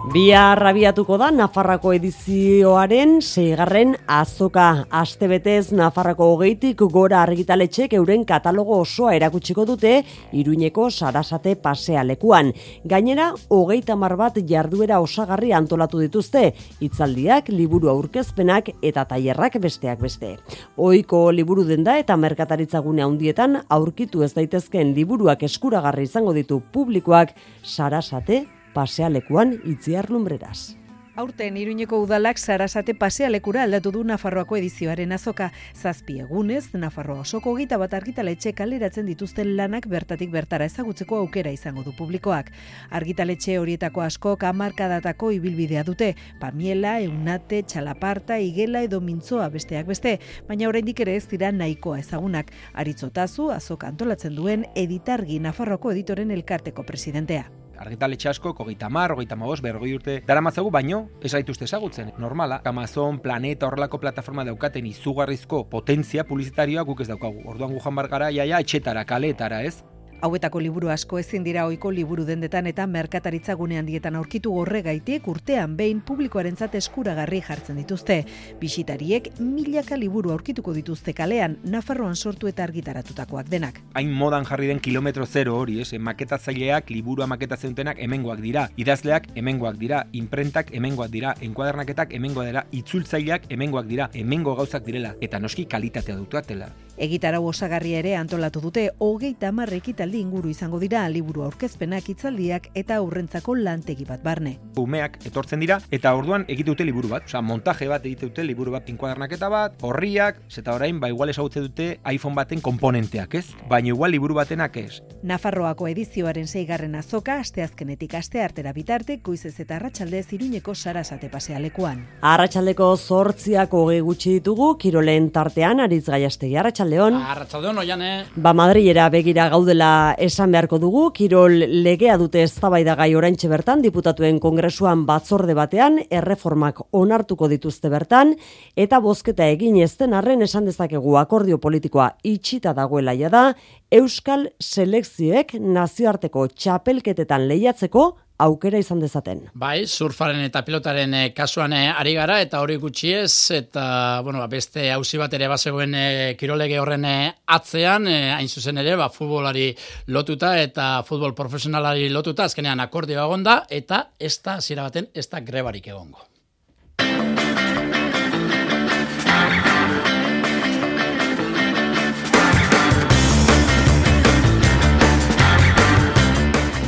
Bia 0.08 0.54
rabiatuko 0.56 1.18
da 1.20 1.26
Nafarrako 1.28 1.90
edizioaren 1.92 3.18
seigarren 3.20 3.90
azoka. 4.08 4.86
Astebetez 4.88 5.74
Nafarrako 5.76 6.30
hogeitik 6.32 6.80
gora 6.94 7.18
argitaletxek 7.26 7.92
euren 7.98 8.24
katalogo 8.24 8.78
osoa 8.80 9.12
erakutsiko 9.18 9.66
dute 9.68 9.92
Iruñeko 10.32 10.88
sarasate 10.88 11.54
pasealekuan. 11.60 12.54
Gainera, 12.88 13.34
hogeita 13.52 13.98
mar 14.00 14.16
bat 14.16 14.40
jarduera 14.48 15.02
osagarri 15.04 15.52
antolatu 15.52 16.00
dituzte, 16.00 16.54
hitzaldiak, 16.80 17.52
liburu 17.52 17.92
aurkezpenak 17.92 18.72
eta 18.80 19.04
tailerrak 19.04 19.60
besteak 19.60 20.00
beste. 20.00 20.38
Ohiko 20.76 21.26
liburu 21.36 21.68
denda 21.68 21.98
eta 22.00 22.16
merkataritzagune 22.16 23.04
handietan 23.04 23.60
aurkitu 23.68 24.24
ez 24.24 24.32
daitezkeen 24.32 24.96
liburuak 24.96 25.44
eskuragarri 25.44 26.08
izango 26.08 26.32
ditu 26.32 26.62
publikoak 26.72 27.36
sarasate 27.62 28.46
pasealekuan 28.74 29.58
itziar 29.64 30.10
lumbreraz. 30.10 30.78
Aurten 31.18 31.56
Iruñeko 31.56 31.98
udalak 31.98 32.38
Sarasate 32.38 32.94
pasealekura 32.94 33.64
aldatu 33.64 33.90
du 33.90 34.04
Nafarroako 34.06 34.54
edizioaren 34.60 35.10
azoka. 35.16 35.48
Zazpi 35.74 36.20
egunez, 36.22 36.68
Nafarroa 36.78 37.24
osoko 37.24 37.56
gita 37.58 37.74
bat 37.82 37.96
argitaletxe 37.98 38.52
kaleratzen 38.54 39.10
dituzten 39.10 39.50
lanak 39.58 39.88
bertatik 39.90 40.30
bertara 40.30 40.70
ezagutzeko 40.70 41.18
aukera 41.24 41.50
izango 41.50 41.82
du 41.82 41.96
publikoak. 41.98 42.52
Argitaletxe 42.94 43.58
horietako 43.58 44.06
asko 44.06 44.36
kamarkadatako 44.38 45.32
ibilbidea 45.40 45.82
dute. 45.82 46.14
Pamiela, 46.38 47.00
Eunate, 47.02 47.64
Txalaparta, 47.64 48.38
Igela 48.38 48.86
edo 48.86 49.00
Mintzoa 49.02 49.50
besteak 49.50 49.90
beste, 49.90 50.20
baina 50.46 50.70
oraindik 50.70 51.02
ere 51.02 51.18
ez 51.18 51.26
dira 51.26 51.50
nahikoa 51.50 51.98
ezagunak. 51.98 52.54
Aritzotazu, 52.74 53.50
azoka 53.50 53.90
antolatzen 53.90 54.38
duen 54.38 54.68
editargi 54.76 55.42
Nafarroako 55.42 55.98
editoren 55.98 56.30
elkarteko 56.30 56.86
presidentea 56.86 57.50
argitaletxe 57.78 58.28
asko, 58.30 58.54
kogeita 58.54 58.88
mar, 58.92 59.12
ogeita 59.12 59.36
mabos, 59.36 59.60
bergoi 59.62 59.92
urte, 59.96 60.18
dara 60.26 60.42
mazagu, 60.44 60.70
baino, 60.70 61.04
ez 61.22 61.32
gaituzte 61.32 61.64
ezagutzen, 61.68 62.12
normala. 62.18 62.60
Amazon, 62.64 63.20
Planeta, 63.24 63.66
horrelako 63.66 64.00
plataforma 64.02 64.44
daukaten 64.44 64.86
izugarrizko 64.86 65.64
potentzia 65.70 66.24
publizitarioa 66.28 66.84
guk 66.88 67.04
ez 67.04 67.08
daukagu. 67.08 67.44
Orduan 67.48 67.74
gujan 67.76 67.94
bargara, 67.98 68.32
jaia, 68.34 68.60
etxetara, 68.60 69.04
kaletara, 69.08 69.62
ez? 69.62 69.82
Hauetako 70.20 70.58
liburu 70.58 70.88
asko 70.90 71.20
ezin 71.20 71.44
dira 71.46 71.62
ohiko 71.68 71.92
liburu 71.94 72.24
dendetan 72.26 72.66
eta 72.66 72.88
merkataritza 72.90 73.54
gunean 73.54 73.86
dietan 73.86 74.16
aurkitu 74.18 74.50
horregaitik 74.50 75.28
urtean 75.30 75.76
behin 75.78 76.00
publikoarentzat 76.08 76.74
eskuragarri 76.74 77.38
jartzen 77.46 77.78
dituzte. 77.78 78.16
Bisitariek 78.58 79.28
milaka 79.38 79.94
liburu 79.96 80.32
aurkituko 80.34 80.74
dituzte 80.74 81.14
kalean, 81.14 81.54
Nafarroan 81.62 82.16
sortu 82.16 82.50
eta 82.50 82.64
argitaratutakoak 82.66 83.46
denak. 83.52 83.78
Hain 83.94 84.10
modan 84.10 84.48
jarri 84.48 84.66
den 84.66 84.80
kilometro 84.80 85.26
zero 85.26 85.54
hori, 85.54 85.78
ez? 85.84 85.92
Maketatzaileak, 85.94 86.90
liburua 86.90 87.30
maketatzeuntenak 87.30 88.02
hemengoak 88.02 88.42
dira. 88.42 88.66
Idazleak 88.76 89.30
hemengoak 89.36 89.78
dira, 89.78 90.02
imprentak 90.10 90.74
hemengoak 90.74 91.14
dira, 91.14 91.36
enkuadernaketak 91.40 92.18
hemengoa 92.18 92.48
dira, 92.50 92.66
itzultzaileak 92.72 93.46
hemengoak 93.52 93.86
dira, 93.86 94.10
hemengo 94.12 94.58
gauzak 94.58 94.82
direla, 94.82 95.14
eta 95.20 95.38
noski 95.38 95.70
kalitatea 95.70 96.18
dutuatela. 96.18 96.72
Egitarau 96.98 97.44
osagarria 97.46 98.00
ere 98.02 98.16
antolatu 98.18 98.58
dute, 98.60 98.88
hogeita 98.98 99.52
hamar 99.52 99.70
ekitaldi 100.08 100.20
inguru 100.24 100.48
izango 100.48 100.78
dira 100.80 101.02
liburu 101.12 101.42
aurkezpenak 101.44 102.06
hitzaldiak 102.08 102.68
eta 102.74 102.96
aurrentzako 102.96 103.54
lantegi 103.54 104.06
bat 104.08 104.22
barne. 104.24 104.56
Umeak 104.80 105.18
etortzen 105.26 105.60
dira 105.60 105.78
eta 105.90 106.14
orduan 106.16 106.46
egite 106.48 106.70
dute 106.70 106.84
liburu 106.84 107.08
bat, 107.08 107.26
osea 107.28 107.42
montaje 107.42 107.88
bat 107.88 108.04
egite 108.06 108.26
dute 108.30 108.44
liburu 108.44 108.72
bat 108.72 108.88
enkuadernaketa 108.88 109.48
bat, 109.52 109.76
horriak, 109.82 110.40
eta 110.56 110.74
orain 110.74 110.98
ba 111.00 111.08
igual 111.08 111.28
ezagutze 111.28 111.60
dute 111.60 111.88
iPhone 112.08 112.34
baten 112.34 112.60
komponenteak, 112.60 113.34
ez? 113.34 113.44
Baina 113.68 113.92
igual 113.92 114.12
liburu 114.12 114.34
batenak 114.34 114.76
ez. 114.76 115.02
Nafarroako 115.22 115.88
edizioaren 115.88 116.46
seigarren 116.48 116.94
azoka 116.94 117.38
asteazkenetik 117.42 118.14
aste 118.14 118.42
artera 118.42 118.72
bitarte 118.72 119.18
goizez 119.22 119.58
eta 119.60 119.76
arratsalde 119.76 120.24
Iruñeko 120.38 120.74
Sarasate 120.74 121.28
pasealekuan. 121.28 122.04
Arratsaldeko 122.22 122.94
8 122.96 123.68
hogei 123.72 124.00
gutxi 124.00 124.38
ditugu 124.38 124.76
Kirolen 124.78 125.30
tartean 125.32 125.80
Aritz 125.80 126.06
Gaiastegi 126.08 126.56
Arratsaldeon. 126.56 127.14
Arratsaldeon 127.34 127.78
oiane. 127.84 128.10
Ba 128.36 128.52
Madrilera 128.52 129.08
begira 129.10 129.48
gaudela 129.48 129.97
esan 130.18 130.52
beharko 130.54 130.78
dugu 130.82 131.04
Kirol 131.16 131.54
legea 131.84 132.16
dute 132.20 132.42
eztabaidagai 132.46 133.08
oraintxe 133.18 133.48
bertan 133.50 133.82
diputatuen 133.84 134.38
kongresuan 134.42 135.04
batzorde 135.08 135.56
batean 135.58 135.98
erreformak 136.10 136.80
onartuko 136.92 137.48
dituzte 137.52 137.90
bertan 137.92 138.34
eta 138.76 139.00
bozketa 139.04 139.48
egin 139.54 139.80
ezten 139.84 140.14
arren 140.14 140.42
esan 140.46 140.68
dezakegu 140.68 141.16
akordio 141.20 141.58
politikoa 141.58 142.12
itxita 142.22 142.74
dagoela 142.76 143.16
ja 143.18 143.32
da 143.32 143.44
Euskal 143.90 144.48
selekzioek 144.60 145.54
nazioarteko 145.60 146.48
txapelketetan 146.54 147.48
lehiatzeko 147.48 148.08
aukera 148.38 148.78
izan 148.78 149.00
dezaten. 149.02 149.42
Bai, 149.58 149.86
surfaren 149.86 150.40
eta 150.46 150.62
pilotaren 150.66 151.14
eh, 151.14 151.24
kasuan 151.36 151.74
eh, 151.76 151.88
ari 151.90 152.14
gara 152.18 152.38
eta 152.44 152.62
hori 152.62 152.78
gutxi 152.80 153.12
ez 153.18 153.50
eta 153.58 154.20
bueno, 154.24 154.40
ba, 154.42 154.48
beste 154.50 154.88
hausi 154.94 155.20
bat 155.20 155.34
ere 155.34 155.50
bazegoen 155.50 155.98
eh, 155.98 156.36
kirolege 156.38 156.78
horren 156.78 157.06
atzean, 157.08 158.08
hain 158.08 158.48
zuzen 158.48 158.78
ere, 158.82 158.96
ba, 159.00 159.10
futbolari 159.12 159.68
lotuta 160.14 160.54
eta 160.62 160.88
futbol 161.08 161.34
profesionalari 161.38 162.08
lotuta 162.14 162.48
azkenean 162.48 162.80
akordioa 162.84 163.26
egonda 163.26 163.60
eta 163.68 164.08
ez 164.18 164.36
da 164.44 164.60
zira 164.60 164.88
baten 164.88 165.10
ez 165.14 165.28
da 165.28 165.42
grebarik 165.44 165.90
egongo. 165.90 166.27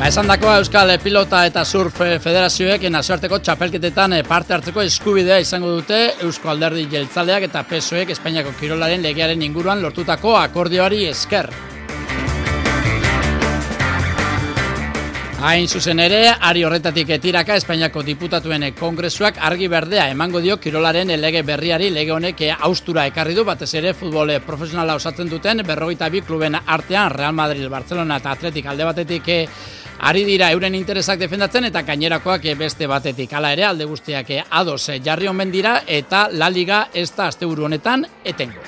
Ba, 0.01 0.07
esan 0.09 0.31
dakoa 0.31 0.55
Euskal 0.63 0.95
Pilota 1.05 1.43
eta 1.45 1.61
Surf 1.69 1.99
Federazioek 2.01 2.87
nazioarteko 2.89 3.37
txapelketetan 3.45 4.15
eh, 4.17 4.23
parte 4.25 4.55
hartzeko 4.57 4.81
eskubidea 4.81 5.37
izango 5.45 5.75
dute 5.75 5.99
Eusko 6.25 6.49
Alderdi 6.49 6.87
Jeltzaleak 6.89 7.45
eta 7.51 7.67
PSOek 7.69 8.15
Espainiako 8.15 8.55
Kirolaren 8.57 9.05
legearen 9.05 9.45
inguruan 9.45 9.83
lortutako 9.85 10.39
akordioari 10.41 11.03
esker. 11.11 11.51
Hain 15.41 15.69
zuzen 15.69 16.01
ere, 16.05 16.35
ari 16.49 16.65
horretatik 16.69 17.13
etiraka 17.17 17.55
Espainiako 17.61 18.01
diputatuen 18.05 18.67
kongresuak 18.77 19.39
argi 19.49 19.69
berdea 19.73 20.11
emango 20.13 20.41
dio 20.45 20.57
kirolaren 20.61 21.13
lege 21.21 21.41
berriari 21.49 21.89
lege 21.93 22.13
honek 22.13 22.43
austura 22.59 23.07
ekarri 23.09 23.37
du 23.37 23.45
batez 23.49 23.71
ere 23.81 23.93
futbol 23.97 24.33
profesionala 24.45 24.97
osatzen 25.01 25.29
duten 25.29 25.61
berrogeita 25.65 26.09
bi 26.09 26.21
kluben 26.21 26.57
artean 26.61 27.13
Real 27.13 27.33
Madrid, 27.33 27.69
Barcelona 27.69 28.17
eta 28.21 28.37
Atletik 28.37 28.69
alde 28.69 28.85
batetik 28.85 29.33
Ari 30.01 30.23
dira 30.25 30.47
euren 30.55 30.73
interesak 30.75 31.19
defendatzen 31.21 31.67
eta 31.69 31.83
gainerakoak 31.85 32.47
beste 32.57 32.87
batetik. 32.89 33.35
Hala 33.37 33.53
ere 33.53 33.67
alde 33.69 33.85
guztiak 33.85 34.31
ados 34.49 34.87
jarri 35.05 35.29
omen 35.29 35.53
dira 35.53 35.83
eta 35.87 36.29
La 36.33 36.49
Liga 36.49 36.87
ez 36.95 37.11
da 37.13 37.27
asteburu 37.29 37.67
honetan 37.69 38.07
etengo. 38.25 38.65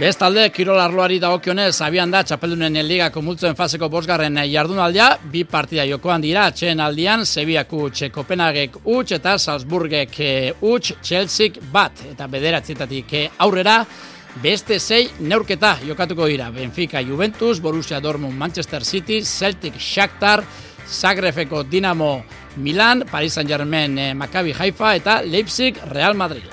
Bestalde, 0.00 0.48
Kirol 0.50 0.80
Arloari 0.80 1.18
dagokionez, 1.20 1.74
abian 1.84 2.10
da, 2.10 2.22
txapeldunen 2.24 2.78
ligako 2.88 3.20
multzuen 3.22 3.54
faseko 3.54 3.90
bosgarren 3.92 4.38
jardunaldia, 4.48 5.10
bi 5.30 5.44
partida 5.44 5.84
jokoan 5.84 6.24
dira, 6.24 6.46
txen 6.56 6.80
aldian, 6.80 7.26
Sebiak 7.28 7.74
utx, 7.76 8.08
Kopenhagek 8.14 8.78
utx, 8.80 9.18
eta 9.18 9.36
Salzburgek 9.36 10.16
utx, 10.62 10.94
Chelsea 11.04 11.68
bat, 11.70 12.00
eta 12.14 12.26
bederatzietatik 12.32 13.12
aurrera, 13.44 13.82
Beste 14.38 14.78
sei 14.78 15.10
neurketa 15.18 15.76
jokatuko 15.82 16.26
dira. 16.30 16.50
Benfica, 16.50 17.02
Juventus, 17.02 17.60
Borussia 17.60 18.00
Dortmund, 18.00 18.38
Manchester 18.38 18.84
City, 18.84 19.24
Celtic, 19.24 19.74
Shakhtar, 19.78 20.44
Zagrebeko 20.86 21.64
Dinamo, 21.64 22.24
Milan, 22.56 23.04
Paris 23.10 23.34
Saint-Germain, 23.34 23.98
eh, 23.98 24.14
Maccabi 24.14 24.52
Haifa 24.52 24.94
eta 24.94 25.22
Leipzig, 25.22 25.76
Real 25.90 26.14
Madrid. 26.14 26.44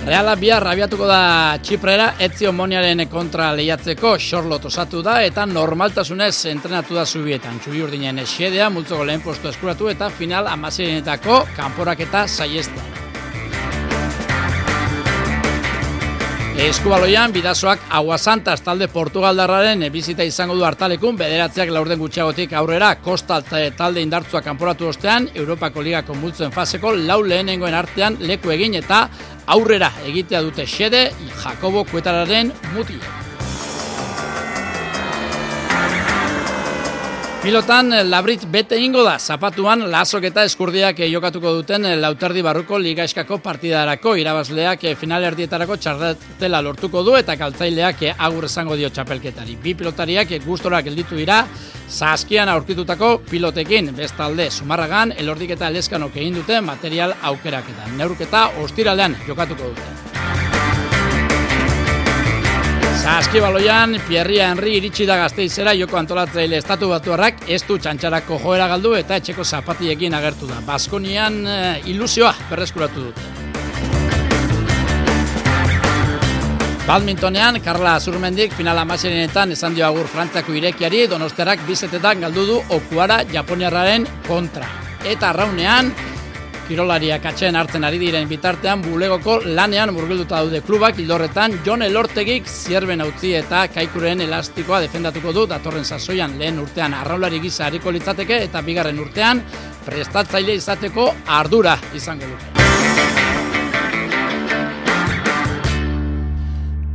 Reala 0.00 0.32
bihar 0.34 0.64
rabiatuko 0.64 1.06
da 1.06 1.58
Txiprera, 1.62 2.14
etzio 2.18 2.50
moniaren 2.56 3.04
kontra 3.12 3.52
lehiatzeko 3.54 4.16
xorlot 4.18 4.64
osatu 4.66 5.04
da 5.06 5.20
eta 5.22 5.44
normaltasunez 5.46 6.46
entrenatu 6.50 6.96
da 6.98 7.04
zubietan. 7.04 7.60
Txuri 7.60 7.84
urdinen 7.84 8.18
esedea, 8.24 8.70
multzoko 8.74 9.04
lehen 9.04 9.22
postu 9.22 9.52
eskuratu 9.52 9.92
eta 9.92 10.10
final 10.10 10.48
amazirenetako 10.50 11.44
kanporaketa 11.54 12.26
saiestan. 12.26 13.09
Eskubaloian, 16.60 17.32
bidazoak 17.32 17.86
aguasantas 17.96 18.58
talde 18.60 18.84
Portugaldarraren 18.92 19.80
bizita 19.92 20.26
izango 20.28 20.52
du 20.58 20.66
hartalekun, 20.68 21.16
bederatziak 21.16 21.72
laurden 21.72 21.98
gutxiagotik 22.02 22.52
aurrera, 22.60 22.90
kostal 23.00 23.46
talde 23.78 24.02
indartzuak 24.04 24.44
kanporatu 24.44 24.90
ostean, 24.90 25.30
Europako 25.34 25.80
Ligako 25.86 26.18
multzuen 26.20 26.52
faseko 26.52 26.92
lau 26.98 27.22
lehenengoen 27.24 27.78
artean 27.78 28.20
leku 28.20 28.52
egin 28.52 28.76
eta 28.82 29.00
aurrera 29.56 29.88
egitea 30.12 30.44
dute 30.44 30.68
xede 30.68 31.06
Jakobo 31.40 31.86
Kuetararen 31.88 32.52
mutilek. 32.76 33.19
Pilotan, 37.40 37.90
eh, 37.94 38.04
labrit 38.04 38.42
bete 38.52 38.76
ingo 38.76 39.00
da, 39.00 39.14
zapatuan 39.18 39.86
lasok 39.88 40.26
eta 40.28 40.42
eskurdiak 40.44 40.98
eh, 41.00 41.06
jokatuko 41.08 41.54
duten 41.56 41.86
eh, 41.88 41.94
lauterdi 41.96 42.42
barruko 42.44 42.76
ligaeskako 42.78 43.38
partidarako, 43.40 44.12
irabazleak 44.20 44.84
final 45.00 45.24
erdietarako 45.24 45.78
txarratela 45.80 46.60
lortuko 46.60 47.00
du 47.06 47.16
eta 47.16 47.38
kaltzaileak 47.40 48.04
agur 48.18 48.44
esango 48.44 48.76
dio 48.76 48.92
txapelketari. 48.92 49.56
Bi 49.64 49.72
pilotariak 49.72 50.36
gustorak 50.44 50.84
gelditu 50.90 51.16
dira, 51.16 51.40
zaskian 51.88 52.52
aurkitutako 52.52 53.22
pilotekin, 53.30 53.88
bestalde, 53.96 54.50
sumarragan, 54.50 55.16
elordik 55.16 55.56
eta 55.56 55.72
eleskanok 55.72 56.20
egin 56.20 56.36
dute 56.42 56.60
material 56.60 57.16
aukeraketan. 57.32 57.96
Neurketa 57.96 58.50
ostiralean 58.60 59.16
jokatuko 59.24 59.72
dute. 59.72 60.09
Saskibaloian, 63.00 63.96
Pierria 64.04 64.50
Henry 64.52 64.74
iritsi 64.76 65.06
da 65.08 65.14
gazteizera 65.16 65.72
joko 65.72 65.96
antolatzaile 65.96 66.58
estatu 66.60 66.90
batuarrak 66.90 67.46
ez 67.48 67.62
du 67.64 67.78
txantxarako 67.80 68.36
joera 68.42 68.66
galdu 68.68 68.92
eta 68.98 69.16
etxeko 69.16 69.44
zapatiekin 69.44 70.12
agertu 70.18 70.48
da. 70.50 70.58
Baskonian 70.66 71.38
uh, 71.46 71.88
ilusioa 71.88 72.34
berreskuratu 72.50 73.06
dute. 73.06 73.24
Badmintonean, 76.84 77.60
Karla 77.64 77.94
Azurmendik 77.96 78.52
finala 78.52 78.84
amaserenetan 78.84 79.56
esan 79.56 79.78
dio 79.78 79.86
agur 79.86 80.08
Frantziako 80.10 80.52
irekiari, 80.60 81.06
donosterak 81.08 81.64
bizetetan 81.68 82.20
galdu 82.26 82.46
du 82.52 82.60
okuara 82.76 83.22
Japoniarraren 83.32 84.04
kontra. 84.28 84.68
Eta 85.08 85.32
raunean, 85.32 85.94
kirolariak 86.70 87.24
atxen 87.32 87.56
hartzen 87.58 87.84
ari 87.86 87.98
diren 87.98 88.28
bitartean 88.30 88.84
bulegoko 88.84 89.40
lanean 89.58 89.90
murgilduta 89.96 90.38
daude 90.38 90.60
klubak 90.66 91.00
hildorretan 91.02 91.58
Jon 91.66 91.82
Elortegik 91.82 92.46
zierben 92.46 93.02
utzi 93.02 93.34
eta 93.40 93.64
kaikuren 93.74 94.22
elastikoa 94.28 94.80
defendatuko 94.86 95.34
du 95.34 95.48
datorren 95.50 95.84
sasoian 95.84 96.38
lehen 96.38 96.62
urtean 96.62 96.94
arraulari 97.00 97.42
gisa 97.42 97.66
hariko 97.66 97.90
litzateke 97.96 98.38
eta 98.46 98.62
bigarren 98.62 99.02
urtean 99.02 99.42
prestatzaile 99.86 100.58
izateko 100.62 101.10
ardura 101.40 101.78
izango 101.98 102.30
dute. 102.30 102.59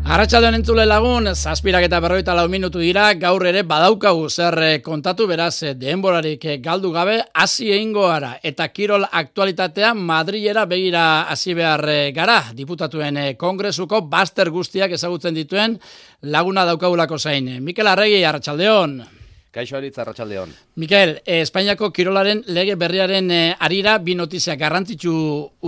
Arratxaldean 0.06 0.54
entzule 0.54 0.84
lagun, 0.86 1.32
zazpirak 1.34 1.88
eta 1.88 1.98
berroita 1.98 2.36
lau 2.38 2.44
minutu 2.46 2.78
dira, 2.78 3.08
gaur 3.18 3.42
ere 3.50 3.64
badaukagu 3.66 4.28
zer 4.30 4.58
eh, 4.62 4.76
kontatu 4.86 5.26
beraz 5.26 5.64
eh, 5.66 5.72
denborarik 5.74 6.46
eh, 6.46 6.60
galdu 6.62 6.92
gabe, 6.94 7.16
hasi 7.34 7.72
egingo 7.74 8.06
gara, 8.06 8.36
eta 8.46 8.68
kirol 8.70 9.08
aktualitatea 9.10 9.96
Madrilera 9.98 10.68
begira 10.70 11.08
hasi 11.34 11.58
behar 11.58 11.82
gara, 12.14 12.38
diputatuen 12.54 13.18
kongresuko 13.34 14.06
baster 14.06 14.54
guztiak 14.54 14.94
ezagutzen 14.94 15.34
dituen 15.34 15.80
laguna 16.22 16.70
daukagulako 16.70 17.18
zain. 17.18 17.56
Mikel 17.66 17.90
Arregi, 17.90 18.22
Arratxaldeon. 18.30 19.00
Kaixo 19.56 19.78
Aritz, 19.78 19.96
Arratxaldeon. 20.02 20.52
Mikel, 20.82 21.22
eh, 21.24 21.40
Espainiako 21.46 21.92
kirolaren 21.96 22.42
lege 22.52 22.76
berriaren 22.76 23.32
eh, 23.32 23.56
arira 23.68 23.96
bi 24.04 24.18
notizia 24.20 24.58
garrantzitsu 24.60 25.16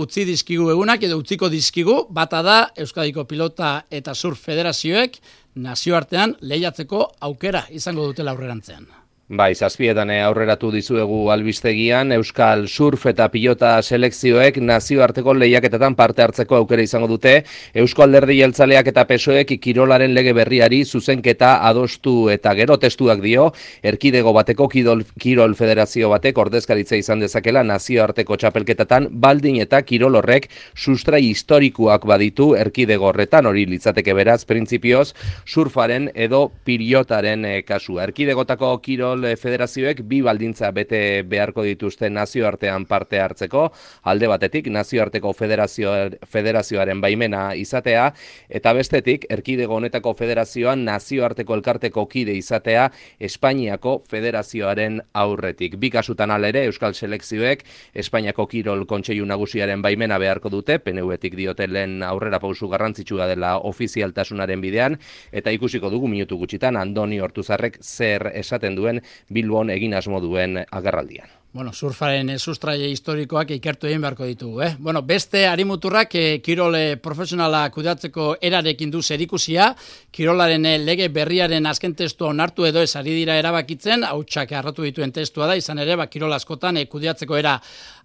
utzi 0.04 0.26
dizkigu 0.28 0.68
egunak 0.74 1.08
edo 1.08 1.16
utziko 1.22 1.48
dizkigu, 1.48 2.02
bata 2.12 2.42
da 2.44 2.58
Euskadiko 2.76 3.24
Pilota 3.24 3.72
eta 3.90 4.14
Surf 4.14 4.44
Federazioek 4.44 5.18
nazioartean 5.56 6.36
lehiatzeko 6.40 7.04
aukera 7.30 7.64
izango 7.72 8.04
dutela 8.12 8.36
aurrerantzean. 8.36 8.97
Bai, 9.28 9.52
zazpietan 9.52 10.08
eh, 10.08 10.22
aurreratu 10.24 10.70
dizuegu 10.72 11.26
albistegian, 11.28 12.14
Euskal 12.16 12.62
Surf 12.66 13.02
eta 13.10 13.26
Pilota 13.28 13.74
selekzioek 13.82 14.56
nazioarteko 14.64 15.34
lehiaketetan 15.36 15.92
parte 15.98 16.22
hartzeko 16.24 16.56
aukera 16.56 16.80
izango 16.80 17.10
dute, 17.10 17.34
Eusko 17.76 18.06
Alderdi 18.06 18.38
Jeltzaleak 18.38 18.88
eta 18.88 19.04
Pesoek 19.04 19.52
kirolaren 19.60 20.14
lege 20.16 20.32
berriari 20.32 20.78
zuzenketa 20.86 21.50
adostu 21.68 22.30
eta 22.32 22.54
gero 22.56 22.78
testuak 22.80 23.20
dio, 23.20 23.50
erkidego 23.82 24.32
bateko 24.32 24.70
kidol, 24.72 25.04
kirol 25.20 25.52
federazio 25.60 26.08
batek 26.08 26.40
ordezkaritza 26.46 26.96
izan 26.96 27.20
dezakela 27.20 27.60
nazioarteko 27.68 28.40
txapelketetan, 28.40 29.10
baldin 29.12 29.60
eta 29.60 29.82
kirol 29.82 30.16
horrek 30.22 30.48
sustrai 30.72 31.20
historikuak 31.26 32.08
baditu 32.08 32.54
erkidego 32.56 33.10
horretan, 33.12 33.44
hori 33.44 33.66
litzateke 33.74 34.16
beraz, 34.16 34.46
printzipioz, 34.48 35.12
surfaren 35.44 36.08
edo 36.14 36.46
pilotaren 36.64 37.44
eh, 37.44 37.60
kasua. 37.68 38.08
Erkidegotako 38.08 38.72
kirol 38.80 39.17
kirol 39.18 39.36
federazioek 39.36 40.02
bi 40.06 40.20
baldintza 40.22 40.70
bete 40.72 41.22
beharko 41.26 41.62
dituzte 41.64 42.08
nazioartean 42.10 42.84
parte 42.86 43.18
hartzeko, 43.20 43.68
alde 44.04 44.28
batetik 44.28 44.68
nazioarteko 44.70 45.32
federazio, 45.32 45.92
federazioaren 46.26 47.00
baimena 47.00 47.54
izatea, 47.54 48.12
eta 48.48 48.72
bestetik 48.72 49.26
erkidego 49.30 49.76
honetako 49.76 50.14
federazioan 50.14 50.84
nazioarteko 50.84 51.54
elkarteko 51.54 52.06
kide 52.06 52.34
izatea 52.36 52.90
Espainiako 53.20 54.02
federazioaren 54.08 55.00
aurretik. 55.14 55.76
Bi 55.78 55.90
kasutan 55.90 56.30
alere 56.30 56.64
Euskal 56.66 56.94
Selekzioek 56.94 57.64
Espainiako 57.94 58.46
kirol 58.46 58.86
kontseilu 58.86 59.26
nagusiaren 59.26 59.82
baimena 59.82 60.18
beharko 60.18 60.48
dute, 60.48 60.78
PNV-etik 60.78 61.36
diote 61.36 61.66
lehen 61.66 62.02
aurrera 62.02 62.38
pausu 62.38 62.68
garrantzitsua 62.68 63.26
dela 63.26 63.56
ofizialtasunaren 63.58 64.60
bidean, 64.60 64.98
eta 65.32 65.50
ikusiko 65.50 65.90
dugu 65.90 66.08
minutu 66.08 66.38
gutxitan 66.38 66.76
Andoni 66.76 67.18
Hortuzarrek 67.18 67.80
zer 67.82 68.30
esaten 68.34 68.76
duen 68.76 69.02
Bilbon 69.28 69.70
egin 69.74 69.94
asmo 69.94 70.20
duen 70.24 70.64
agerraldian. 70.70 71.28
Bueno, 71.50 71.72
surfaren 71.72 72.28
eh, 72.28 72.38
sustraie 72.38 72.90
historikoak 72.92 73.54
ikertu 73.54 73.88
egin 73.88 74.02
beharko 74.04 74.26
ditugu, 74.28 74.60
eh? 74.66 74.74
Bueno, 74.78 75.00
beste 75.00 75.46
arimuturrak 75.48 76.14
eh, 76.20 76.42
kirole 76.44 76.98
profesionala 77.00 77.62
kudatzeko 77.72 78.34
erarekin 78.44 78.90
du 78.92 79.00
zerikusia, 79.00 79.70
kirolaren 80.12 80.66
eh, 80.68 80.76
lege 80.76 81.08
berriaren 81.08 81.64
azken 81.66 81.94
testua 81.96 82.28
onartu 82.34 82.66
edo 82.68 82.82
ez 82.84 82.92
ari 83.00 83.14
dira 83.16 83.38
erabakitzen, 83.40 84.04
hautsak 84.04 84.52
erratu 84.52 84.84
dituen 84.84 85.14
testua 85.16 85.48
da, 85.48 85.56
izan 85.56 85.80
ere, 85.80 85.96
ba, 85.96 86.04
kirol 86.12 86.36
askotan 86.36 86.76
eh, 86.76 86.84
kudeatzeko 86.84 87.40
era 87.40 87.56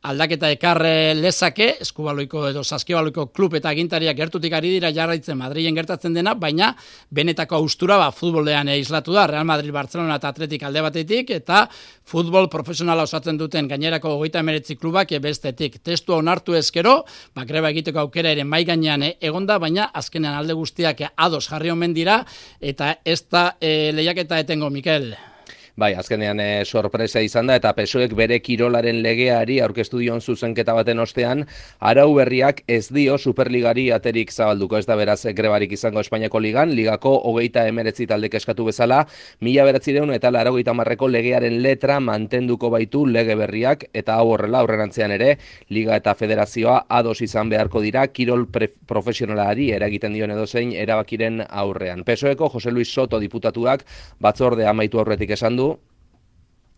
aldaketa 0.07 0.49
ekarre 0.55 1.13
lezake, 1.15 1.67
eskubaloiko 1.83 2.45
edo 2.47 2.63
saskibaloiko 2.63 3.27
klub 3.35 3.59
eta 3.59 3.75
gintariak 3.75 4.17
gertutik 4.17 4.55
ari 4.55 4.71
dira 4.77 4.91
jarraitzen 4.95 5.37
Madrilen 5.39 5.75
gertatzen 5.75 6.15
dena, 6.15 6.33
baina 6.35 6.73
benetako 7.11 7.59
austura 7.59 7.99
ba, 7.99 8.09
futbolean 8.15 8.71
islatu 8.77 9.15
da, 9.15 9.27
Real 9.27 9.47
Madrid, 9.47 9.75
Barcelona 9.75 10.15
eta 10.19 10.31
Atletik 10.31 10.63
alde 10.63 10.83
batetik, 10.87 11.35
eta 11.41 11.67
futbol 12.07 12.49
profesionala 12.51 13.03
osatzen 13.03 13.32
duten 13.38 13.67
gainerako 13.67 14.15
goita 14.21 14.39
emeretzi 14.43 14.75
klubak 14.75 15.11
bestetik. 15.21 15.79
Testua 15.84 16.17
onartu 16.21 16.55
ezkero, 16.59 17.03
ba, 17.36 17.45
greba 17.45 17.69
egiteko 17.73 17.99
aukera 18.05 18.31
ere 18.31 18.43
mai 18.43 18.63
gainean 18.65 19.03
egonda, 19.19 19.59
baina 19.59 19.89
azkenean 19.93 20.39
alde 20.39 20.53
guztiak 20.53 21.05
ados 21.15 21.47
jarri 21.49 21.73
omen 21.73 21.93
dira, 21.93 22.23
eta 22.61 22.95
ez 23.05 23.21
da 23.29 23.53
e, 23.59 23.91
lehiaketa 23.93 24.39
etengo, 24.39 24.69
Mikel. 24.69 25.13
Bai, 25.76 25.95
azkenean 25.97 26.38
e, 26.38 26.65
sorpresa 26.69 27.21
izan 27.26 27.47
da 27.49 27.55
eta 27.57 27.71
pesoek 27.74 28.11
bere 28.13 28.38
kirolaren 28.45 28.99
legeari 29.01 29.55
aurkeztu 29.65 29.97
dion 30.03 30.19
zuzenketa 30.21 30.76
baten 30.78 30.99
ostean, 31.01 31.39
arau 31.82 32.11
berriak 32.13 32.59
ez 32.69 32.91
dio 32.93 33.15
Superligari 33.17 33.88
aterik 33.95 34.30
zabalduko 34.30 34.78
ez 34.78 34.86
da 34.86 34.93
beraz 34.99 35.24
grebarik 35.34 35.74
izango 35.74 36.03
Espainiako 36.05 36.41
ligan, 36.45 36.76
ligako 36.78 37.15
hogeita 37.32 37.63
emeretzi 37.71 38.05
taldek 38.05 38.38
eskatu 38.38 38.67
bezala, 38.67 38.99
mila 39.41 39.65
beratzireun 39.65 40.13
eta 40.13 40.30
laragoita 40.30 40.76
marreko 40.78 41.09
legearen 41.09 41.57
letra 41.65 41.97
mantenduko 41.99 42.69
baitu 42.69 43.07
lege 43.07 43.34
berriak 43.41 43.88
eta 43.97 44.19
hau 44.19 44.30
horrela 44.36 44.61
aurrerantzean 44.61 45.15
ere, 45.17 45.39
liga 45.74 45.97
eta 45.97 46.13
federazioa 46.13 46.84
ados 46.88 47.17
izan 47.26 47.49
beharko 47.49 47.82
dira 47.82 48.05
kirol 48.13 48.45
profesionalari 48.53 49.71
eragiten 49.80 50.13
dion 50.13 50.38
edozein 50.38 50.78
erabakiren 50.86 51.41
aurrean. 51.49 52.05
Pesoeko 52.05 52.53
Jose 52.53 52.69
Luis 52.69 52.93
Soto 52.93 53.17
diputatuak 53.17 53.88
batzorde 54.21 54.69
amaitu 54.69 55.01
aurretik 55.01 55.34
esan 55.34 55.57
du 55.57 55.62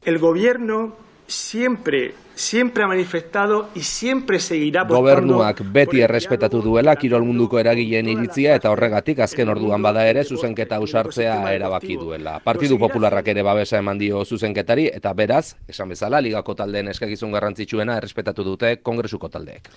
El 0.05 0.19
gobierno 0.19 0.95
siempre 1.27 2.13
siempre 2.35 2.83
ha 2.83 2.87
manifestado 2.87 3.69
y 3.73 3.81
siempre 3.81 4.39
seguirá 4.39 4.83
Gobernuak 4.83 5.61
beti 5.71 6.01
errespetatu 6.03 6.61
duela 6.61 6.95
kirol 6.99 7.23
munduko 7.23 7.59
eragileen 7.59 8.09
iritzia 8.11 8.57
eta 8.59 8.69
horregatik 8.73 9.23
azken 9.23 9.49
orduan 9.49 9.81
bada 9.81 10.05
ere 10.07 10.25
zuzenketa 10.25 10.79
usartzea 10.83 11.53
erabaki 11.55 11.95
duela. 11.95 12.39
Partidu 12.43 12.77
Popularrak 12.77 13.31
ere 13.31 13.41
babesa 13.41 13.79
eman 13.79 13.97
dio 13.97 14.23
zuzenketari 14.25 14.89
eta 14.93 15.13
beraz, 15.13 15.55
esan 15.67 15.89
bezala, 15.95 16.21
ligako 16.21 16.55
taldeen 16.55 16.91
eskakizun 16.91 17.31
garrantzitsuena 17.31 17.97
errespetatu 17.97 18.43
dute 18.43 18.77
kongresuko 18.83 19.29
taldeek. 19.29 19.69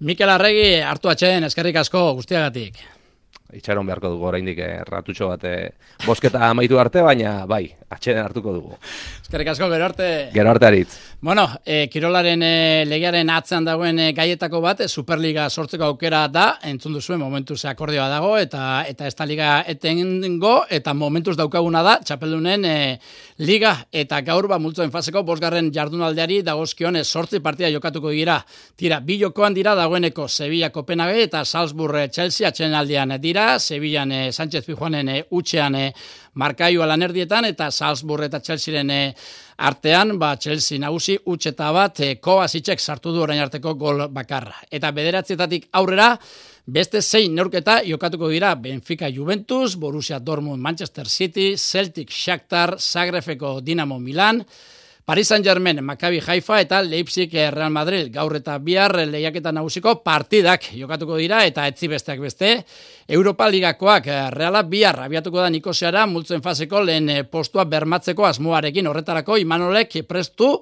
Mikel 0.00 0.30
Arregi 0.30 0.80
hartu 0.82 1.08
atxeen 1.12 1.44
eskerrik 1.44 1.76
asko 1.76 2.10
guztiagatik. 2.18 2.80
Itxaron 3.56 3.86
beharko 3.86 4.12
dugu 4.12 4.28
oraindik 4.30 4.58
erratutxo 4.62 5.30
bat 5.32 5.44
eh, 5.48 5.70
bosketa 6.06 6.48
amaitu 6.50 6.78
arte, 6.78 7.02
baina 7.02 7.44
bai, 7.50 7.64
atxeden 7.90 8.22
hartuko 8.22 8.52
dugu. 8.54 8.76
Eskerrik 9.22 9.50
asko, 9.52 9.68
gero 9.72 9.84
arte. 9.84 10.06
Gero 10.34 10.50
arte 10.50 10.66
aritz. 10.66 10.98
Bueno, 11.20 11.46
e, 11.66 11.88
Kirolaren 11.92 12.42
e, 12.42 12.84
legearen 12.88 13.28
atzean 13.30 13.66
dagoen 13.66 13.98
e, 14.00 14.06
gaietako 14.16 14.60
bat, 14.64 14.84
Superliga 14.88 15.48
sortzeko 15.50 15.84
aukera 15.90 16.22
da, 16.32 16.46
entzun 16.64 16.94
duzuen 16.96 17.20
momentu 17.20 17.56
ze 17.56 17.68
akordioa 17.68 18.08
dago, 18.08 18.36
eta 18.38 18.86
eta 18.88 19.06
ez 19.06 19.14
da 19.18 19.26
liga 19.28 19.50
etengo, 19.68 20.54
eta 20.70 20.94
momentuz 20.94 21.36
daukaguna 21.36 21.82
da, 21.84 21.98
txapeldunen 22.00 22.64
e, 22.64 22.76
liga, 23.44 23.74
eta 23.92 24.22
gaur 24.26 24.48
ba 24.48 24.58
multzoen 24.58 24.90
faseko, 24.94 25.22
bosgarren 25.26 25.72
jardunaldeari 25.74 26.40
dagozkion 26.46 26.96
e, 26.96 27.04
sortzi 27.04 27.42
partida 27.44 27.70
jokatuko 27.74 28.14
dira. 28.14 28.38
Tira, 28.76 29.00
bi 29.04 29.18
jokoan 29.20 29.54
dira 29.54 29.74
dagoeneko 29.78 30.28
Sevilla 30.28 30.70
Kopenhague 30.70 31.26
eta 31.26 31.44
Salzburg 31.44 32.08
Chelsea 32.10 32.48
atxen 32.48 32.74
aldean 32.74 33.12
dira, 33.40 33.58
Sevillan 33.58 34.12
e, 34.12 34.32
Sánchez 34.32 34.64
Pijuanen 34.66 35.08
e, 35.08 35.24
utxean 35.30 35.74
e, 35.74 35.92
markaioa 36.34 36.86
lanerdietan 36.86 37.46
eta 37.48 37.70
Salzburg 37.70 38.26
eta 38.26 38.40
Chelsearen 38.40 38.90
eh, 38.90 39.14
artean, 39.58 40.18
ba 40.18 40.36
Chelsea 40.36 40.78
nagusi 40.78 41.16
utxeta 41.26 41.70
bat 41.72 42.00
e, 42.00 42.16
Kovacic 42.20 42.78
sartu 42.78 43.12
du 43.12 43.22
orain 43.22 43.40
arteko 43.40 43.74
gol 43.74 44.08
bakarra. 44.08 44.56
Eta 44.70 44.90
bederatzietatik 44.90 45.68
aurrera 45.72 46.16
Beste 46.70 47.00
zein 47.02 47.34
neurketa 47.34 47.80
jokatuko 47.82 48.28
dira 48.28 48.54
Benfica 48.54 49.08
Juventus, 49.10 49.74
Borussia 49.76 50.20
Dortmund 50.20 50.62
Manchester 50.62 51.08
City, 51.08 51.56
Celtic 51.56 52.10
Shakhtar, 52.10 52.76
Zagrebeko 52.78 53.60
Dinamo 53.60 53.98
Milan, 53.98 54.44
Paris 55.10 55.26
Saint-Germain, 55.26 55.82
Maccabi 55.82 56.20
Haifa 56.22 56.60
eta 56.62 56.78
Leipzig 56.86 57.32
eh, 57.34 57.48
Real 57.50 57.72
Madrid 57.74 58.12
gaur 58.14 58.36
eta 58.38 58.54
bihar 58.62 58.92
lehiaketa 59.10 59.50
nagusiko 59.50 59.96
partidak 60.04 60.68
jokatuko 60.70 61.16
dira 61.18 61.40
eta 61.48 61.64
etzi 61.66 61.88
besteak 61.90 62.20
beste. 62.22 62.50
Europa 63.08 63.48
Ligakoak 63.50 64.06
eh, 64.06 64.20
Reala 64.30 64.62
bihar 64.62 65.00
abiatuko 65.02 65.40
da 65.42 65.48
Nikoseara 65.50 66.04
multzen 66.06 66.44
faseko 66.44 66.84
lehen 66.86 67.10
eh, 67.10 67.24
postua 67.26 67.64
bermatzeko 67.66 68.28
asmoarekin 68.28 68.86
horretarako 68.86 69.40
Imanolek 69.42 69.98
prestu 70.06 70.52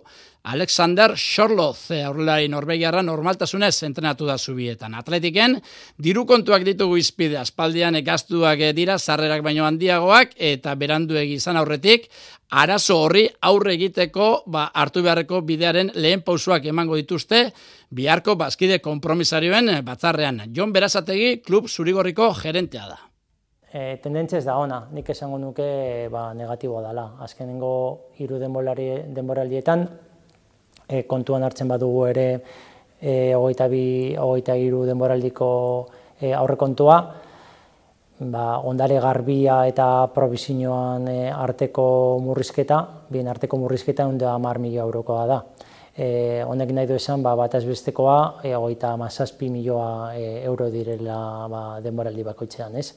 Alexander 0.48 1.12
Schorloth 1.14 1.90
aurrelari 1.92 2.48
Norvegiarra 2.48 3.02
normaltasunez 3.04 3.82
entrenatu 3.84 4.24
da 4.24 4.38
zubietan. 4.38 4.94
Atletiken, 4.96 5.58
diru 6.00 6.24
kontuak 6.24 6.64
ditugu 6.64 6.96
izpide 6.96 7.36
aspaldian 7.36 7.98
gaztuak 8.06 8.62
dira 8.78 8.96
sarrerak 8.98 9.44
baino 9.44 9.66
handiagoak 9.68 10.32
eta 10.50 10.72
berandu 10.74 11.20
izan 11.20 11.60
aurretik, 11.60 12.08
arazo 12.48 12.96
horri 12.96 13.26
aurre 13.42 13.74
egiteko 13.76 14.30
ba, 14.46 14.70
hartu 14.72 15.02
beharreko 15.04 15.42
bidearen 15.44 15.92
lehen 15.94 16.24
pausuak 16.24 16.64
emango 16.64 16.96
dituzte, 16.96 17.50
biharko 17.90 18.38
bazkide 18.40 18.80
kompromisarioen 18.80 19.84
batzarrean. 19.84 20.46
Jon 20.56 20.72
Berazategi, 20.72 21.42
klub 21.44 21.68
zurigorriko 21.68 22.32
gerentea 22.40 22.88
da. 22.88 22.98
E, 23.68 23.98
tendentzia 24.00 24.38
ez 24.40 24.46
da 24.46 24.56
ona, 24.56 24.86
nik 24.96 25.10
esango 25.12 25.36
nuke 25.36 26.08
ba, 26.08 26.30
negatiboa 26.32 26.86
dela. 26.88 27.10
Azkenengo 27.20 27.72
hiru 28.16 28.40
denboraldietan, 28.40 29.90
e, 30.88 31.04
kontuan 31.06 31.44
hartzen 31.44 31.68
badugu 31.68 32.06
ere 32.08 32.26
e, 33.00 33.34
hogeita 33.34 33.68
bi, 33.68 34.16
hogeita 34.18 34.56
iru 34.58 34.84
denboraldiko 34.88 35.48
e, 36.20 36.32
aurrekontua, 36.34 36.98
ba, 38.18 38.46
ondare 38.66 38.98
garbia 39.00 39.60
eta 39.70 40.08
provizioan 40.14 41.08
e, 41.08 41.18
arteko 41.30 42.18
murrizketa, 42.24 42.80
bien 43.10 43.28
arteko 43.28 43.60
murrizketa 43.60 44.08
da 44.18 44.36
mar 44.38 44.58
mila 44.58 44.82
eurokoa 44.82 45.26
da. 45.26 45.42
E, 45.98 46.42
honek 46.46 46.70
nahi 46.74 46.86
du 46.86 46.94
esan, 46.94 47.22
ba, 47.22 47.34
bat 47.38 47.54
azbestekoa, 47.58 48.18
e, 48.42 48.54
hogeita 48.54 48.96
mazazpi 48.96 49.50
milioa 49.50 50.14
e, 50.14 50.42
euro 50.46 50.70
direla 50.70 51.48
ba, 51.50 51.62
denboraldi 51.82 52.26
bakoitzean, 52.26 52.76
ez? 52.78 52.92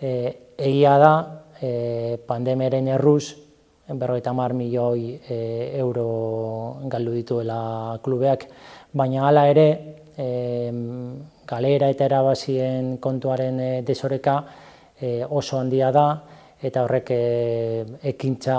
E, 0.00 0.12
egia 0.56 0.98
da, 1.00 1.12
e, 1.60 2.16
pandemeren 2.28 2.88
erruz, 2.92 3.45
berroita 3.88 4.32
mar 4.32 4.52
milioi 4.52 5.20
e, 5.28 5.78
euro 5.78 6.80
galdu 6.88 7.12
dituela 7.14 7.98
klubeak, 8.02 8.48
baina 8.92 9.28
hala 9.28 9.46
ere, 9.48 9.68
e, 10.18 10.72
galera 11.46 11.90
eta 11.90 12.04
erabazien 12.04 12.96
kontuaren 12.98 13.60
e, 13.60 13.70
desoreka 13.86 14.36
e, 14.98 15.24
oso 15.24 15.60
handia 15.60 15.92
da, 15.94 16.06
eta 16.62 16.82
horrek 16.82 17.10
e, 17.14 17.22
ekintza 18.14 18.58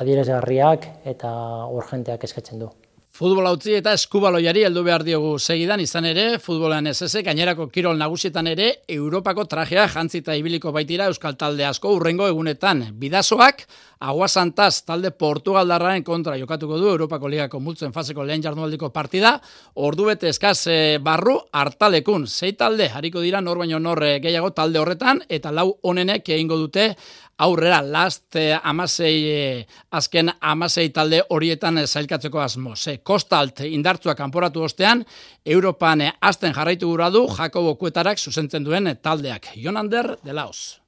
adierazgarriak 0.00 0.86
eta 1.04 1.32
urgenteak 1.76 2.24
eskatzen 2.24 2.62
du. 2.64 2.70
Futbol 3.10 3.48
utzi 3.50 3.72
eta 3.74 3.90
eskubaloiari 3.98 4.62
heldu 4.64 4.84
behar 4.86 5.02
diogu 5.04 5.32
segidan 5.42 5.80
izan 5.82 6.06
ere, 6.06 6.38
futbolan 6.40 6.86
ez 6.86 6.94
eze, 7.02 7.24
gainerako 7.26 7.66
kirol 7.74 7.98
nagusietan 7.98 8.46
ere, 8.46 8.68
Europako 8.88 9.44
trajea 9.50 9.88
jantzita 9.90 10.36
ibiliko 10.38 10.70
baitira 10.72 11.08
Euskal 11.10 11.34
Talde 11.36 11.66
asko 11.66 11.90
urrengo 11.96 12.28
egunetan. 12.30 12.84
Bidazoak, 13.02 13.64
aguasantaz 14.00 14.84
talde 14.86 15.10
Portugaldarraren 15.10 16.04
kontra 16.06 16.36
jokatuko 16.38 16.78
du 16.80 16.86
Europako 16.88 17.28
Ligako 17.28 17.60
multzen 17.60 17.92
faseko 17.92 18.24
lehen 18.24 18.46
jarnualdiko 18.46 18.88
partida, 18.94 19.34
ordu 19.74 20.06
bete 20.08 20.30
eskaz 20.30 20.60
eh, 20.70 20.98
barru 21.02 21.34
hartalekun. 21.52 22.28
Sei 22.30 22.54
talde, 22.54 22.88
hariko 22.94 23.20
dira 23.26 23.42
nor 23.42 23.58
baino 23.60 23.82
nor 23.82 24.04
eh, 24.06 24.20
gehiago 24.22 24.54
talde 24.56 24.80
horretan, 24.80 25.24
eta 25.28 25.50
lau 25.50 25.74
onenek 25.82 26.30
egingo 26.30 26.56
dute 26.62 26.94
aurrera 27.40 27.80
last 27.82 28.36
eh, 28.36 28.58
amasei 28.62 29.16
eh, 29.32 29.66
azken 29.90 30.32
amasei 30.40 30.90
talde 30.94 31.22
horietan 31.28 31.80
eh, 31.80 31.86
zailkatzeko 31.86 32.40
asmo. 32.40 32.74
Ze 32.76 32.98
kostalt 32.98 33.64
indartzua 33.66 34.14
kanporatu 34.14 34.66
ostean, 34.68 35.04
Europan 35.44 36.04
eh, 36.04 36.12
azten 36.20 36.54
jarraitu 36.56 36.92
gura 36.92 37.10
du 37.10 37.26
Jakobo 37.38 37.76
Kuetarak 37.80 38.18
zuzentzen 38.18 38.64
duen 38.64 38.92
taldeak. 39.02 39.54
Jonander 39.56 40.16
de 40.24 40.36
Laos. 40.36 40.80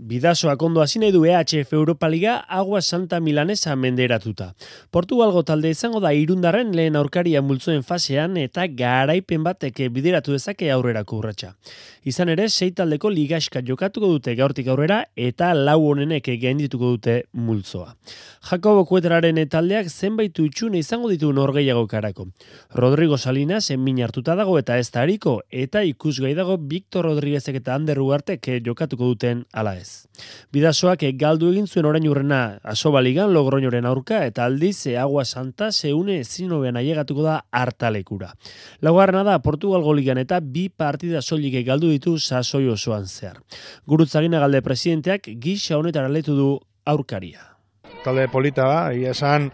Bidasoak 0.00 0.62
ondo 0.64 0.80
hasi 0.80 0.98
nahi 0.98 1.12
du 1.12 1.26
EHF 1.28 1.74
Europa 1.74 2.08
Liga 2.08 2.38
Agua 2.48 2.80
Santa 2.80 3.18
Milanesa 3.20 3.74
menderatuta. 3.76 4.54
Portugalgo 4.90 5.42
talde 5.44 5.68
izango 5.74 6.00
da 6.00 6.14
irundarren 6.16 6.70
lehen 6.72 6.96
aurkaria 6.96 7.42
multzoen 7.44 7.82
fasean 7.84 8.38
eta 8.40 8.64
garaipen 8.78 9.44
batek 9.44 9.82
bideratu 9.92 10.32
dezake 10.32 10.70
aurrera 10.72 11.02
kurratxa. 11.04 11.52
Izan 12.08 12.32
ere, 12.32 12.48
sei 12.48 12.70
taldeko 12.72 13.10
ligaska 13.12 13.60
jokatuko 13.60 14.08
dute 14.14 14.34
gaurtik 14.38 14.70
aurrera 14.72 15.02
eta 15.28 15.52
lau 15.52 15.82
honenek 15.90 16.32
gaindituko 16.40 16.94
dute 16.94 17.18
multzoa. 17.34 17.92
Jakobo 18.48 18.86
Kuetraren 18.88 19.42
taldeak 19.52 19.92
zenbait 19.92 20.40
utxune 20.40 20.80
izango 20.80 21.12
ditu 21.12 21.28
norgeiago 21.36 21.84
karako. 21.86 22.30
Rodrigo 22.72 23.18
Salinas 23.18 23.68
enmin 23.68 24.00
hartuta 24.00 24.34
dago 24.34 24.56
eta 24.58 24.78
ez 24.80 24.88
da 24.88 25.04
hariko 25.04 25.42
eta 25.50 25.84
ikusgai 25.84 26.32
dago 26.34 26.56
Victor 26.56 27.04
Rodriguezek 27.10 27.60
eta 27.60 27.76
Ander 27.76 28.00
Ugartek 28.00 28.48
jokatuko 28.64 29.12
duten 29.12 29.44
ala 29.52 29.76
ez. 29.76 29.89
Bidasoak 30.52 31.04
galdu 31.18 31.50
egin 31.52 31.66
zuen 31.66 31.86
orain 31.88 32.06
urrena 32.08 32.58
asobaligan 32.64 33.32
logroñoren 33.34 33.86
aurka 33.86 34.24
eta 34.26 34.44
aldiz 34.44 34.86
agua 34.98 35.24
santa 35.24 35.70
zeune 35.72 36.22
zinobean 36.24 36.76
aiegatuko 36.76 37.22
da 37.22 37.40
hartalekura. 37.50 38.32
Laugarrena 38.80 39.24
da 39.24 39.38
Portugal 39.42 39.84
ligan 39.96 40.18
eta 40.18 40.40
bi 40.40 40.68
partida 40.68 41.22
soilik 41.22 41.66
galdu 41.66 41.90
ditu 41.90 42.18
sasoi 42.18 42.68
osoan 42.68 43.06
zehar. 43.06 43.40
Gurutzagina 43.86 44.40
galde 44.40 44.62
presidenteak 44.62 45.30
gisa 45.40 45.78
honetara 45.78 46.08
letu 46.08 46.36
du 46.36 46.50
aurkaria. 46.84 47.46
Talde 48.04 48.28
polita 48.32 48.64
da, 48.64 48.92
ia 48.96 49.10
esan 49.10 49.50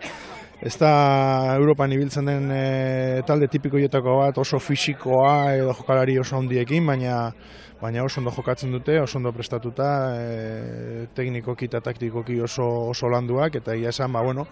ez 0.62 0.76
da 0.80 1.56
Europan 1.56 1.92
ibiltzen 1.92 2.28
den 2.30 2.50
e, 2.50 3.22
talde 3.28 3.48
tipiko 3.52 3.78
jotako 3.80 4.20
bat 4.22 4.38
oso 4.38 4.60
fisikoa 4.62 5.54
edo 5.56 5.74
jokalari 5.76 6.18
oso 6.18 6.38
handiekin, 6.38 6.86
baina 6.86 7.32
baina 7.80 8.04
oso 8.04 8.20
ondo 8.20 8.32
jokatzen 8.32 8.72
dute, 8.72 8.98
oso 9.00 9.18
ondo 9.18 9.32
prestatuta, 9.36 9.88
e, 10.16 11.06
teknikoki 11.14 11.68
eta 11.68 11.82
taktikoki 11.84 12.40
oso, 12.40 12.66
oso 12.90 13.10
landuak, 13.12 13.60
eta 13.60 13.76
ia 13.76 13.92
esan, 13.92 14.12
ba, 14.12 14.22
bueno, 14.24 14.46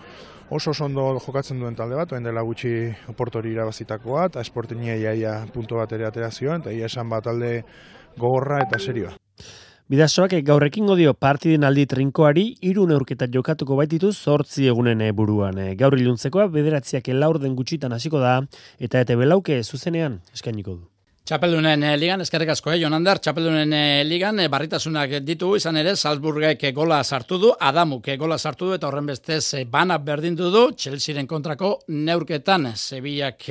oso 0.50 0.70
oso 0.70 0.84
ondo 0.84 1.06
jokatzen 1.24 1.60
duen 1.60 1.76
talde 1.76 1.96
bat, 1.96 2.12
oen 2.12 2.24
dela 2.24 2.44
gutxi 2.44 2.92
oportori 3.08 3.54
irabazitakoa, 3.56 4.28
eta 4.30 4.44
esportinia 4.44 4.96
iaia 5.00 5.40
punto 5.54 5.80
bat 5.80 5.92
ere 5.92 6.08
aterazioan, 6.08 6.64
eta 6.64 6.72
ia 6.72 6.86
esan, 6.90 7.08
ba, 7.08 7.22
talde 7.24 7.62
gogorra 8.18 8.62
eta 8.62 8.78
serioa. 8.78 9.14
Bidasoak 9.84 10.38
gaurrekin 10.48 10.86
godio 10.88 11.10
partiden 11.12 11.66
aldi 11.68 11.84
trinkoari 11.84 12.44
hiru 12.64 12.86
neurketa 12.88 13.28
jokatuko 13.28 13.76
baititu 13.76 14.14
zortzi 14.14 14.64
egunen 14.72 15.04
buruan. 15.12 15.60
Gaur 15.76 15.98
iluntzekoa 15.98 16.48
bederatziak 16.48 17.12
elaurden 17.12 17.52
gutxitan 17.54 17.92
hasiko 17.92 18.24
da 18.24 18.38
eta 18.80 19.04
ete 19.04 19.20
belauke 19.20 19.60
zuzenean 19.62 20.22
eskainiko 20.32 20.78
du. 20.78 20.93
Txapeldunen 21.24 21.80
eh, 21.88 21.94
ligan, 21.96 22.20
eskerrik 22.20 22.50
asko, 22.52 22.68
eh, 22.74 22.82
Jonander, 22.82 23.16
Txapeldunen 23.24 23.70
eh, 23.72 24.02
ligan, 24.04 24.42
eh, 24.42 24.48
barritasunak 24.52 25.14
ditugu 25.24 25.56
izan 25.56 25.78
ere, 25.80 25.94
Salzburgek 25.96 26.66
gola 26.76 26.98
sartu 27.02 27.38
du, 27.40 27.52
Adamuk 27.68 28.10
gola 28.20 28.36
sartu 28.36 28.68
du, 28.68 28.74
eta 28.76 28.90
horren 28.90 29.08
bestez 29.08 29.64
bana 29.72 29.96
berdindu 29.96 30.50
du, 30.52 30.66
Chelsearen 30.76 31.24
kontrako 31.30 31.78
neurketan, 31.88 32.74
Sevillak 32.76 33.48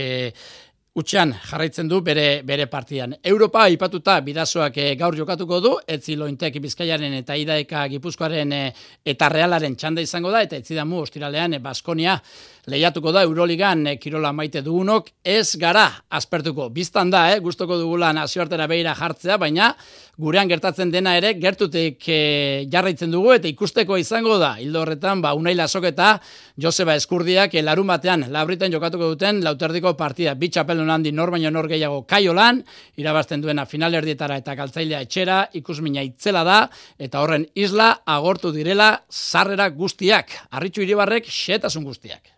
Utxean 0.93 1.31
jarraitzen 1.33 1.87
du 1.89 2.03
bere 2.05 2.43
bere 2.45 2.67
partidan. 2.69 3.15
Europa 3.25 3.63
aipatuta 3.65 4.19
bidazoak 4.21 4.75
e, 4.77 4.83
gaur 4.93 5.15
jokatuko 5.17 5.57
du, 5.65 5.71
etzilointek 5.89 6.59
bizkaiaren 6.61 7.15
eta 7.17 7.33
idaeka 7.33 7.87
gipuzkoaren 7.95 8.53
eta 8.53 9.29
realaren 9.33 9.73
txanda 9.73 10.05
izango 10.05 10.29
da, 10.29 10.43
eta 10.45 10.59
etzidamu 10.61 10.99
ostiralean 11.01 11.57
e, 11.57 11.61
Baskonia 11.65 12.19
lehiatuko 12.67 13.11
da 13.11 13.23
Euroligan 13.27 13.87
e, 13.87 13.97
kirola 13.99 14.31
maite 14.31 14.61
dugunok, 14.63 15.09
ez 15.23 15.57
gara 15.59 15.89
aspertuko. 16.09 16.69
Biztan 16.71 17.09
da, 17.11 17.25
eh, 17.33 17.39
gustoko 17.43 17.77
dugula 17.77 18.13
nazioartera 18.15 18.67
behira 18.67 18.93
jartzea, 18.95 19.37
baina 19.37 19.73
gurean 20.17 20.47
gertatzen 20.47 20.91
dena 20.93 21.15
ere, 21.17 21.33
gertutik 21.41 22.07
e, 22.07 22.65
jarraitzen 22.71 23.11
dugu 23.11 23.33
eta 23.33 23.49
ikusteko 23.49 23.97
izango 23.97 24.37
da. 24.39 24.53
Hildo 24.61 24.83
horretan, 24.83 25.21
ba, 25.21 25.33
unai 25.35 25.55
lasoketa, 25.57 26.13
Joseba 26.61 26.95
Eskurdiak, 26.95 27.55
e, 27.55 27.63
larun 27.65 27.89
batean, 27.89 28.27
labriten 28.31 28.71
jokatuko 28.71 29.09
duten, 29.15 29.41
lauterdiko 29.43 29.95
partida, 29.99 30.35
bitxapelun 30.39 30.91
handi 30.93 31.11
nor 31.11 31.33
baino 31.33 31.51
nor 31.51 31.67
gehiago 31.67 32.03
kaiolan, 32.07 32.61
irabazten 32.95 33.41
duena 33.41 33.65
finalerdietara 33.65 34.37
eta 34.39 34.55
galtzailea 34.55 35.01
etxera, 35.03 35.41
ikusmina 35.59 36.05
itzela 36.05 36.45
da, 36.47 36.61
eta 36.97 37.25
horren 37.25 37.47
isla 37.55 37.89
agortu 38.05 38.53
direla 38.55 38.93
sarrera 39.09 39.67
guztiak, 39.73 40.31
arritxu 40.51 40.85
iribarrek 40.85 41.27
xetasun 41.27 41.83
guztiak. 41.83 42.32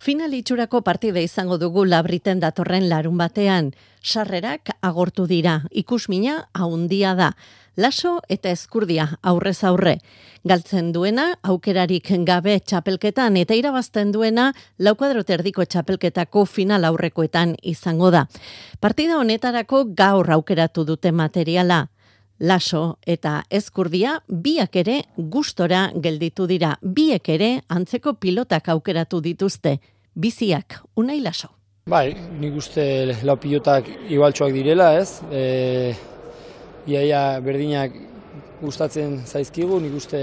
Final 0.00 0.32
itxurako 0.32 0.78
partide 0.80 1.20
izango 1.20 1.58
dugu 1.60 1.82
labriten 1.84 2.38
datorren 2.40 2.86
larun 2.88 3.18
batean. 3.20 3.66
Sarrerak 4.00 4.70
agortu 4.80 5.26
dira, 5.28 5.58
ikusmina 5.76 6.46
haundia 6.56 7.12
da. 7.18 7.34
Laso 7.76 8.14
eta 8.32 8.48
eskurdia 8.48 9.18
aurrez 9.20 9.58
aurre. 9.62 9.98
Galtzen 10.48 10.88
duena, 10.96 11.26
aukerarik 11.42 12.08
gabe 12.24 12.56
txapelketan 12.64 13.36
eta 13.36 13.54
irabazten 13.54 14.10
duena, 14.10 14.54
laukadroterdiko 14.78 15.68
txapelketako 15.68 16.46
final 16.46 16.88
aurrekoetan 16.88 17.56
izango 17.60 18.10
da. 18.10 18.24
Partida 18.80 19.18
honetarako 19.20 19.84
gaur 19.84 20.32
aukeratu 20.32 20.86
dute 20.88 21.12
materiala. 21.12 21.90
Laso 22.40 22.96
eta 23.04 23.42
Ezkurdia 23.52 24.14
biak 24.26 24.76
ere 24.80 24.96
gustora 25.16 25.90
gelditu 25.92 26.46
dira. 26.48 26.72
Biek 26.80 27.28
ere 27.28 27.50
antzeko 27.68 28.14
pilotak 28.16 28.70
aukeratu 28.72 29.20
dituzte. 29.20 29.76
Biziak, 30.16 30.80
unai 30.96 31.20
laso. 31.20 31.50
Bai, 31.90 32.14
nik 32.40 32.56
uste 32.56 32.82
lau 33.28 33.36
pilotak 33.40 33.88
igualtxoak 34.08 34.52
direla, 34.56 34.94
ez? 34.96 35.20
E, 35.30 35.92
iaia 36.88 37.40
berdinak 37.44 37.96
gustatzen 38.60 39.18
zaizkigu, 39.26 39.80
nik 39.80 39.96
uste 40.00 40.20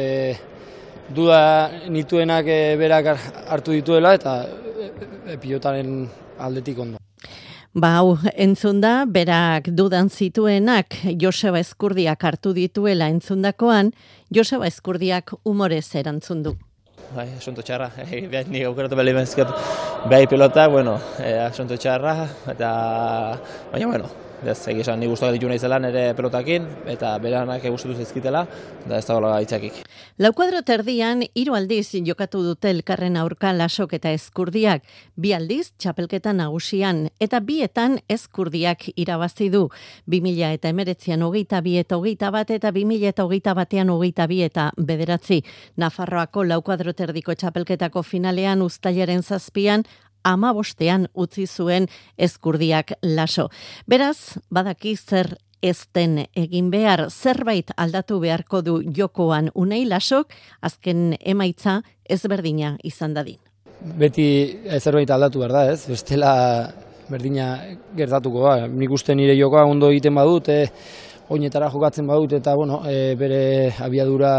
duda 1.13 1.41
nituenak 1.89 2.49
e, 2.49 2.61
berak 2.81 3.13
hartu 3.45 3.77
dituela 3.77 4.13
eta 4.17 4.39
e, 4.47 5.37
pilotaren 5.37 5.99
aldetik 6.39 6.79
ondo. 6.81 7.06
Ba, 7.77 7.91
hau, 7.99 8.15
entzun 8.33 8.79
da, 8.81 9.03
berak 9.05 9.67
dudan 9.77 10.07
zituenak 10.09 10.95
Joseba 11.21 11.59
Eskurdiak 11.61 12.23
hartu 12.25 12.49
dituela 12.57 13.05
entzundakoan, 13.13 13.91
Joseba 14.33 14.65
Eskurdiak 14.65 15.35
umorez 15.45 15.85
erantzun 16.01 16.41
du. 16.41 16.55
Bai, 17.13 17.27
asunto 17.37 17.61
txarra, 17.61 17.91
e, 18.09 18.23
nik 18.49 18.65
aukeratu 18.65 18.97
behar 18.97 19.11
limenzkat 19.11 19.53
behar 20.09 20.25
pilota, 20.31 20.65
bueno, 20.73 20.97
e, 21.21 21.35
asunto 21.43 21.77
txarra, 21.77 22.15
eta, 22.55 22.71
baina, 23.69 23.91
bueno, 23.93 24.09
ez, 24.45 24.67
egizan, 24.67 24.99
ni 24.99 25.07
guztuak 25.07 25.33
ditu 25.33 25.47
nahi 25.49 25.59
zelan 25.59 25.85
ere 25.89 26.13
pelotakin, 26.17 26.65
eta 26.87 27.13
beranak 27.21 27.63
eguztutu 27.65 27.95
zizkitela, 27.97 28.45
da 28.87 28.99
ez 28.99 29.05
dagoela 29.05 29.33
gaitzakik. 29.37 29.81
Lau 30.21 30.31
kuadro 30.33 30.61
terdian, 30.65 31.23
hiru 31.33 31.55
aldiz 31.57 31.91
jokatu 32.05 32.43
dute 32.43 32.69
elkarren 32.69 33.17
aurka 33.17 33.53
lasok 33.53 33.93
eta 33.97 34.11
eskurdiak, 34.15 34.83
bi 35.15 35.33
aldiz 35.33 35.71
txapelketa 35.77 36.33
nagusian, 36.33 37.07
eta 37.19 37.39
bietan 37.39 37.99
eskurdiak 38.09 38.89
irabazi 38.95 39.49
du. 39.53 39.67
2000 40.07 40.53
eta 40.57 40.69
emeretzian 40.69 41.21
hogeita 41.21 41.61
bi 41.61 41.77
eta 41.77 41.97
hogeita 41.97 42.31
bat, 42.31 42.51
eta 42.51 42.71
2000 42.71 43.07
eta 43.13 43.25
hogeita 43.25 43.53
batean 43.57 43.89
hogeita 43.89 44.27
bi 44.27 44.41
eta 44.45 44.71
bederatzi. 44.77 45.43
Nafarroako 45.77 46.43
lau 46.43 46.61
kuadro 46.61 46.93
terdiko 46.93 47.33
txapelketako 47.33 48.03
finalean 48.03 48.61
ustailaren 48.61 49.23
zazpian, 49.23 49.83
ama 50.27 50.53
bostean 50.53 51.07
utzi 51.15 51.47
zuen 51.47 51.87
eskurdiak 52.17 52.97
laso. 53.03 53.47
Beraz, 53.87 54.37
badaki 54.51 54.95
zer 54.97 55.37
ezten 55.63 56.19
egin 56.37 56.69
behar, 56.71 57.07
zerbait 57.09 57.71
aldatu 57.77 58.19
beharko 58.21 58.61
du 58.61 58.77
jokoan 58.93 59.49
unei 59.55 59.85
lasok, 59.87 60.33
azken 60.61 61.15
emaitza 61.19 61.79
ezberdina 62.09 62.75
izan 62.83 63.15
dadin. 63.17 63.39
Beti 63.97 64.27
zerbait 64.79 65.09
aldatu 65.13 65.41
behar 65.41 65.55
da, 65.55 65.63
ez? 65.71 65.85
Bestela 65.89 66.33
berdina 67.09 67.49
gertatuko 67.97 68.43
da. 68.45 68.67
Nik 68.67 68.91
uste 68.91 69.15
nire 69.15 69.35
jokoa 69.37 69.65
ondo 69.69 69.89
egiten 69.93 70.15
badut, 70.17 70.49
e, 70.49 70.67
oinetara 71.33 71.71
jokatzen 71.73 72.07
badut, 72.07 72.37
eta 72.39 72.55
bueno, 72.55 72.81
e, 72.87 73.15
bere 73.19 73.41
abiadura 73.83 74.37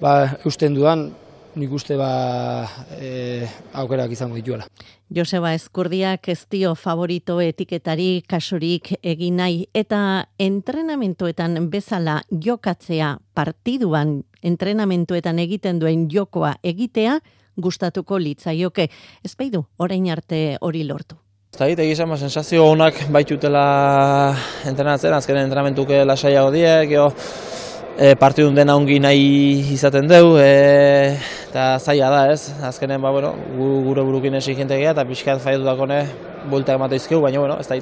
ba, 0.00 0.16
eusten 0.44 0.74
dudan, 0.76 1.08
nik 1.56 1.72
uste 1.72 1.96
ba 1.96 2.68
e, 3.00 3.46
aukerak 3.72 4.12
izango 4.12 4.36
dituela. 4.36 4.66
Joseba 5.08 5.54
Eskurdiak 5.56 6.28
ez 6.28 6.44
dio 6.50 6.74
favorito 6.74 7.40
etiketari 7.40 8.22
kasurik 8.28 8.92
egin 9.02 9.40
nahi 9.40 9.64
eta 9.74 10.28
entrenamentuetan 10.38 11.70
bezala 11.72 12.20
jokatzea 12.30 13.16
partiduan 13.34 14.20
entrenamentuetan 14.42 15.38
egiten 15.38 15.80
duen 15.80 16.08
jokoa 16.12 16.56
egitea 16.62 17.20
gustatuko 17.56 18.18
litzaioke. 18.20 18.90
Ezpeidu, 19.24 19.64
orain 19.78 20.10
arte 20.12 20.58
hori 20.60 20.84
lortu. 20.84 21.16
Eta 21.56 21.70
egite 21.70 21.86
egizan, 21.86 22.10
ba, 22.12 22.18
sensazio 22.20 22.66
honak 22.68 23.06
baitutela 23.08 23.62
entrenatzen, 24.68 25.14
azken 25.16 25.38
entrenamentuke 25.40 26.02
lasaiago 26.04 26.50
diek, 26.52 26.90
jo, 26.92 27.06
e, 27.98 28.14
partidun 28.14 28.54
dena 28.54 28.76
ongi 28.76 28.98
nahi 29.00 29.72
izaten 29.74 30.08
dugu, 30.08 30.36
e, 30.40 31.16
eta 31.48 31.76
zaila 31.80 32.10
da 32.12 32.22
ez, 32.32 32.52
azkenen 32.68 33.00
ba, 33.02 33.10
bueno, 33.14 33.32
gure 33.56 34.04
burukin 34.04 34.36
exigentegia 34.36 34.92
eta 34.92 35.06
pixkat 35.08 35.40
faiatu 35.42 35.64
dakone 35.64 36.02
bulta 36.50 36.76
emate 36.76 37.00
izkeu, 37.00 37.22
baina 37.24 37.40
bueno, 37.40 37.58
ez 37.60 37.68
da 37.68 37.78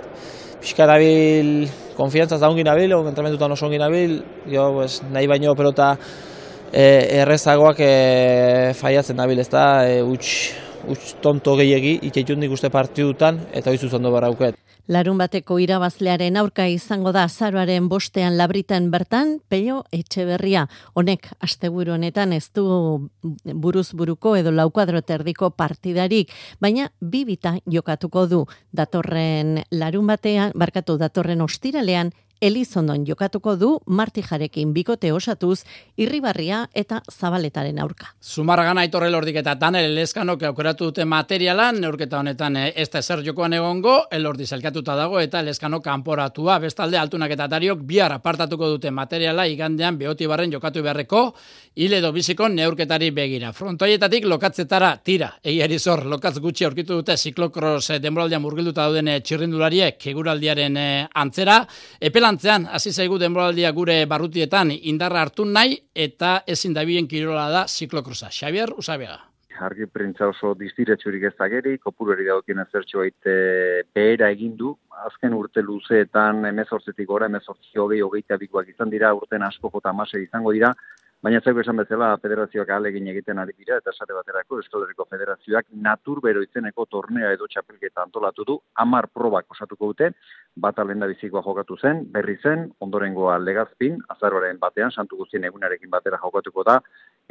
pixkat 0.62 0.88
nabil, 0.88 1.66
konfiantzaz 1.98 2.40
da 2.40 2.50
ongi 2.50 2.64
nabil, 2.66 2.94
entramentutan 3.00 3.52
oso 3.52 3.66
ongi 3.66 3.80
nabil, 3.82 4.20
jo, 4.50 4.70
pues, 4.78 5.00
nahi 5.12 5.28
baino 5.30 5.54
pelota 5.58 5.94
e, 6.70 6.84
errezagoak 7.20 7.82
e, 7.82 7.94
faiatzen 8.78 9.18
nabil, 9.18 9.42
ez 9.42 9.50
da, 9.50 9.66
e, 9.88 10.00
utx, 10.02 10.36
utx 10.94 11.16
tonto 11.24 11.58
gehiagi, 11.58 11.98
ikeitun 12.10 12.40
nik 12.44 12.54
uste 12.54 12.70
partidutan, 12.70 13.42
eta 13.52 13.72
hori 13.72 13.82
zuzondo 13.82 14.14
barauket. 14.14 14.63
Larun 14.86 15.16
bateko 15.16 15.56
irabazlearen 15.62 16.36
aurka 16.36 16.66
izango 16.68 17.12
da 17.16 17.22
azaroaren 17.24 17.86
bostean 17.88 18.36
labritan 18.36 18.90
bertan, 18.92 19.38
pello 19.48 19.78
etxeberria. 19.96 20.66
Honek, 20.92 21.30
asteburu 21.40 21.94
honetan 21.94 22.34
ez 22.36 22.50
du 22.54 23.08
buruz 23.64 23.86
buruko 23.96 24.34
edo 24.36 24.52
laukuadro 24.52 25.00
terdiko 25.00 25.48
partidarik, 25.56 26.32
baina 26.60 26.90
bibita 27.00 27.54
jokatuko 27.64 28.26
du 28.28 28.42
datorren 28.72 29.62
larun 29.72 30.06
batean, 30.06 30.52
barkatu 30.54 30.98
datorren 31.00 31.40
ostiralean, 31.40 32.12
Elizondon 32.44 33.06
jokatuko 33.08 33.54
du 33.56 33.68
martijarekin 33.86 34.74
bikote 34.76 35.08
osatuz 35.16 35.62
irribarria 35.96 36.58
eta 36.76 36.98
zabaletaren 37.08 37.78
aurka. 37.80 38.10
Zumarragan 38.20 38.76
aitorre 38.82 39.08
lordik 39.08 39.38
eta 39.40 39.54
Daniel 39.56 39.86
Eleskanok 39.94 40.42
aukeratu 40.50 40.90
dute 40.90 41.06
materiala, 41.08 41.70
neurketa 41.72 42.18
honetan 42.20 42.58
eh, 42.60 42.66
ez 42.76 42.90
da 42.92 43.00
ezer 43.00 43.22
jokoan 43.24 43.56
egongo, 43.56 43.94
elordi 44.12 44.44
zelkatuta 44.44 44.96
dago 44.98 45.22
eta 45.22 45.40
Eleskanok 45.40 45.84
kanporatua, 45.86 46.58
bestalde 46.60 46.98
altunak 47.00 47.32
eta 47.32 47.46
tariok 47.48 47.86
bihar 47.88 48.12
apartatuko 48.18 48.68
dute 48.74 48.92
materiala 48.92 49.46
igandean 49.48 49.96
behoti 49.96 50.28
barren 50.28 50.52
jokatu 50.52 50.84
beharreko, 50.84 51.24
hile 51.80 52.02
edo 52.02 52.12
biziko 52.12 52.50
neurketari 52.52 53.08
begira. 53.10 53.54
Frontoietatik 53.56 54.28
lokatzetara 54.28 54.92
tira, 55.00 55.30
egiari 55.42 55.78
zor, 55.78 56.04
lokatz 56.12 56.36
gutxi 56.44 56.68
aurkitu 56.68 57.00
dute 57.00 57.16
ziklokros 57.16 57.88
eh, 57.88 57.98
denboraldian 58.04 58.44
murgilduta 58.44 58.84
dauden 58.84 59.08
eh, 59.14 59.18
txirrindulariek 59.24 59.96
keguraldiaren 60.04 60.78
antzera, 61.24 61.62
epelan 62.04 62.33
antzean, 62.34 62.66
hasi 62.66 62.92
zaigu 62.92 63.18
denboraldia 63.22 63.70
gure 63.76 64.00
barrutietan 64.10 64.72
indarra 64.74 65.22
hartu 65.24 65.46
nahi 65.46 65.78
eta 66.06 66.40
ezin 66.54 66.74
dabien 66.74 67.06
kirola 67.10 67.46
da 67.52 67.62
ziklokrosa. 67.68 68.32
Xavier 68.34 68.74
Usabega. 68.76 69.20
Argi 69.64 69.86
printza 69.86 70.26
oso 70.26 70.50
distiretsurik 70.58 71.28
ez 71.28 71.34
dageri, 71.38 71.76
kopureri 71.78 72.26
daukien 72.26 72.58
ezertxo 72.58 73.04
baite 73.04 73.34
behera 73.94 74.32
egindu. 74.34 74.72
Azken 75.06 75.36
urte 75.38 75.62
luzeetan 75.62 76.42
emezortzetik 76.48 77.06
gora, 77.06 77.28
emezortzi 77.30 77.78
hogei, 77.78 78.00
hogeita 78.02 78.38
bikoak 78.40 78.72
izan 78.74 78.90
dira, 78.90 79.12
urten 79.14 79.46
asko 79.46 79.70
jota 79.70 79.94
izango 80.18 80.52
dira, 80.52 80.74
Baina 81.24 81.38
zaigu 81.40 81.62
esan 81.62 81.78
bezala 81.80 82.10
federazioak 82.20 82.68
alegin 82.74 83.06
egiten 83.08 83.38
ari 83.40 83.54
dira 83.56 83.78
eta 83.80 83.92
esate 83.94 84.12
baterako 84.12 84.58
Euskal 84.60 84.82
Herriko 84.84 85.06
Federazioak 85.08 85.70
naturbero 85.86 86.42
izeneko 86.44 86.84
tornea 86.94 87.30
edo 87.32 87.46
txapelketa 87.48 88.02
antolatu 88.02 88.44
du, 88.50 88.56
amar 88.84 89.08
probak 89.08 89.54
osatuko 89.54 89.88
dute, 89.92 90.10
bat 90.64 90.82
alenda 90.84 91.08
bizikoa 91.08 91.40
jokatu 91.46 91.78
zen, 91.80 92.02
berri 92.12 92.34
zen, 92.42 92.66
ondorengoa 92.86 93.38
legazpin, 93.40 93.96
azaroaren 94.16 94.60
batean, 94.60 94.92
santu 94.92 95.22
guztien 95.22 95.48
egunarekin 95.48 95.88
batera 95.94 96.20
jokatuko 96.26 96.66
da, 96.68 96.76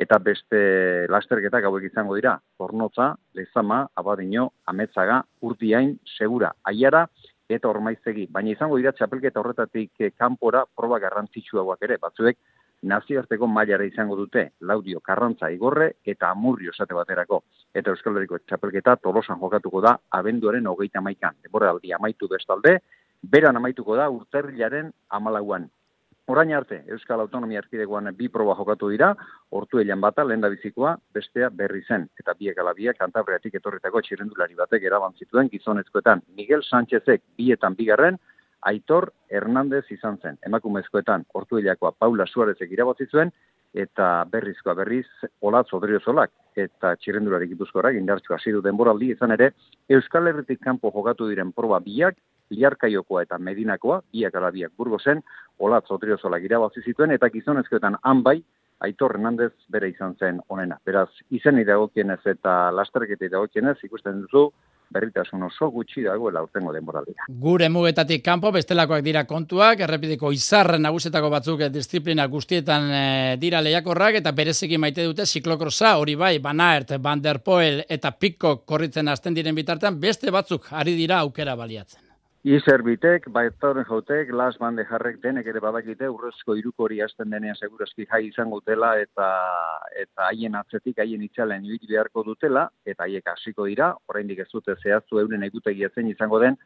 eta 0.05 0.17
beste 0.29 0.63
lasterketak 1.13 1.69
hauek 1.69 1.85
izango 1.91 2.17
dira, 2.17 2.33
pornotza, 2.57 3.11
lezama, 3.37 3.83
abadino, 3.93 4.47
ametzaga, 4.73 5.21
urtiain, 5.45 5.99
segura, 6.17 6.49
aiara, 6.73 7.05
eta 7.45 7.69
ormaizegi. 7.69 8.25
Baina 8.33 8.55
izango 8.55 8.81
dira 8.81 8.97
txapelketa 8.97 9.37
horretatik 9.43 10.09
kanpora 10.17 10.65
proba 10.65 10.97
garrantzitsuagoak 11.05 11.85
ere, 11.85 12.01
batzuek 12.01 12.41
nazioarteko 12.83 13.47
mailara 13.47 13.85
izango 13.87 14.15
dute 14.19 14.49
Laudio 14.61 14.99
Karrantza 14.99 15.49
Igorre 15.51 15.93
eta 16.05 16.29
Amurrio 16.31 16.73
esate 16.75 16.93
baterako. 16.93 17.43
Eta 17.73 17.91
Euskal 17.91 18.17
Herriko 18.17 18.39
txapelketa 18.43 18.97
tolosan 19.03 19.39
jokatuko 19.39 19.81
da 19.81 19.97
abenduaren 20.19 20.67
hogeita 20.67 21.01
maikan. 21.01 21.39
Debora 21.43 21.71
aldi 21.71 21.93
amaitu 21.93 22.27
bestalde, 22.31 22.79
beran 23.23 23.57
amaituko 23.57 23.95
da 23.95 24.09
urterrilaren 24.09 24.91
amalauan. 25.09 25.69
Orain 26.25 26.53
arte, 26.55 26.77
Euskal 26.87 27.19
Autonomia 27.19 27.59
Erkidegoan 27.59 28.07
bi 28.15 28.29
proba 28.31 28.53
jokatu 28.55 28.87
dira, 28.93 29.09
hortu 29.51 29.81
elan 29.81 29.99
bata, 29.99 30.23
lehen 30.23 30.45
bizikoa, 30.53 30.93
bestea 31.13 31.49
berri 31.49 31.81
zen. 31.83 32.07
Eta 32.19 32.33
biek 32.39 32.57
alabia, 32.63 32.93
kantabreatik 32.93 33.57
etorritako 33.59 34.01
txirrendulari 34.01 34.55
batek 34.55 34.83
erabantzituen 34.87 35.49
gizonezkoetan. 35.51 36.21
Miguel 36.37 36.63
Sánchezek 36.63 37.21
bietan 37.37 37.75
bigarren, 37.75 38.19
Aitor 38.69 39.11
Hernandez 39.29 39.83
izan 39.91 40.17
zen. 40.21 40.37
Emakumezkoetan 40.45 41.25
Ortuilakoa 41.33 41.91
Paula 41.99 42.25
Suarezek 42.27 42.71
irabazi 42.71 43.07
zuen 43.11 43.31
eta 43.73 44.25
berrizkoa 44.29 44.75
berriz 44.77 45.07
Olatz 45.41 45.73
Odriozolak 45.73 46.31
eta 46.55 46.93
Txirrendulari 47.01 47.47
Gipuzkoara 47.49 47.91
indartsu 47.97 48.35
hasi 48.35 48.53
du 48.53 48.61
denboraldi 48.61 49.11
izan 49.15 49.33
ere 49.33 49.51
Euskal 49.89 50.29
Herritik 50.29 50.61
kanpo 50.61 50.91
jokatu 50.93 51.27
diren 51.29 51.51
proba 51.51 51.79
biak 51.79 52.19
Liarkaiokoa 52.53 53.23
eta 53.23 53.39
Medinakoa, 53.39 54.01
biak 54.13 54.35
ala 54.35 54.51
biak 54.51 54.73
Burgosen, 54.77 55.23
Olatz 55.59 55.87
Odriozolak 55.95 56.43
irabazi 56.45 56.83
zituen 56.85 57.15
eta 57.15 57.29
gizonezkoetan 57.33 57.97
hanbai 58.03 58.43
Aitor 58.83 59.15
Hernandez 59.15 59.53
bere 59.71 59.89
izan 59.89 60.15
zen 60.19 60.41
onena. 60.51 60.77
Beraz, 60.85 61.09
izen 61.31 61.59
idagokienez 61.61 62.19
eta 62.29 62.71
lasterketa 62.75 63.25
idagokienez 63.29 63.77
ikusten 63.87 64.25
duzu, 64.25 64.49
berritasun 64.93 65.43
oso 65.49 65.69
gutxi 65.73 66.03
dagoela 66.05 66.43
urtengo 66.45 66.73
denboraldia. 66.75 67.27
Gure 67.45 67.69
mugetatik 67.73 68.23
kanpo 68.25 68.51
bestelakoak 68.55 69.03
dira 69.05 69.25
kontuak, 69.29 69.83
errepideko 69.87 70.31
izarren 70.35 70.85
nagusetako 70.85 71.31
batzuk 71.33 71.65
disiplina 71.73 72.27
guztietan 72.31 72.89
e, 72.91 73.03
dira 73.41 73.61
lehiakorrak 73.65 74.21
eta 74.21 74.31
bereziki 74.31 74.77
maite 74.77 75.05
dute 75.09 75.25
ziklokrosa, 75.25 75.97
hori 75.97 76.15
bai, 76.15 76.37
Banaert, 76.43 76.95
Van 77.01 77.21
der 77.21 77.41
Poel 77.43 77.83
eta 77.89 78.13
Pico 78.17 78.57
korritzen 78.65 79.09
hasten 79.09 79.35
diren 79.35 79.55
bitartean, 79.55 79.99
beste 79.99 80.31
batzuk 80.31 80.71
ari 80.71 80.95
dira 80.99 81.19
aukera 81.25 81.55
baliatzen. 81.59 82.12
Izerbitek, 82.43 83.29
baitauren 83.31 83.85
jautek, 83.87 84.31
las 84.35 84.57
bande 84.59 84.83
jarrek 84.83 85.21
denek 85.23 85.45
ere 85.47 85.61
badakite, 85.63 86.09
urrezko 86.11 86.57
irukori 86.59 86.97
hasten 86.99 87.29
denean 87.31 87.55
segurazki 87.55 88.03
jai 88.09 88.25
izango 88.27 88.59
dutela 88.59 88.89
eta 88.99 89.27
eta 90.01 90.25
haien 90.25 90.57
atzetik, 90.59 90.99
haien 90.99 91.23
itxalen 91.23 91.63
ibili 91.63 91.93
beharko 91.93 92.25
dutela, 92.27 92.65
eta 92.83 93.07
haiek 93.07 93.31
hasiko 93.31 93.69
dira, 93.71 93.93
oraindik 94.11 94.41
ez 94.43 94.49
dute 94.51 94.75
zehaztu 94.75 95.21
euren 95.21 95.47
egutegia 95.47 95.87
zen 95.95 96.09
izango 96.11 96.41
den, 96.43 96.59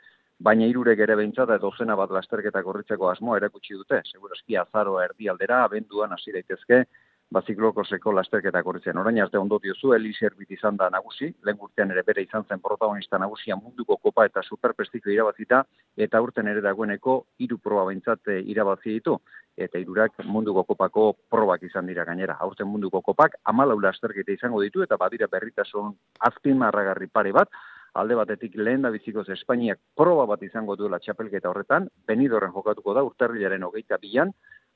baina 0.49 0.65
irurek 0.65 1.05
ere 1.05 1.15
behintzat 1.21 1.53
eta 1.53 1.61
dozena 1.61 1.95
bat 1.99 2.09
lasterketa 2.09 2.63
korritzeko 2.65 3.11
asmoa 3.11 3.37
erakutsi 3.37 3.77
dute, 3.77 4.01
segurazki 4.09 4.57
azaro 4.57 4.97
erdi 5.03 5.29
aldera, 5.29 5.61
abenduan 5.69 6.17
hasi 6.17 6.33
daitezke, 6.33 6.87
baziklokoseko 7.33 8.13
lasterketa 8.15 8.61
korritzen. 8.63 8.97
Orain 8.97 9.19
arte 9.21 9.37
ondo 9.37 9.59
diozu, 9.63 9.91
Eliserbit 9.93 10.51
izan 10.55 10.77
da 10.79 10.87
nagusi, 10.89 11.27
lehen 11.43 11.59
urtean 11.61 11.91
ere 11.91 12.03
bere 12.07 12.23
izan 12.23 12.45
zen 12.47 12.61
protagonista 12.63 13.19
nagusia 13.19 13.57
munduko 13.59 13.97
kopa 13.97 14.25
eta 14.29 14.43
superprestigio 14.43 15.11
irabazita, 15.11 15.63
eta 15.97 16.21
urten 16.23 16.47
ere 16.47 16.63
dagoeneko 16.63 17.17
hiru 17.43 17.59
proba 17.63 17.85
behintzat 17.89 18.31
eh, 18.31 18.39
irabazi 18.53 18.95
ditu, 18.97 19.17
eta 19.57 19.79
irurak 19.79 20.23
munduko 20.25 20.63
kopako 20.71 21.07
probak 21.29 21.63
izan 21.67 21.87
dira 21.91 22.05
gainera. 22.07 22.37
Aurten 22.39 22.69
munduko 22.71 23.01
kopak 23.01 23.39
amalau 23.43 23.79
lasterketa 23.79 24.31
izango 24.31 24.61
ditu, 24.63 24.83
eta 24.87 24.97
badira 24.97 25.27
berritasun 25.31 25.91
azpin 26.29 26.57
marragarri 26.63 27.11
pare 27.11 27.35
bat, 27.35 27.51
alde 27.97 28.15
batetik 28.15 28.55
lehen 28.55 28.83
da 28.85 28.91
bizikoz 28.93 29.25
Espainiak 29.33 29.79
proba 29.97 30.25
bat 30.29 30.43
izango 30.45 30.75
duela 30.79 30.99
txapelketa 31.03 31.49
horretan, 31.49 31.89
benidorren 32.07 32.53
jokatuko 32.53 32.93
da 32.93 33.03
urtarrilaren 33.03 33.65
hogeita 33.67 33.97
bilan, 34.01 34.31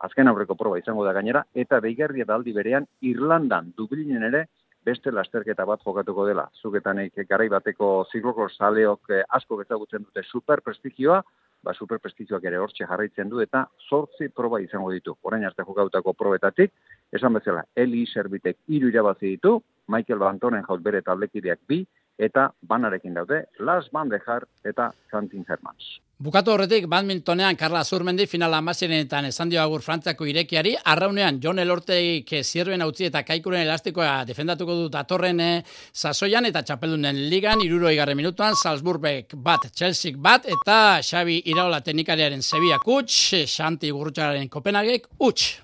azken 0.08 0.28
aurreko 0.28 0.56
proba 0.60 0.80
izango 0.80 1.06
da 1.06 1.14
gainera, 1.14 1.44
eta 1.54 1.80
deigarria 1.84 2.26
da 2.26 2.36
aldi 2.36 2.54
berean 2.54 2.88
Irlandan 3.02 3.72
Dublinen 3.78 4.24
ere 4.30 4.48
beste 4.86 5.12
lasterketa 5.14 5.66
bat 5.66 5.84
jokatuko 5.86 6.26
dela. 6.26 6.48
Zuketanek 6.62 7.22
garai 7.30 7.48
bateko 7.54 7.92
zikloko 8.12 8.48
saleok 8.50 9.14
eh, 9.14 9.22
asko 9.38 9.62
ezagutzen 9.62 10.08
dute 10.08 10.24
superprestigioa, 10.26 11.22
ba 11.62 11.74
superprestigioak 11.78 12.46
ere 12.50 12.58
hortxe 12.58 12.88
jarraitzen 12.90 13.30
du 13.30 13.42
eta 13.44 13.68
zortzi 13.90 14.32
proba 14.34 14.60
izango 14.64 14.90
ditu. 14.92 15.14
Orain 15.22 15.46
arte 15.46 15.66
jokatutako 15.68 16.16
probetatik, 16.18 16.74
esan 17.14 17.38
bezala, 17.38 17.64
Eli 17.76 18.08
Serbitek 18.10 18.58
hiru 18.68 18.90
irabazi 18.90 19.36
ditu, 19.36 19.60
Michael 19.92 20.24
Bantonen 20.24 20.66
jaut 20.66 20.82
bere 20.82 21.04
taldekideak 21.06 21.62
bi, 21.70 21.84
eta 22.22 22.52
banarekin 22.62 23.18
daude, 23.18 23.46
Las 23.60 23.90
Bandejar 23.92 24.46
eta 24.64 24.92
Santin 25.10 25.46
Hermans. 25.50 25.98
Bukatu 26.22 26.52
horretik, 26.54 26.86
badmintonean 26.86 27.58
Karla 27.58 27.82
Zurmendi 27.84 28.28
final 28.30 28.54
amazirenetan 28.54 29.26
esan 29.32 29.50
dio 29.50 29.58
agur 29.62 29.82
frantzako 29.82 30.28
irekiari, 30.30 30.76
arraunean 30.94 31.40
Jon 31.42 31.58
Elorteik 31.64 32.30
zierbuen 32.44 32.86
utzi 32.86 33.08
eta 33.08 33.24
kaikuren 33.26 33.64
elastikoa 33.66 34.20
defendatuko 34.30 34.76
du 34.84 34.92
datorren 34.94 35.42
eh, 35.42 35.64
sasoian 35.92 36.46
eta 36.46 36.62
txapeldunen 36.62 37.24
ligan, 37.32 37.66
iruro 37.66 37.90
igarre 37.90 38.14
minutuan, 38.14 38.54
Salzburgek 38.54 39.34
bat, 39.34 39.66
Chelsea 39.74 40.14
bat, 40.14 40.46
eta 40.46 41.02
Xabi 41.02 41.42
Iraola 41.50 41.82
teknikariaren 41.82 42.46
Sebiak 42.46 42.86
utx, 42.86 43.42
Xanti 43.50 43.90
Gurrutxararen 43.90 44.46
Kopenhagek 44.54 45.10
utx. 45.18 45.56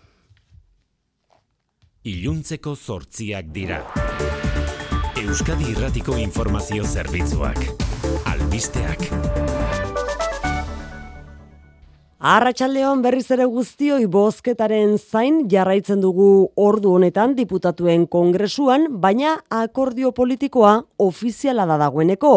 Iluntzeko 2.07 2.73
zortziak 2.73 3.53
dira. 3.53 3.83
Euskadi 5.17 5.71
Irratiko 5.71 6.13
Informazio 6.21 6.83
Zerbitzuak. 6.85 7.57
Albisteak. 8.29 9.07
Arratxaldeon 12.17 13.01
berriz 13.01 13.25
ere 13.33 13.47
guztioi 13.49 14.05
bozketaren 14.13 14.93
zain 14.97 15.39
jarraitzen 15.49 16.03
dugu 16.05 16.27
ordu 16.61 16.93
honetan 16.99 17.33
diputatuen 17.37 18.05
kongresuan, 18.13 18.85
baina 19.01 19.33
akordio 19.49 20.11
politikoa 20.13 20.75
ofiziala 21.01 21.65
da 21.65 21.79
dagoeneko. 21.81 22.35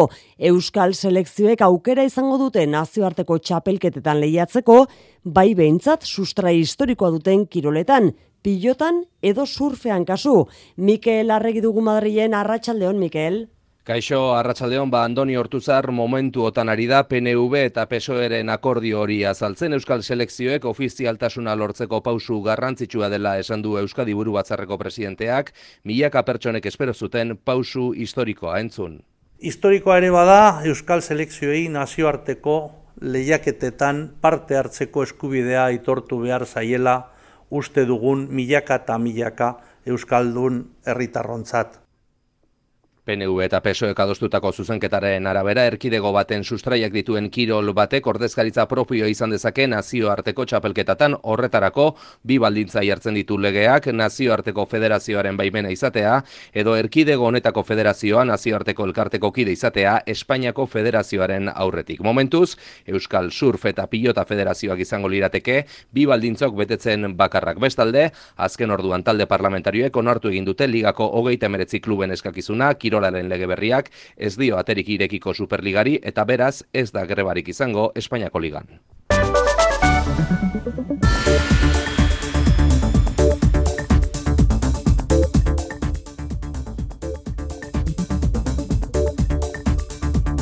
Euskal 0.51 0.97
selekzioek 0.97 1.61
aukera 1.67 2.07
izango 2.07 2.39
dute 2.41 2.65
nazioarteko 2.65 3.37
txapelketetan 3.37 4.23
lehiatzeko, 4.25 4.85
bai 5.25 5.51
behintzat 5.53 6.09
sustrai 6.09 6.57
historikoa 6.63 7.13
duten 7.13 7.45
kiroletan, 7.45 8.13
pilotan 8.41 9.05
edo 9.21 9.45
surfean 9.45 10.05
kasu. 10.05 10.47
Mikel 10.77 11.31
Arregi 11.31 11.61
dugu 11.61 11.81
Madrilen 11.81 12.33
Arratxaldeon, 12.33 12.99
Mikel. 12.99 13.47
Kaixo, 13.81 14.35
Arratsaldeon 14.37 14.91
ba 14.93 14.99
Andoni 15.03 15.33
Hortuzar 15.33 15.87
momentu 15.91 16.43
otan 16.45 16.69
ari 16.69 16.83
da 16.85 16.99
PNV 17.09 17.63
eta 17.65 17.87
PSOEren 17.89 18.51
akordio 18.53 18.99
hori 19.01 19.23
azaltzen 19.25 19.73
Euskal 19.73 20.03
Selekzioek 20.05 20.67
ofizialtasuna 20.69 21.55
lortzeko 21.57 21.97
pausu 22.05 22.37
garrantzitsua 22.45 23.09
dela 23.09 23.39
esan 23.41 23.63
du 23.65 23.79
Euskadi 23.81 24.13
Buru 24.13 24.35
Batzarreko 24.37 24.77
presidenteak, 24.77 25.49
milaka 25.83 26.21
pertsonek 26.21 26.67
espero 26.69 26.93
zuten 26.93 27.33
pausu 27.43 27.87
historikoa 27.97 28.59
entzun. 28.59 28.99
Historikoa 29.41 29.97
ere 29.97 30.11
bada 30.13 30.61
Euskal 30.69 31.01
Selekzioei 31.01 31.65
nazioarteko 31.73 32.59
lehiaketetan 33.01 34.11
parte 34.21 34.61
hartzeko 34.61 35.07
eskubidea 35.09 35.65
aitortu 35.71 36.21
behar 36.21 36.45
zaiela 36.45 36.99
uste 37.51 37.85
dugun 37.85 38.27
milaka 38.31 38.79
eta 38.81 38.97
milaka 38.97 39.53
Euskaldun 39.85 40.63
herritarrontzat. 40.85 41.79
PNV 43.11 43.41
eta 43.43 43.59
PSOek 43.59 43.99
adostutako 43.99 44.53
zuzenketaren 44.55 45.25
arabera 45.27 45.65
erkidego 45.67 46.13
baten 46.15 46.45
sustraiak 46.45 46.93
dituen 46.95 47.27
kirol 47.29 47.73
batek 47.75 48.05
ordezkaritza 48.07 48.63
propio 48.71 49.07
izan 49.11 49.33
dezake 49.33 49.65
nazioarteko 49.67 50.45
txapelketatan 50.47 51.17
horretarako 51.33 51.89
bi 52.23 52.37
baldintza 52.39 52.83
jartzen 52.87 53.17
ditu 53.19 53.35
legeak 53.37 53.89
nazioarteko 53.91 54.63
federazioaren 54.71 55.35
baimena 55.35 55.73
izatea 55.75 56.13
edo 56.53 56.77
erkidego 56.79 57.27
honetako 57.27 57.65
federazioa 57.67 58.23
nazioarteko 58.29 58.87
elkarteko 58.87 59.31
kide 59.35 59.51
izatea 59.57 59.97
Espainiako 60.07 60.65
federazioaren 60.71 61.51
aurretik. 61.53 61.99
Momentuz, 61.99 62.55
Euskal 62.87 63.31
Surf 63.31 63.65
eta 63.67 63.87
Pilota 63.91 64.23
Federazioak 64.25 64.79
izango 64.85 65.11
lirateke 65.11 65.65
bi 65.91 66.07
baldintzok 66.07 66.55
betetzen 66.63 67.11
bakarrak 67.17 67.59
bestalde, 67.59 68.07
azken 68.37 68.71
orduan 68.71 69.03
talde 69.03 69.27
parlamentarioek 69.27 69.97
onartu 69.97 70.31
egin 70.31 70.47
dute 70.47 70.67
ligako 70.71 71.11
hogeita 71.19 71.51
emeretzi 71.51 71.83
kluben 71.83 72.15
eskakizuna, 72.15 72.73
kirolaren 73.01 73.29
lege 73.29 73.47
berriak 73.49 73.89
ez 74.17 74.35
dio 74.37 74.57
aterik 74.57 74.89
irekiko 74.89 75.33
superligari 75.33 75.99
eta 76.03 76.25
beraz 76.25 76.63
ez 76.73 76.91
da 76.91 77.05
grebarik 77.05 77.49
izango 77.49 77.91
Espainiako 77.95 78.39
ligan. 78.39 78.67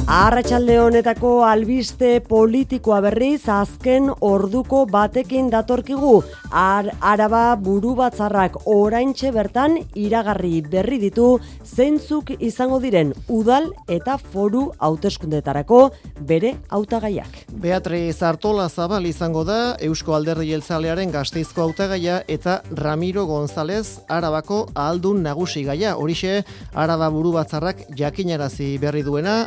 Arratxalde 0.10 0.80
honetako 0.82 1.32
albiste 1.45 2.07
politikoa 2.26 2.97
berriz 3.05 3.43
azken 3.53 4.07
orduko 4.26 4.80
batekin 4.89 5.51
datorkigu. 5.53 6.24
Ar, 6.49 6.88
araba 7.05 7.53
buru 7.62 7.91
batzarrak 7.93 8.55
oraintxe 8.74 9.30
bertan 9.36 9.76
iragarri 9.93 10.64
berri 10.66 10.97
ditu 11.03 11.28
zeintzuk 11.62 12.32
izango 12.39 12.80
diren 12.82 13.12
udal 13.30 13.68
eta 13.86 14.16
foru 14.18 14.64
hauteskundetarako 14.80 15.84
bere 16.32 16.55
hautagaiak. 16.74 17.45
Beatriz 17.62 18.24
Artola 18.24 18.66
Zabal 18.66 19.05
izango 19.05 19.45
da 19.45 19.76
Eusko 19.78 20.18
Alderdi 20.18 20.49
Jeltzalearen 20.49 21.14
gazteizko 21.14 21.68
hautagaia 21.68 22.24
eta 22.28 22.64
Ramiro 22.82 23.28
González 23.30 23.99
arabako 24.10 24.64
ahaldun 24.74 25.22
nagusi 25.22 25.68
gaia. 25.70 25.93
Horixe, 26.01 26.41
araba 26.74 27.14
buru 27.14 27.38
batzarrak 27.38 27.86
jakinarazi 27.93 28.74
berri 28.82 29.05
duena, 29.05 29.43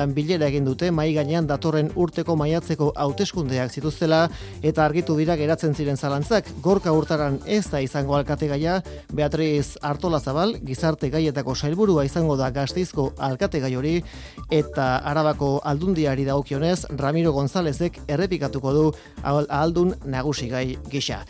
arratxalde 0.00 0.14
bilera 0.14 0.48
egin 0.48 0.64
dute 0.64 0.90
mai 0.90 1.12
gainean 1.14 1.46
datorren 1.46 1.90
urteko 1.94 2.36
maiatzeko 2.36 2.92
hauteskundeak 2.96 3.70
zituztela 3.70 4.28
eta 4.62 4.84
argitu 4.84 5.16
dira 5.16 5.36
geratzen 5.36 5.74
ziren 5.74 5.96
zalantzak 5.96 6.46
gorka 6.62 6.92
urtaran 6.92 7.38
ez 7.46 7.68
da 7.70 7.80
izango 7.80 8.16
alkategaia 8.16 8.82
Beatriz 9.12 9.76
Artola 9.82 10.20
Zabal 10.20 10.56
gizarte 10.62 11.10
gaietako 11.10 11.54
sailburua 11.54 12.04
izango 12.04 12.36
da 12.36 12.50
Gasteizko 12.50 13.12
alkategai 13.18 13.74
hori 13.76 14.02
eta 14.50 15.00
Arabako 15.04 15.60
aldundiari 15.64 16.24
dagokionez 16.24 16.86
Ramiro 16.96 17.32
Gonzálezek 17.32 18.00
errepikatuko 18.08 18.72
du 18.72 18.92
ahaldun 19.22 19.94
nagusi 20.04 20.48
gai 20.48 20.78
gisa. 20.90 21.24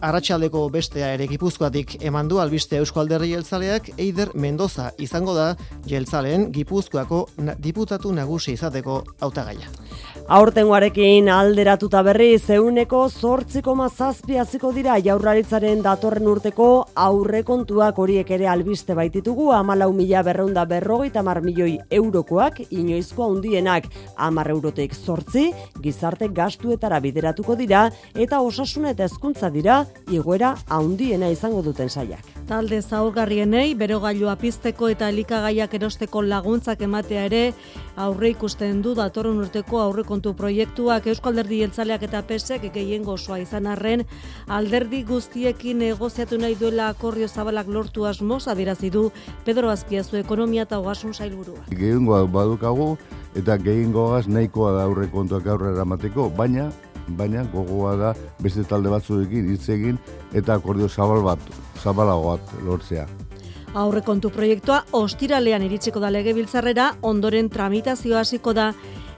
Arratxaldeko 0.00 0.66
bestea 0.72 1.12
ere 1.14 1.26
Gipuzkoatik 1.30 1.96
eman 2.04 2.28
du 2.28 2.40
albiste 2.40 2.78
Eusko 2.80 3.00
Alderri 3.00 3.30
Jeltzaleak 3.32 3.90
Eider 3.96 4.30
Mendoza 4.34 4.90
izango 4.98 5.34
da 5.34 5.54
Jeltzaleen 5.88 6.50
Gipuzkoako 6.52 7.26
diputatu 7.62 8.12
nagusi 8.12 8.52
izateko 8.56 9.02
hautagaia. 9.20 9.70
Aurtengoarekin 10.26 11.28
alderatuta 11.30 12.00
berri 12.02 12.32
zeuneko 12.38 13.04
zortziko 13.08 13.76
mazazpi 13.78 14.38
aziko 14.42 14.72
dira 14.74 14.96
jaurlaritzaren 14.98 15.82
datorren 15.84 16.26
urteko 16.26 16.66
aurrekontuak 17.02 17.98
horiek 18.02 18.30
ere 18.34 18.48
albiste 18.50 18.96
baititugu 18.98 19.52
amalau 19.54 19.92
mila 19.94 20.22
berreunda 20.26 20.64
berrogeita 20.66 21.22
mar 21.22 21.42
milioi 21.44 21.76
eurokoak 22.00 22.60
inoizko 22.70 23.28
handienak 23.30 23.86
amar 24.16 24.50
eurotek 24.50 24.94
zortzi 24.94 25.46
gizarte 25.82 26.28
gastuetara 26.40 27.00
bideratuko 27.00 27.54
dira 27.56 27.86
eta 28.14 28.40
osasuna 28.40 28.90
eta 28.96 29.06
hezkuntza 29.06 29.50
dira 29.50 29.65
dira 29.66 29.82
igoera 30.14 30.54
handiena 30.70 31.26
izango 31.34 31.58
duten 31.66 31.88
saiak. 31.90 32.22
Talde 32.46 32.78
zaurgarrienei 32.78 33.74
berogailua 33.74 34.36
pizteko 34.38 34.86
eta 34.92 35.08
elikagaiak 35.10 35.74
erosteko 35.74 36.22
laguntzak 36.22 36.84
ematea 36.86 37.24
ere 37.26 37.40
aurre 37.96 38.30
ikusten 38.30 38.84
du 38.84 38.94
datorren 38.94 39.40
urteko 39.42 39.80
aurrekontu 39.82 40.36
proiektuak 40.38 41.08
Eusko 41.10 41.32
Alderdi 41.32 41.58
Jeltzaleak 41.64 42.06
eta 42.06 42.22
PSek 42.28 42.68
gehien 42.78 43.02
gozoa 43.02 43.40
izan 43.42 43.66
arren 43.66 44.06
alderdi 44.46 45.02
guztiekin 45.02 45.82
negoziatu 45.82 46.38
nahi 46.38 46.54
duela 46.54 46.92
akordio 46.94 47.26
zabalak 47.26 47.66
lortu 47.66 48.06
asmoz 48.06 48.46
adirazi 48.46 48.90
du 48.94 49.10
Pedro 49.44 49.74
Azpiazu 49.74 50.22
ekonomia 50.22 50.62
eta 50.62 50.78
ogasun 50.78 51.14
sailburua. 51.14 51.66
Gehiengoa 51.74 52.22
badukagu 52.30 52.92
eta 53.34 53.58
gehiengoaz 53.58 54.28
nahikoa 54.28 54.76
da 54.78 54.86
aurrekontuak 54.86 55.46
aurrera 55.50 55.80
eramateko, 55.80 56.30
baina 56.30 56.70
baina 57.08 57.44
gogoa 57.52 57.96
da 57.96 58.14
beste 58.42 58.64
talde 58.64 58.90
batzuekin 58.90 59.52
hitz 59.52 59.68
egin 59.70 59.98
eta 60.34 60.58
akordio 60.58 60.88
zabal 60.88 61.22
bat 61.22 61.38
zabalagoak 61.82 62.40
lortzea. 62.64 63.06
Aurrekontu 63.76 64.30
proiektua 64.32 64.82
ostiralean 64.96 65.62
iritsiko 65.66 66.00
da 66.00 66.08
legebiltzarrera, 66.10 66.94
ondoren 67.02 67.50
tramitazioa 67.52 68.22
hasiko 68.24 68.54
da 68.56 68.70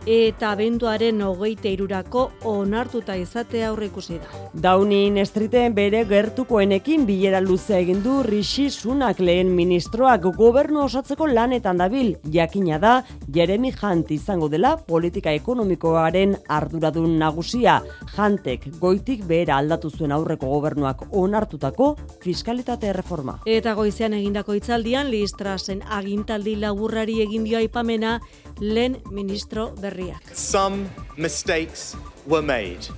eta 0.07 0.53
abenduaren 0.53 1.23
hogeite 1.23 1.71
irurako 1.73 2.29
onartuta 2.49 3.17
izate 3.17 3.65
aurre 3.65 3.89
ikusi 3.89 4.19
da. 4.19 4.43
Daunin 4.55 5.19
estriten 5.19 5.75
bere 5.75 6.05
gertukoenekin 6.09 7.07
bilera 7.09 7.41
luzea 7.41 7.81
egin 7.83 8.03
du 8.03 8.23
Rishi 8.23 8.69
Sunak 8.71 9.21
lehen 9.21 9.55
ministroak 9.57 10.29
gobernu 10.37 10.85
osatzeko 10.85 11.27
lanetan 11.27 11.79
dabil. 11.79 12.15
Jakina 12.33 12.79
da 12.79 13.03
Jeremy 13.35 13.73
Hunt 13.81 14.11
izango 14.11 14.49
dela 14.49 14.77
politika 14.77 15.33
ekonomikoaren 15.33 16.37
arduradun 16.49 17.19
nagusia. 17.19 17.81
Huntek 18.17 18.69
goitik 18.81 19.25
behera 19.29 19.59
aldatu 19.59 19.91
zuen 19.91 20.13
aurreko 20.13 20.49
gobernuak 20.49 21.05
onartutako 21.13 21.95
fiskalitate 22.25 22.93
reforma. 22.93 23.39
Eta 23.47 23.75
goizean 23.75 24.15
egindako 24.15 24.57
itzaldian 24.59 25.11
Listrasen 25.11 25.83
agintaldi 25.99 26.57
laburrari 26.57 27.21
egin 27.23 27.45
dio 27.45 27.59
aipamena 27.59 28.19
lehen 28.61 28.99
ministro 29.11 29.69
berriak. 29.89 30.33
Some 30.33 30.89
mistakes 31.17 31.97
were 32.27 32.43
made. 32.43 32.89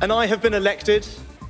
And 0.00 0.12
I 0.12 0.26
have 0.26 0.40
been 0.40 0.54
elected 0.54 1.06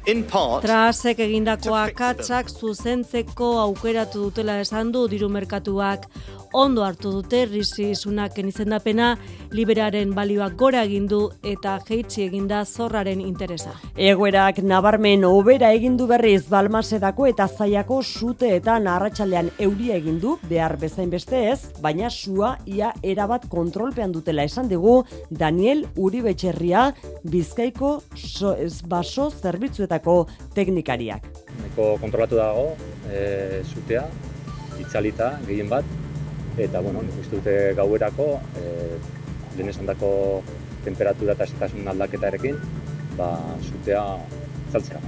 in 0.06 0.24
part 0.24 0.64
Trasek 0.64 1.18
egindako 1.20 1.74
akatzak 1.76 2.48
zuzentzeko 2.48 3.48
aukeratu 3.60 4.28
dutela 4.28 4.58
esan 4.62 4.92
du 4.92 5.06
diru 5.12 5.28
merkatuak 5.28 6.06
ondo 6.52 6.84
hartu 6.84 7.10
dute 7.12 7.44
risi 7.46 7.94
sunaken 7.94 8.48
izendapena 8.48 9.16
liberaren 9.52 10.14
balioak 10.16 10.56
gora 10.58 10.82
egin 10.86 11.06
du 11.08 11.20
eta 11.42 11.78
jeitsi 11.88 12.24
eginda 12.26 12.64
zorraren 12.64 13.20
interesa. 13.20 13.74
Egoerak 13.96 14.60
nabarmen 14.62 15.24
obera 15.28 15.72
egin 15.76 15.96
du 15.96 16.06
berriz 16.10 16.44
Balmasedako 16.48 17.26
eta 17.30 17.48
Zaiako 17.48 18.00
suteetan 18.02 18.88
arratsaldean 18.88 19.50
euria 19.58 19.96
egin 19.96 20.20
du 20.20 20.36
behar 20.48 20.76
bezain 20.80 21.10
beste 21.10 21.44
ez, 21.50 21.72
baina 21.82 22.10
sua 22.10 22.56
ia 22.66 22.92
erabat 23.02 23.48
kontrolpean 23.48 24.12
dutela 24.12 24.44
esan 24.44 24.68
digu 24.68 25.02
Daniel 25.30 25.84
Uribetxerria 25.96 26.88
Bizkaiko 27.24 27.98
so, 28.14 28.54
baso 28.88 29.30
zerbitzuetako 29.30 30.18
teknikariak. 30.54 31.28
Neko 31.62 31.94
kontrolatu 32.00 32.38
dago, 32.38 32.68
e, 33.10 33.62
zutea, 33.66 34.04
itzalita, 34.80 35.32
gehien 35.46 35.68
bat, 35.70 35.86
eta 36.64 36.80
bueno, 36.84 37.02
nik 37.06 37.20
uste 37.22 37.38
dute 37.38 37.56
gauerako, 37.78 38.28
e, 38.58 38.98
lehen 39.56 39.70
esan 39.72 39.86
dako 39.90 40.10
temperatura 40.84 41.36
eta 41.38 41.46
aldaketarekin, 41.94 42.58
ba, 43.18 43.32
zutea 43.70 44.04
zaltzea. 44.72 45.00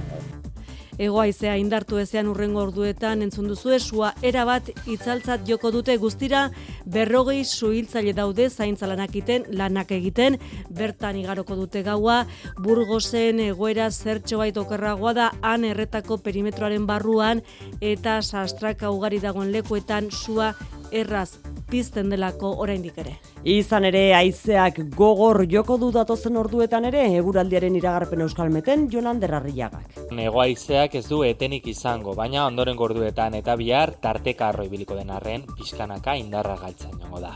Egoaizea 1.01 1.55
indartu 1.57 1.97
ezean 1.97 2.27
urrengo 2.29 2.61
orduetan 2.61 3.23
entzun 3.25 3.47
duzu 3.49 3.71
esua 3.73 4.11
erabat 4.21 4.69
itzaltzat 4.85 5.47
joko 5.47 5.71
dute 5.73 5.95
guztira 5.97 6.43
berrogei 6.85 7.39
suhiltzaile 7.41 8.13
daude 8.13 8.49
zaintza 8.49 8.89
lanak 8.91 9.15
egiten, 9.15 9.47
lanak 9.57 9.91
egiten, 9.97 10.37
bertan 10.69 11.17
igaroko 11.17 11.57
dute 11.57 11.81
gaua, 11.87 12.19
burgozen 12.61 13.41
egoera 13.47 13.89
zertxo 13.89 14.37
bait 14.43 14.57
okerragoa 14.61 15.15
da, 15.17 15.31
han 15.41 15.65
erretako 15.65 16.19
perimetroaren 16.21 16.85
barruan 16.85 17.41
eta 17.81 18.21
sastraka 18.21 18.93
ugari 18.93 19.19
dagoen 19.25 19.51
lekuetan 19.51 20.11
sua 20.11 20.53
erraz 20.91 21.39
pizten 21.71 22.13
delako 22.13 22.57
oraindik 22.61 22.97
ere. 23.01 23.17
Izan 23.41 23.87
ere, 23.87 24.11
haizeak 24.13 24.75
gogor 24.93 25.47
joko 25.49 25.73
du 25.81 25.87
datozen 25.89 26.35
orduetan 26.37 26.85
ere, 26.85 27.07
eguraldiaren 27.17 27.73
iragarpen 27.73 28.21
euskalmeten 28.21 28.83
Jonan 28.93 29.17
Derrarriagak. 29.17 29.95
Nego 30.13 30.43
haizeak 30.43 30.93
ez 30.99 31.07
du 31.07 31.23
etenik 31.25 31.65
izango, 31.71 32.13
baina 32.13 32.43
ondoren 32.45 32.77
gorduetan 32.77 33.33
eta 33.39 33.55
bihar 33.57 33.95
tarteka 34.03 34.51
arroi 34.51 34.67
biliko 34.69 34.93
den 34.93 35.09
arren, 35.09 35.47
pixkanaka 35.57 36.13
indarra 36.21 36.53
galtzen 36.59 36.93
jongo 37.01 37.17
da. 37.23 37.31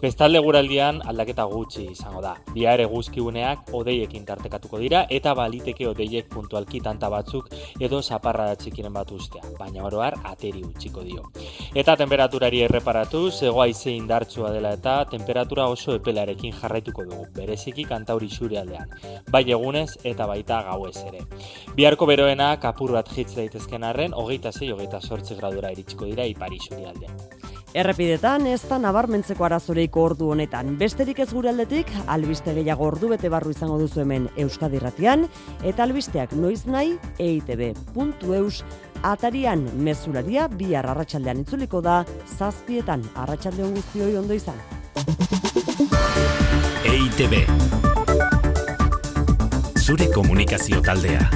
Bestalde 0.00 0.40
guraldian 0.40 1.02
aldaketa 1.04 1.44
gutxi 1.44 1.90
izango 1.90 2.24
da. 2.24 2.32
Bihar 2.54 2.80
eguzkiuneak 2.86 3.74
odeiekin 3.76 4.24
tartekatuko 4.24 4.80
dira 4.80 5.04
eta 5.10 5.36
baliteke 5.36 5.90
odeiek 5.90 6.32
puntualki 6.32 6.80
tanta 6.80 7.12
batzuk 7.12 7.52
edo 7.78 8.00
zaparra 8.00 8.48
da 8.48 8.56
txikiren 8.56 8.96
bat 8.96 9.12
ustea, 9.12 9.44
baina 9.60 9.84
oroar 9.84 10.16
ateri 10.24 10.64
utxiko 10.64 11.04
dio. 11.04 11.28
Eta 11.74 11.98
temperaturari 12.00 12.64
erreparatuz, 12.64 13.42
ego 13.42 13.60
haize 13.60 13.92
indartsua 13.92 14.56
dela 14.56 14.72
eta 14.80 15.04
temperatura 15.04 15.49
oso 15.58 15.94
epelarekin 15.94 16.52
jarraituko 16.52 17.04
dugu, 17.04 17.26
bereziki 17.34 17.84
kantauri 17.84 18.28
xure 18.28 18.58
aldean, 18.58 18.90
bai 19.30 19.44
egunez 19.50 19.98
eta 20.04 20.26
baita 20.26 20.62
gauez 20.62 20.96
ere. 21.06 21.24
Biharko 21.74 22.06
beroenak 22.06 22.64
apur 22.64 22.92
bat 22.92 23.10
hitz 23.16 23.34
daitezken 23.34 23.84
arren, 23.84 24.14
hogeita 24.14 24.52
zei, 24.52 24.70
hogeita 24.72 25.00
sortzi 25.00 25.34
gradura 25.34 25.72
iritsiko 25.72 26.04
dira 26.06 26.24
ipari 26.24 26.58
xuri 26.58 26.84
aldean. 26.84 27.16
Errepidetan 27.70 28.48
ez 28.50 28.64
da 28.66 28.80
nabarmentzeko 28.82 29.44
arazoreiko 29.46 30.02
ordu 30.02 30.32
honetan. 30.34 30.72
Besterik 30.78 31.20
ez 31.22 31.28
gure 31.30 31.52
aldetik, 31.52 31.92
albiste 32.10 32.54
gehiago 32.56 32.88
ordu 32.88 33.12
bete 33.12 33.30
barru 33.30 33.52
izango 33.54 33.78
duzu 33.78 34.02
hemen 34.02 34.26
Euskadi 34.36 34.80
Ratian, 34.82 35.28
eta 35.62 35.86
albisteak 35.86 36.34
noiz 36.34 36.64
nahi 36.66 36.96
eitb.eus 37.22 38.64
atarian 39.06 39.64
mezularia 39.86 40.48
bihar 40.48 40.90
arratsaldean 40.90 41.44
itzuliko 41.44 41.80
da 41.80 42.02
zazpietan 42.26 43.06
arratsalde 43.14 43.70
guztioi 43.70 44.16
ondo 44.18 44.34
izan. 44.34 44.58
EITB 46.84 47.34
Zure 49.78 50.06
komunikazio 50.06 50.80
taldea. 50.80 51.30